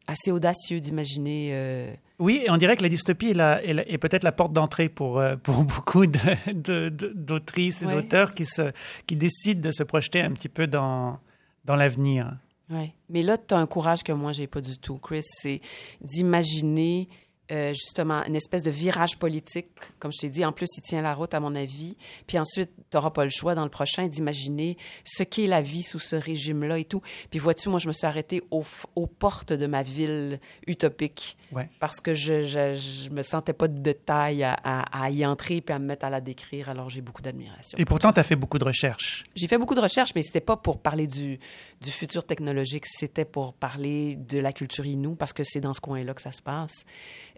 assez 0.06 0.30
audacieux 0.30 0.80
d'imaginer. 0.80 1.50
Euh, 1.52 1.92
oui, 2.18 2.46
on 2.48 2.56
dirait 2.56 2.76
que 2.76 2.82
la 2.82 2.88
dystopie 2.88 3.30
est, 3.30 3.34
la, 3.34 3.62
est, 3.64 3.98
peut-être 3.98 4.22
la 4.22 4.32
porte 4.32 4.52
d'entrée 4.52 4.88
pour, 4.88 5.22
pour 5.42 5.64
beaucoup 5.64 6.06
d'autrices 6.06 7.82
et 7.82 7.86
d'auteurs 7.86 8.34
qui, 8.34 8.44
se, 8.44 8.72
qui 9.06 9.16
décident 9.16 9.60
de 9.60 9.70
se 9.72 9.82
projeter 9.82 10.20
un 10.20 10.32
petit 10.32 10.48
peu 10.48 10.66
dans, 10.66 11.18
dans 11.64 11.76
l'avenir. 11.76 12.36
Oui, 12.70 12.92
mais 13.08 13.22
là, 13.22 13.38
tu 13.38 13.54
as 13.54 13.58
un 13.58 13.66
courage 13.66 14.02
que 14.02 14.12
moi, 14.12 14.32
j'ai 14.32 14.46
pas 14.46 14.60
du 14.60 14.78
tout, 14.78 14.98
Chris. 14.98 15.22
C'est 15.22 15.60
d'imaginer 16.00 17.08
euh, 17.52 17.72
justement 17.72 18.24
une 18.24 18.34
espèce 18.34 18.64
de 18.64 18.70
virage 18.70 19.18
politique, 19.18 19.68
comme 20.00 20.12
je 20.12 20.18
t'ai 20.18 20.28
dit. 20.28 20.44
En 20.44 20.50
plus, 20.50 20.66
il 20.76 20.80
tient 20.82 21.00
la 21.00 21.14
route, 21.14 21.32
à 21.32 21.38
mon 21.38 21.54
avis. 21.54 21.96
Puis 22.26 22.38
ensuite, 22.38 22.70
tu 22.90 22.96
n'auras 22.96 23.10
pas 23.10 23.22
le 23.22 23.30
choix 23.30 23.54
dans 23.54 23.62
le 23.62 23.70
prochain 23.70 24.08
d'imaginer 24.08 24.76
ce 25.04 25.22
qu'est 25.22 25.46
la 25.46 25.62
vie 25.62 25.82
sous 25.82 26.00
ce 26.00 26.16
régime-là 26.16 26.78
et 26.78 26.84
tout. 26.84 27.02
Puis 27.30 27.38
vois-tu, 27.38 27.68
moi, 27.68 27.78
je 27.78 27.86
me 27.86 27.92
suis 27.92 28.06
arrêtée 28.06 28.42
aux 28.50 29.06
portes 29.06 29.52
de 29.52 29.66
ma 29.66 29.84
ville 29.84 30.40
utopique 30.66 31.36
ouais. 31.52 31.68
parce 31.78 32.00
que 32.00 32.14
je, 32.14 32.44
je, 32.44 33.10
me 33.10 33.22
sentais 33.22 33.52
pas 33.52 33.68
de 33.68 33.78
détails 33.78 34.42
à, 34.42 34.54
à, 34.54 35.10
y 35.10 35.24
entrer 35.24 35.60
puis 35.60 35.72
à 35.72 35.78
me 35.78 35.86
mettre 35.86 36.04
à 36.04 36.10
la 36.10 36.20
décrire. 36.20 36.68
Alors, 36.68 36.90
j'ai 36.90 37.00
beaucoup 37.00 37.22
d'admiration. 37.22 37.78
Et 37.78 37.84
pourtant, 37.84 38.12
tu 38.12 38.18
as 38.18 38.24
fait 38.24 38.36
beaucoup 38.36 38.58
de 38.58 38.64
recherches. 38.64 39.22
J'ai 39.36 39.46
fait 39.46 39.58
beaucoup 39.58 39.74
de 39.76 39.80
recherches, 39.80 40.12
mais 40.16 40.22
c'était 40.22 40.40
pas 40.40 40.56
pour 40.56 40.80
parler 40.80 41.06
du, 41.06 41.38
du 41.80 41.90
futur 41.90 42.24
technologique, 42.24 42.86
c'était 42.86 43.24
pour 43.24 43.54
parler 43.54 44.16
de 44.16 44.38
la 44.38 44.52
culture 44.52 44.86
Innu 44.86 45.16
parce 45.16 45.32
que 45.32 45.42
c'est 45.44 45.60
dans 45.60 45.72
ce 45.72 45.80
coin-là 45.80 46.14
que 46.14 46.22
ça 46.22 46.32
se 46.32 46.42
passe. 46.42 46.84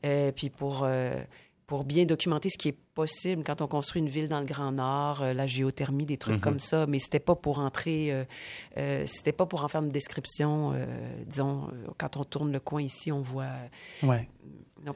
Euh, 0.05 0.31
puis 0.33 0.49
pour, 0.49 0.85
euh, 0.85 1.21
pour 1.67 1.85
bien 1.85 2.05
documenter 2.05 2.49
ce 2.49 2.57
qui 2.57 2.69
est 2.69 2.79
possible 2.95 3.43
quand 3.45 3.63
on 3.63 3.67
construit 3.67 4.01
une 4.01 4.09
ville 4.09 4.29
dans 4.29 4.39
le 4.39 4.47
Grand 4.47 4.73
Nord, 4.73 5.23
euh, 5.23 5.33
la 5.33 5.47
géothermie, 5.47 6.07
des 6.07 6.19
trucs 6.19 6.37
mhm. 6.37 6.41
comme 6.41 6.61
ça, 6.61 6.87
mais 6.87 6.99
c'était 6.99 7.19
pas 7.19 7.35
pour 7.35 7.59
entrer, 7.59 8.27
c'était 9.07 9.33
pas 9.33 9.47
pour 9.47 9.65
en 9.65 9.69
faire 9.69 9.83
une 9.83 9.91
description, 9.91 10.73
disons, 11.27 11.69
quand 11.99 12.17
on 12.17 12.25
tourne 12.25 12.53
le 12.53 12.61
coin 12.61 12.83
ici, 12.83 13.11
on 13.11 13.21
voit... 13.21 13.51
Ouais. 14.03 14.29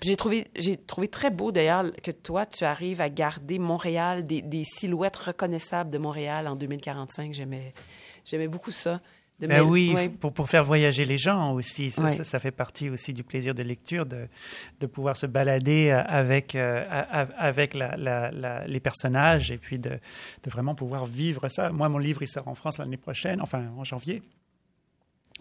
J'ai 0.02 0.16
trouvé, 0.16 0.46
j'ai 0.54 0.76
trouvé 0.76 1.08
très 1.08 1.30
beau 1.30 1.50
d'ailleurs 1.50 1.90
que 2.02 2.12
toi, 2.12 2.46
tu 2.46 2.62
arrives 2.62 3.00
à 3.00 3.08
garder 3.10 3.58
Montréal, 3.58 4.24
des, 4.24 4.40
des 4.40 4.62
silhouettes 4.62 5.16
reconnaissables 5.16 5.90
de 5.90 5.98
Montréal 5.98 6.46
en 6.46 6.54
2045. 6.54 7.34
J'aimais, 7.34 7.74
j'aimais 8.24 8.46
beaucoup 8.46 8.70
ça. 8.70 9.00
Ben 9.46 9.62
oui, 9.62 9.94
pour, 10.20 10.32
pour 10.32 10.48
faire 10.48 10.64
voyager 10.64 11.04
les 11.04 11.16
gens 11.16 11.52
aussi. 11.52 11.90
Ça, 11.90 12.10
ça, 12.10 12.38
fait 12.38 12.50
partie 12.50 12.90
aussi 12.90 13.12
du 13.12 13.22
plaisir 13.22 13.54
de 13.54 13.62
lecture, 13.62 14.06
de, 14.06 14.28
de 14.80 14.86
pouvoir 14.86 15.16
se 15.16 15.26
balader 15.26 15.90
euh, 15.90 16.02
avec, 16.04 16.54
euh, 16.54 16.84
avec 17.36 17.74
la, 17.74 17.96
la, 17.96 18.66
les 18.66 18.80
personnages 18.80 19.50
et 19.50 19.58
puis 19.58 19.78
de, 19.78 19.90
de 19.90 20.50
vraiment 20.50 20.74
pouvoir 20.74 21.06
vivre 21.06 21.48
ça. 21.48 21.70
Moi, 21.70 21.88
mon 21.88 21.98
livre, 21.98 22.22
il 22.22 22.28
sort 22.28 22.48
en 22.48 22.54
France 22.54 22.78
l'année 22.78 22.96
prochaine, 22.96 23.40
enfin 23.40 23.64
en 23.76 23.84
janvier. 23.84 24.22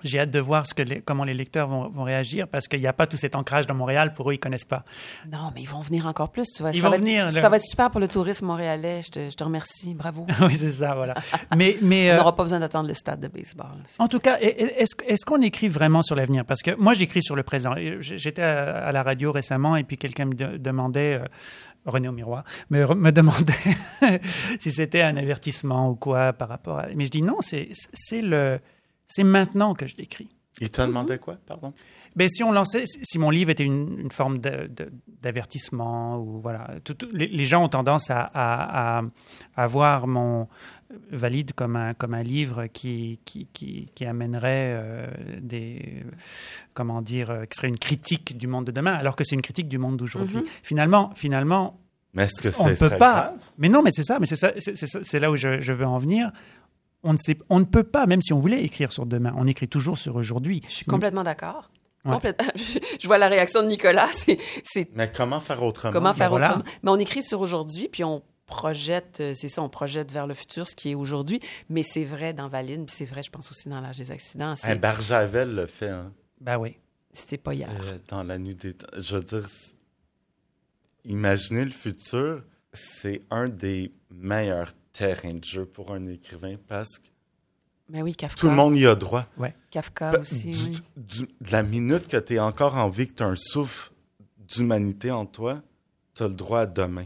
J'ai 0.04 0.20
hâte 0.20 0.32
de 0.32 0.40
voir 0.40 0.66
ce 0.66 0.74
que 0.74 1.00
comment 1.00 1.24
les 1.24 1.34
lecteurs 1.34 1.68
vont, 1.68 1.90
vont 1.90 2.04
réagir 2.04 2.48
parce 2.48 2.68
qu'il 2.68 2.80
n'y 2.80 2.88
a 2.88 2.94
pas 2.94 3.08
tout 3.08 3.18
cet 3.18 3.36
ancrage 3.36 3.68
dans 3.68 3.76
Montréal. 3.76 4.14
Pour 4.14 4.30
eux, 4.30 4.34
ils 4.34 4.40
connaissent 4.40 4.66
pas. 4.66 4.84
Non, 5.32 5.52
mais 5.54 5.62
ils 5.62 5.70
vont 5.70 5.82
venir 5.82 6.06
encore 6.08 6.32
plus. 6.32 6.48
Tu 6.56 6.62
vois. 6.62 6.72
Ils 6.72 6.82
ça 6.82 6.86
vont 6.86 6.92
va 6.92 6.98
venir. 6.98 7.28
Être, 7.28 7.40
Ça 7.40 7.50
va 7.50 7.58
être 7.58 7.66
super 7.66 7.92
pour 7.92 8.00
le 8.00 8.08
tourisme 8.08 8.46
montréalais. 8.46 9.02
Je 9.04 9.12
te, 9.12 9.30
je 9.30 9.36
te 9.36 9.44
remercie. 9.44 9.94
Bravo. 9.94 10.26
oui, 10.42 10.56
c'est 10.56 10.72
ça, 10.72 10.94
voilà. 10.96 11.16
mais, 11.56 11.78
mais, 11.82 12.12
On 12.14 12.18
n'aura 12.18 12.30
euh, 12.30 12.32
pas 12.34 12.44
besoin 12.44 12.60
d'attendre 12.60 12.88
le 12.88 12.94
stade 12.94 13.20
de 13.20 13.28
baseball. 13.28 13.68
En 14.00 14.08
tout 14.08 14.20
cas, 14.20 14.38
est-ce 14.40 14.96
est 15.08 15.24
qu'on 15.26 15.42
écrit 15.42 15.68
vraiment 15.68 16.02
sur 16.02 16.16
l'avenir? 16.16 16.46
Parce 16.46 16.62
que 16.62 16.76
moi, 16.76 16.94
j'écris 16.94 17.22
sur 17.22 17.36
le 17.36 17.44
présent. 17.44 17.74
J'étais 18.00 18.42
à, 18.42 18.92
la 18.92 19.04
radio 19.04 19.32
récemment 19.32 19.76
et 19.76 19.84
puis 19.84 19.98
quelqu'un 19.98 20.26
me 20.26 20.58
demandait... 20.58 21.20
Euh, 21.22 21.26
René 21.84 22.08
au 22.08 22.12
miroir, 22.12 22.44
me, 22.70 22.94
me 22.94 23.12
demandait 23.12 23.56
si 24.60 24.72
c'était 24.72 25.02
un 25.02 25.18
avertissement 25.18 25.90
ou 25.90 25.96
quoi 25.96 26.32
par 26.32 26.48
rapport 26.48 26.78
à... 26.78 26.86
Mais 26.96 27.06
je 27.06 27.10
dis 27.10 27.24
non, 27.24 27.38
c'est 27.42 27.72
le... 28.22 28.60
C'est 29.12 29.24
maintenant 29.24 29.74
que 29.74 29.86
je 29.88 29.98
l'écris. 29.98 30.30
Il 30.60 30.70
t'a 30.70 30.86
demandé 30.86 31.18
quoi, 31.18 31.38
pardon? 31.46 31.74
Ben, 32.16 32.28
si 32.28 32.44
on 32.44 32.52
lançait, 32.52 32.84
si 32.86 33.18
mon 33.20 33.30
livre 33.30 33.52
était 33.52 33.64
une, 33.64 34.12
forme 34.12 34.40
d'avertissement 35.22 36.18
ou 36.18 36.42
voilà, 36.42 36.68
les, 37.14 37.46
gens 37.46 37.64
ont 37.64 37.70
tendance 37.70 38.10
à, 38.10 39.02
à, 39.56 39.68
voir 39.68 40.08
mon 40.08 40.50
valide 41.10 41.54
comme 41.54 41.78
un 41.78 41.94
comme 41.94 42.14
un 42.14 42.24
livre 42.24 42.68
qui 42.68 43.22
qui, 43.24 43.48
qui, 43.54 44.06
amènerait 44.06 44.74
euh, 44.76 45.08
des 45.40 46.04
comment 46.74 47.02
dire, 47.02 47.30
euh, 47.32 47.46
qui 47.46 47.56
serait 47.56 47.70
une 47.70 47.80
critique 47.80 48.38
du 48.38 48.48
monde 48.48 48.66
de 48.66 48.72
demain, 48.74 48.94
alors 48.94 49.16
que 49.16 49.24
c'est 49.24 49.36
une 49.36 49.42
critique 49.42 49.70
du 49.70 49.78
monde 49.78 49.96
d'aujourd'hui. 49.96 50.40
Mm-hmm. 50.40 50.60
Finalement, 50.64 51.12
finalement, 51.16 51.80
mais 52.14 52.24
est-ce 52.24 52.42
que 52.42 52.62
on 52.62 52.68
ne 52.68 52.76
peut 52.76 52.98
pas. 52.98 53.34
Mais 53.58 53.70
non, 53.70 53.82
mais 53.82 53.92
c'est 53.92 54.04
ça, 54.04 54.20
mais 54.20 54.26
c'est 54.26 54.36
ça, 54.36 54.52
c'est 54.60 55.20
là 55.20 55.32
où 55.32 55.38
je, 55.38 55.62
je 55.62 55.72
veux 55.72 55.86
en 55.86 55.98
venir 55.98 56.34
on 57.04 57.14
ne, 57.14 57.18
sait, 57.18 57.38
on 57.50 57.60
ne 57.60 57.66
peut 57.66 57.84
pas, 57.84 58.06
même 58.06 58.22
si 58.22 58.34
on 58.34 58.40
voulait 58.40 58.64
écrire 58.64 58.92
sur 58.92 59.06
demain, 59.06 59.34
on 59.38 59.48
écrit 59.48 59.68
toujours 59.68 59.98
sur 59.98 60.16
aujourd'hui. 60.16 60.62
Je 60.68 60.74
suis 60.74 60.86
complètement 60.86 61.24
d'accord. 61.24 61.70
Ouais. 62.06 62.18
Je 63.00 63.08
vois 63.08 63.18
la 63.20 63.28
réaction 63.28 63.62
de 63.64 63.68
Nicolas. 63.68 64.10
C'est, 64.64 64.90
Mais 64.96 65.12
comment 65.12 65.40
faire 65.40 65.62
autrement? 65.64 65.94
comment 65.94 66.14
faire 66.14 66.28
Ben 66.32 66.38
voilà. 66.38 66.48
autrement? 66.56 66.66
Mais 66.84 66.90
on 66.92 66.98
écrit 66.98 67.22
sur 67.24 67.42
aujourd'hui, 67.42 67.90
puis 67.90 68.04
on 68.04 68.24
projette, 68.48 69.20
euh, 69.22 69.34
c'est 69.34 69.48
ça, 69.48 69.62
on 69.62 69.70
projette 69.70 70.12
vers 70.12 70.28
le 70.28 70.34
futur 70.34 70.68
ce 70.68 70.76
qui 70.76 70.90
est 70.92 70.96
aujourd'hui. 70.96 71.40
Mais 71.70 71.84
c'est 71.84 72.04
vrai 72.04 72.34
dans 72.34 72.50
Valine, 72.50 72.86
puis 72.86 72.96
c'est 72.98 73.06
vrai, 73.06 73.24
je 73.24 73.30
pense 73.30 73.50
aussi 73.52 73.70
dans 73.70 73.80
l'âge 73.80 73.98
des 73.98 74.12
accidents. 74.12 74.56
C'est, 74.58 74.72
Hey, 74.72 74.78
Barjavel 74.80 75.56
le 75.56 75.66
fait, 75.68 75.90
hein, 75.90 76.12
Ben 76.42 76.58
oui. 76.58 76.76
c'était 77.14 77.38
pas 77.38 77.54
hier. 77.54 77.70
euh, 77.86 77.98
dans 78.10 78.24
la 78.24 78.38
nuit 78.38 78.56
des 78.56 78.74
temps. 78.74 78.88
Je 78.98 79.16
veux 79.18 79.24
dire, 79.24 79.48
imaginez 81.06 81.66
le 81.66 81.72
futur, 81.72 82.44
c'est 82.74 83.22
un 83.30 83.48
des 83.48 83.94
meilleurs 84.10 84.74
terrains 84.94 85.34
de 85.36 85.44
jeu 85.44 85.66
pour 85.66 85.92
un 85.94 86.08
écrivain 86.08 86.56
parce 86.68 86.98
que 87.00 87.08
Mais 87.90 88.02
oui, 88.02 88.16
Kafka. 88.16 88.40
tout 88.40 88.50
le 88.50 88.56
monde 88.56 88.76
y 88.78 88.86
a 88.88 88.96
droit. 88.96 89.26
Kafka 89.70 90.12
Pa- 90.12 90.20
aussi, 90.20 90.52
du- 90.52 90.58
oui. 90.70 90.82
du- 90.98 91.28
de 91.42 91.52
la 91.52 91.64
minute 91.64 92.08
que 92.08 92.18
tu 92.18 92.36
es 92.36 92.40
encore 92.40 92.76
en 92.78 92.90
vie, 92.90 93.08
que 93.08 93.14
tu 93.14 93.24
as 93.24 93.28
un 93.28 93.36
souffle 93.36 93.92
d'humanité 94.38 95.12
en 95.12 95.26
toi, 95.26 95.62
tu 96.14 96.24
as 96.24 96.28
le 96.28 96.36
droit 96.36 96.62
à 96.62 96.66
demain. 96.66 97.06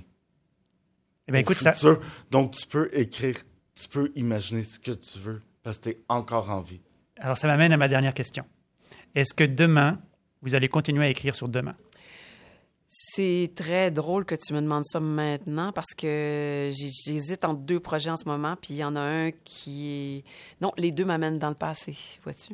Eh 1.28 1.32
ben 1.32 1.40
au 1.40 1.42
écoute, 1.42 1.58
ça, 1.58 1.74
futur. 1.74 2.02
Donc, 2.32 2.52
tu 2.56 2.68
peux 2.68 2.90
écrire, 2.94 3.38
tu 3.76 3.88
peux 3.88 4.12
imaginer 4.16 4.62
ce 4.64 4.78
que 4.80 4.92
tu 4.92 5.20
veux 5.20 5.42
parce 5.64 5.78
que 5.78 5.84
tu 5.84 5.90
es 5.90 6.02
encore 6.08 6.50
en 6.52 6.62
vie. 6.62 6.82
alors 7.18 7.38
ça 7.38 7.48
m'amène 7.48 7.72
à 7.72 7.78
ma 7.78 7.88
dernière 7.88 8.14
question. 8.14 8.46
Est-ce 9.16 9.34
que 9.34 9.44
demain, 9.44 10.00
vous 10.42 10.54
allez 10.56 10.68
continuer 10.70 11.06
à 11.06 11.10
écrire 11.10 11.34
sur 11.36 11.48
demain? 11.50 11.76
C'est 12.88 13.52
très 13.56 13.92
drôle 13.92 14.26
que 14.26 14.36
tu 14.36 14.54
me 14.54 14.62
demandes 14.62 14.86
ça 14.86 15.00
maintenant 15.00 15.72
parce 15.72 15.94
que 15.98 16.70
j'ai- 16.72 16.92
j'hésite 17.06 17.44
entre 17.44 17.60
deux 17.60 17.80
projets 17.80 18.10
en 18.12 18.18
ce 18.18 18.26
moment, 18.26 18.56
puis 18.56 18.76
il 18.76 18.78
y 18.78 18.84
en 18.84 18.96
a 18.96 19.02
un 19.02 19.32
qui 19.32 19.88
est... 19.90 20.24
Non, 20.62 20.72
les 20.78 20.92
deux 20.92 21.04
m'amènent 21.04 21.40
dans 21.40 21.50
le 21.50 21.56
passé, 21.56 21.98
vois-tu? 22.24 22.54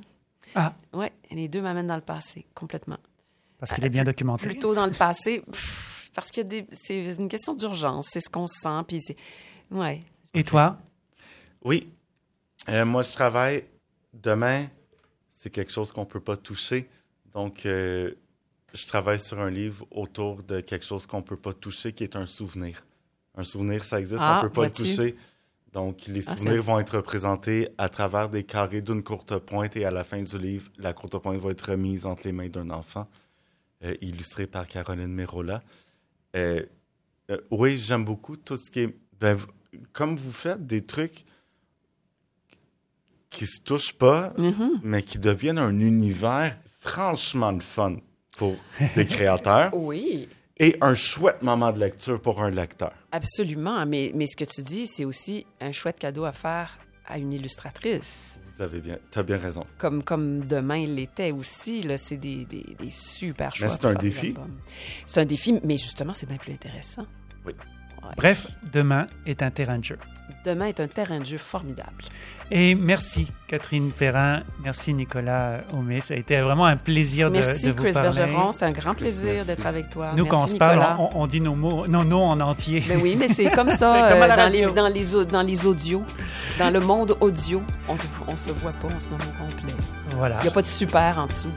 Ah. 0.56 0.74
Oui, 0.94 1.08
les 1.30 1.48
deux 1.48 1.62
m'amènent 1.62 1.88
dans 1.88 1.96
le 1.96 2.02
passé, 2.02 2.46
complètement. 2.56 2.98
Parce 3.60 3.74
qu'il 3.74 3.86
est 3.86 3.90
bien 3.90 4.04
documenté. 4.04 4.48
Plutôt 4.48 4.74
dans 4.74 4.86
le 4.88 4.92
passé, 4.94 5.42
pff, 5.42 6.10
parce 6.16 6.32
que 6.32 6.42
c'est 6.82 7.04
une 7.14 7.30
question 7.30 7.54
d'urgence, 7.54 8.08
c'est 8.12 8.22
ce 8.22 8.30
qu'on 8.30 8.48
sent, 8.48 8.84
puis 8.88 9.00
c'est... 9.02 9.16
Ouais. 9.70 10.02
Et 10.34 10.44
toi? 10.44 10.78
Oui. 11.64 11.92
Euh, 12.70 12.86
moi, 12.86 13.04
je 13.04 13.12
travaille 13.12 13.66
demain. 14.14 14.68
C'est 15.30 15.50
quelque 15.50 15.72
chose 15.72 15.92
qu'on 15.92 16.06
peut 16.06 16.20
pas 16.20 16.38
toucher. 16.38 16.90
Donc, 17.34 17.66
euh, 17.66 18.14
je 18.74 18.86
travaille 18.88 19.20
sur 19.20 19.40
un 19.40 19.50
livre 19.50 19.86
autour 19.92 20.44
de 20.44 20.62
quelque 20.62 20.86
chose 20.86 21.06
qu'on 21.06 21.22
peut 21.22 21.38
pas 21.38 21.54
toucher, 21.54 21.94
qui 21.94 22.04
est 22.04 22.16
un 22.16 22.26
souvenir. 22.26 22.84
Un 23.36 23.44
souvenir, 23.44 23.84
ça 23.84 24.00
existe, 24.00 24.20
Ah, 24.22 24.40
on 24.40 24.48
peut 24.48 24.54
pas 24.54 24.66
le 24.66 24.72
toucher. 24.72 25.16
Donc, 25.74 26.06
les 26.08 26.28
Ah, 26.28 26.36
souvenirs 26.36 26.62
vont 26.64 26.80
être 26.80 26.98
représentés 26.98 27.70
à 27.78 27.88
travers 27.88 28.28
des 28.30 28.44
carrés 28.44 28.82
d'une 28.82 29.04
courte 29.04 29.38
pointe 29.38 29.78
et 29.78 29.86
à 29.86 29.92
la 29.92 30.04
fin 30.04 30.22
du 30.22 30.38
livre, 30.38 30.70
la 30.78 30.92
courte 30.94 31.18
pointe 31.20 31.38
va 31.40 31.52
être 31.52 31.72
remise 31.72 32.06
entre 32.06 32.24
les 32.26 32.34
mains 32.34 32.50
d'un 32.50 32.70
enfant, 32.72 33.08
euh, 33.84 33.96
illustré 34.02 34.48
par 34.48 34.68
Caroline 34.68 35.08
Merola. 35.08 35.64
Euh, 36.36 36.66
euh, 37.30 37.38
oui, 37.52 37.78
j'aime 37.78 38.04
beaucoup 38.04 38.36
tout 38.36 38.58
ce 38.58 38.70
qui 38.70 38.82
est... 38.82 38.96
ben, 39.20 39.38
comme 39.94 40.18
vous 40.18 40.34
faites 40.34 40.66
des 40.68 40.82
trucs 40.86 41.24
qui 43.30 43.46
se 43.48 43.62
touchent 43.62 43.94
pas, 43.94 44.34
Mhm. 44.38 44.82
mais 44.84 45.04
qui 45.04 45.18
deviennent 45.20 45.58
un 45.58 45.80
univers 45.80 46.58
franchement 46.82 47.54
de 47.54 47.64
fun 47.64 47.96
pour 48.42 48.56
des 48.96 49.06
créateurs 49.06 49.70
Oui, 49.76 50.28
et 50.58 50.76
un 50.82 50.96
chouette 50.96 51.44
moment 51.44 51.72
de 51.72 51.80
lecture 51.80 52.20
pour 52.20 52.42
un 52.42 52.50
lecteur. 52.50 52.92
absolument. 53.12 53.86
Mais, 53.86 54.12
mais 54.16 54.26
ce 54.26 54.36
que 54.36 54.46
tu 54.46 54.62
dis, 54.64 54.88
c'est 54.88 55.06
aussi 55.06 55.46
un 55.60 55.72
chouette 55.72 56.00
cadeau 56.00 56.26
à 56.26 56.32
faire 56.32 56.80
à 57.08 57.18
une 57.20 57.34
illustratrice. 57.34 58.40
Vous 58.56 58.62
avez 58.64 58.80
bien, 58.80 58.98
tu 59.12 59.20
as 59.20 59.24
bien 59.24 59.38
raison. 59.38 59.64
comme, 59.78 60.02
comme 60.04 60.46
demain 60.46 60.86
l'était 60.88 61.32
aussi. 61.32 61.82
Là, 61.84 61.98
c'est 61.98 62.18
des, 62.18 62.46
des, 62.46 62.66
des 62.80 62.90
super 62.90 63.56
choix. 63.56 63.70
c'est 63.70 63.82
pour 63.82 63.90
un 63.92 63.94
défi. 63.96 64.34
C'est 65.06 65.20
un 65.22 65.26
défi, 65.26 65.60
mais 65.64 65.78
justement, 65.78 66.14
c'est 66.16 66.28
bien 66.28 66.38
plus 66.38 66.54
intéressant. 66.54 67.06
Oui. 67.46 67.54
Ouais. 68.04 68.10
Bref, 68.18 68.48
demain 68.72 69.08
est 69.26 69.44
un 69.44 69.52
terrain 69.52 69.78
de 69.78 69.84
jeu. 69.84 69.98
Demain 70.46 70.66
est 70.68 70.80
un 70.80 70.88
terrain 70.88 71.20
de 71.20 71.26
jeu 71.26 71.38
formidable. 71.38 72.04
Et 72.50 72.76
merci 72.76 73.32
Catherine 73.48 73.92
Perrin, 73.92 74.42
merci 74.64 74.94
Nicolas 74.94 75.62
Homé. 75.74 76.02
Ça 76.02 76.16
a 76.16 76.18
été 76.18 76.42
vraiment 76.42 76.66
un 76.66 76.76
plaisir 76.76 77.30
de, 77.30 77.38
Merci, 77.38 77.68
de 77.68 77.72
vous 77.72 77.78
Chris 77.82 77.94
parler. 77.94 78.10
Bergeron. 78.18 78.52
C'était 78.52 78.66
un 78.66 78.72
grand 78.72 78.94
Chris, 78.94 79.04
plaisir 79.04 79.34
merci. 79.36 79.48
d'être 79.48 79.66
avec 79.66 79.90
toi. 79.90 80.12
Nous, 80.18 80.24
Merci, 80.24 80.30
quand 80.30 80.44
on 80.44 80.48
se 80.48 80.56
parle, 80.58 80.96
on, 81.00 81.10
on 81.14 81.28
dit 81.28 81.40
nos 81.40 81.56
mots, 81.56 81.88
nos 81.88 82.04
noms 82.04 82.26
en 82.28 82.40
entier. 82.42 82.84
Ben 82.88 83.00
oui, 83.02 83.16
mais 83.18 83.30
c'est 83.30 83.50
comme 83.52 83.70
C'est 83.72 83.78
ça 83.78 84.10
comme 84.10 84.22
euh, 84.22 84.36
dans, 84.36 84.52
les, 84.52 84.66
dans, 84.72 84.88
les, 84.88 85.26
dans 85.26 85.42
les 85.44 85.66
audios. 85.66 86.04
Dans 86.60 86.72
le 86.72 86.80
monde 86.82 87.16
audio, 87.22 87.62
on 87.88 87.96
se, 87.96 88.08
on 88.28 88.36
se 88.36 88.52
voit 88.52 88.74
pas, 88.74 88.88
on 88.94 89.00
se 89.00 89.10
nomme 89.10 89.20
au 89.22 89.44
complet. 89.46 89.74
Voilà. 90.18 90.38
Il 90.40 90.44
n'y 90.44 90.50
a 90.50 90.52
pas 90.52 90.62
de 90.62 90.68
super 90.68 91.20
en 91.20 91.28
dessous. 91.28 91.52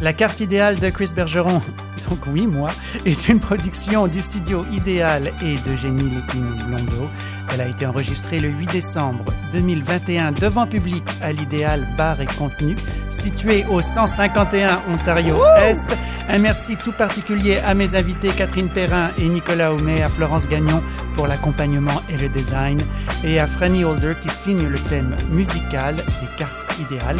La 0.00 0.14
carte 0.14 0.40
idéale 0.40 0.78
de 0.78 0.88
Chris 0.88 1.10
Bergeron, 1.14 1.60
donc 2.08 2.20
oui, 2.32 2.46
moi, 2.46 2.70
est 3.04 3.28
une 3.28 3.38
production 3.38 4.06
du 4.06 4.22
studio 4.22 4.64
Idéal 4.72 5.30
et 5.42 5.56
d'Eugénie 5.58 6.08
Lépine-Blondeau. 6.08 7.10
Elle 7.52 7.60
a 7.60 7.66
été 7.66 7.84
enregistrée 7.84 8.40
le 8.40 8.48
8 8.48 8.70
décembre 8.70 9.26
2021 9.52 10.32
devant 10.32 10.66
public 10.66 11.04
à 11.20 11.32
l'Idéal 11.32 11.86
Bar 11.98 12.18
et 12.22 12.26
Contenu, 12.26 12.76
situé 13.10 13.66
au 13.68 13.82
151 13.82 14.80
Ontario 14.90 15.36
Est. 15.58 15.94
Un 16.30 16.38
merci 16.38 16.76
tout 16.76 16.92
particulier 16.92 17.58
à 17.58 17.74
mes 17.74 17.94
invités 17.94 18.30
Catherine 18.30 18.70
Perrin 18.70 19.10
et 19.18 19.28
Nicolas 19.28 19.74
Homé, 19.74 20.02
à 20.02 20.08
Florence 20.08 20.48
Gagnon 20.48 20.82
pour 21.14 21.26
l'accompagnement 21.26 22.00
et 22.08 22.16
le 22.16 22.30
design, 22.30 22.80
et 23.22 23.38
à 23.38 23.46
Franny 23.46 23.84
Holder 23.84 24.14
qui 24.22 24.30
signe 24.30 24.66
le 24.66 24.78
thème 24.78 25.14
musical 25.30 25.96
des 25.96 26.36
cartes 26.38 26.78
idéales. 26.80 27.18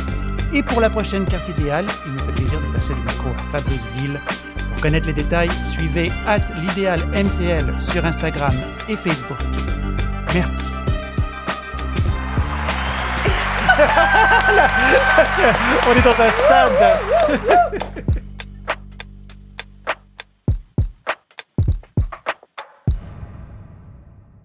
Et 0.53 0.63
pour 0.63 0.81
la 0.81 0.91
prochaine 0.91 1.27
carte 1.27 1.49
idéale, 1.49 1.87
il 2.07 2.13
me 2.13 2.19
fait 2.19 2.33
plaisir 2.33 2.59
de 2.61 2.70
passer 2.73 2.95
le 2.95 3.03
micro 3.03 3.29
à 3.31 3.43
Fabrice 3.51 3.87
Ville. 3.97 4.21
Pour 4.73 4.83
connaître 4.83 5.07
les 5.07 5.13
détails, 5.13 5.51
suivez 5.65 6.11
at 6.27 6.41
l'idéal 6.61 7.01
MTL 7.09 7.81
sur 7.81 8.05
Instagram 8.05 8.53
et 8.89 8.97
Facebook. 8.97 9.39
Merci. 10.35 10.69
On 15.89 15.95
est 15.97 16.03
dans 16.03 16.21
un 16.21 16.31
stade. 16.31 17.01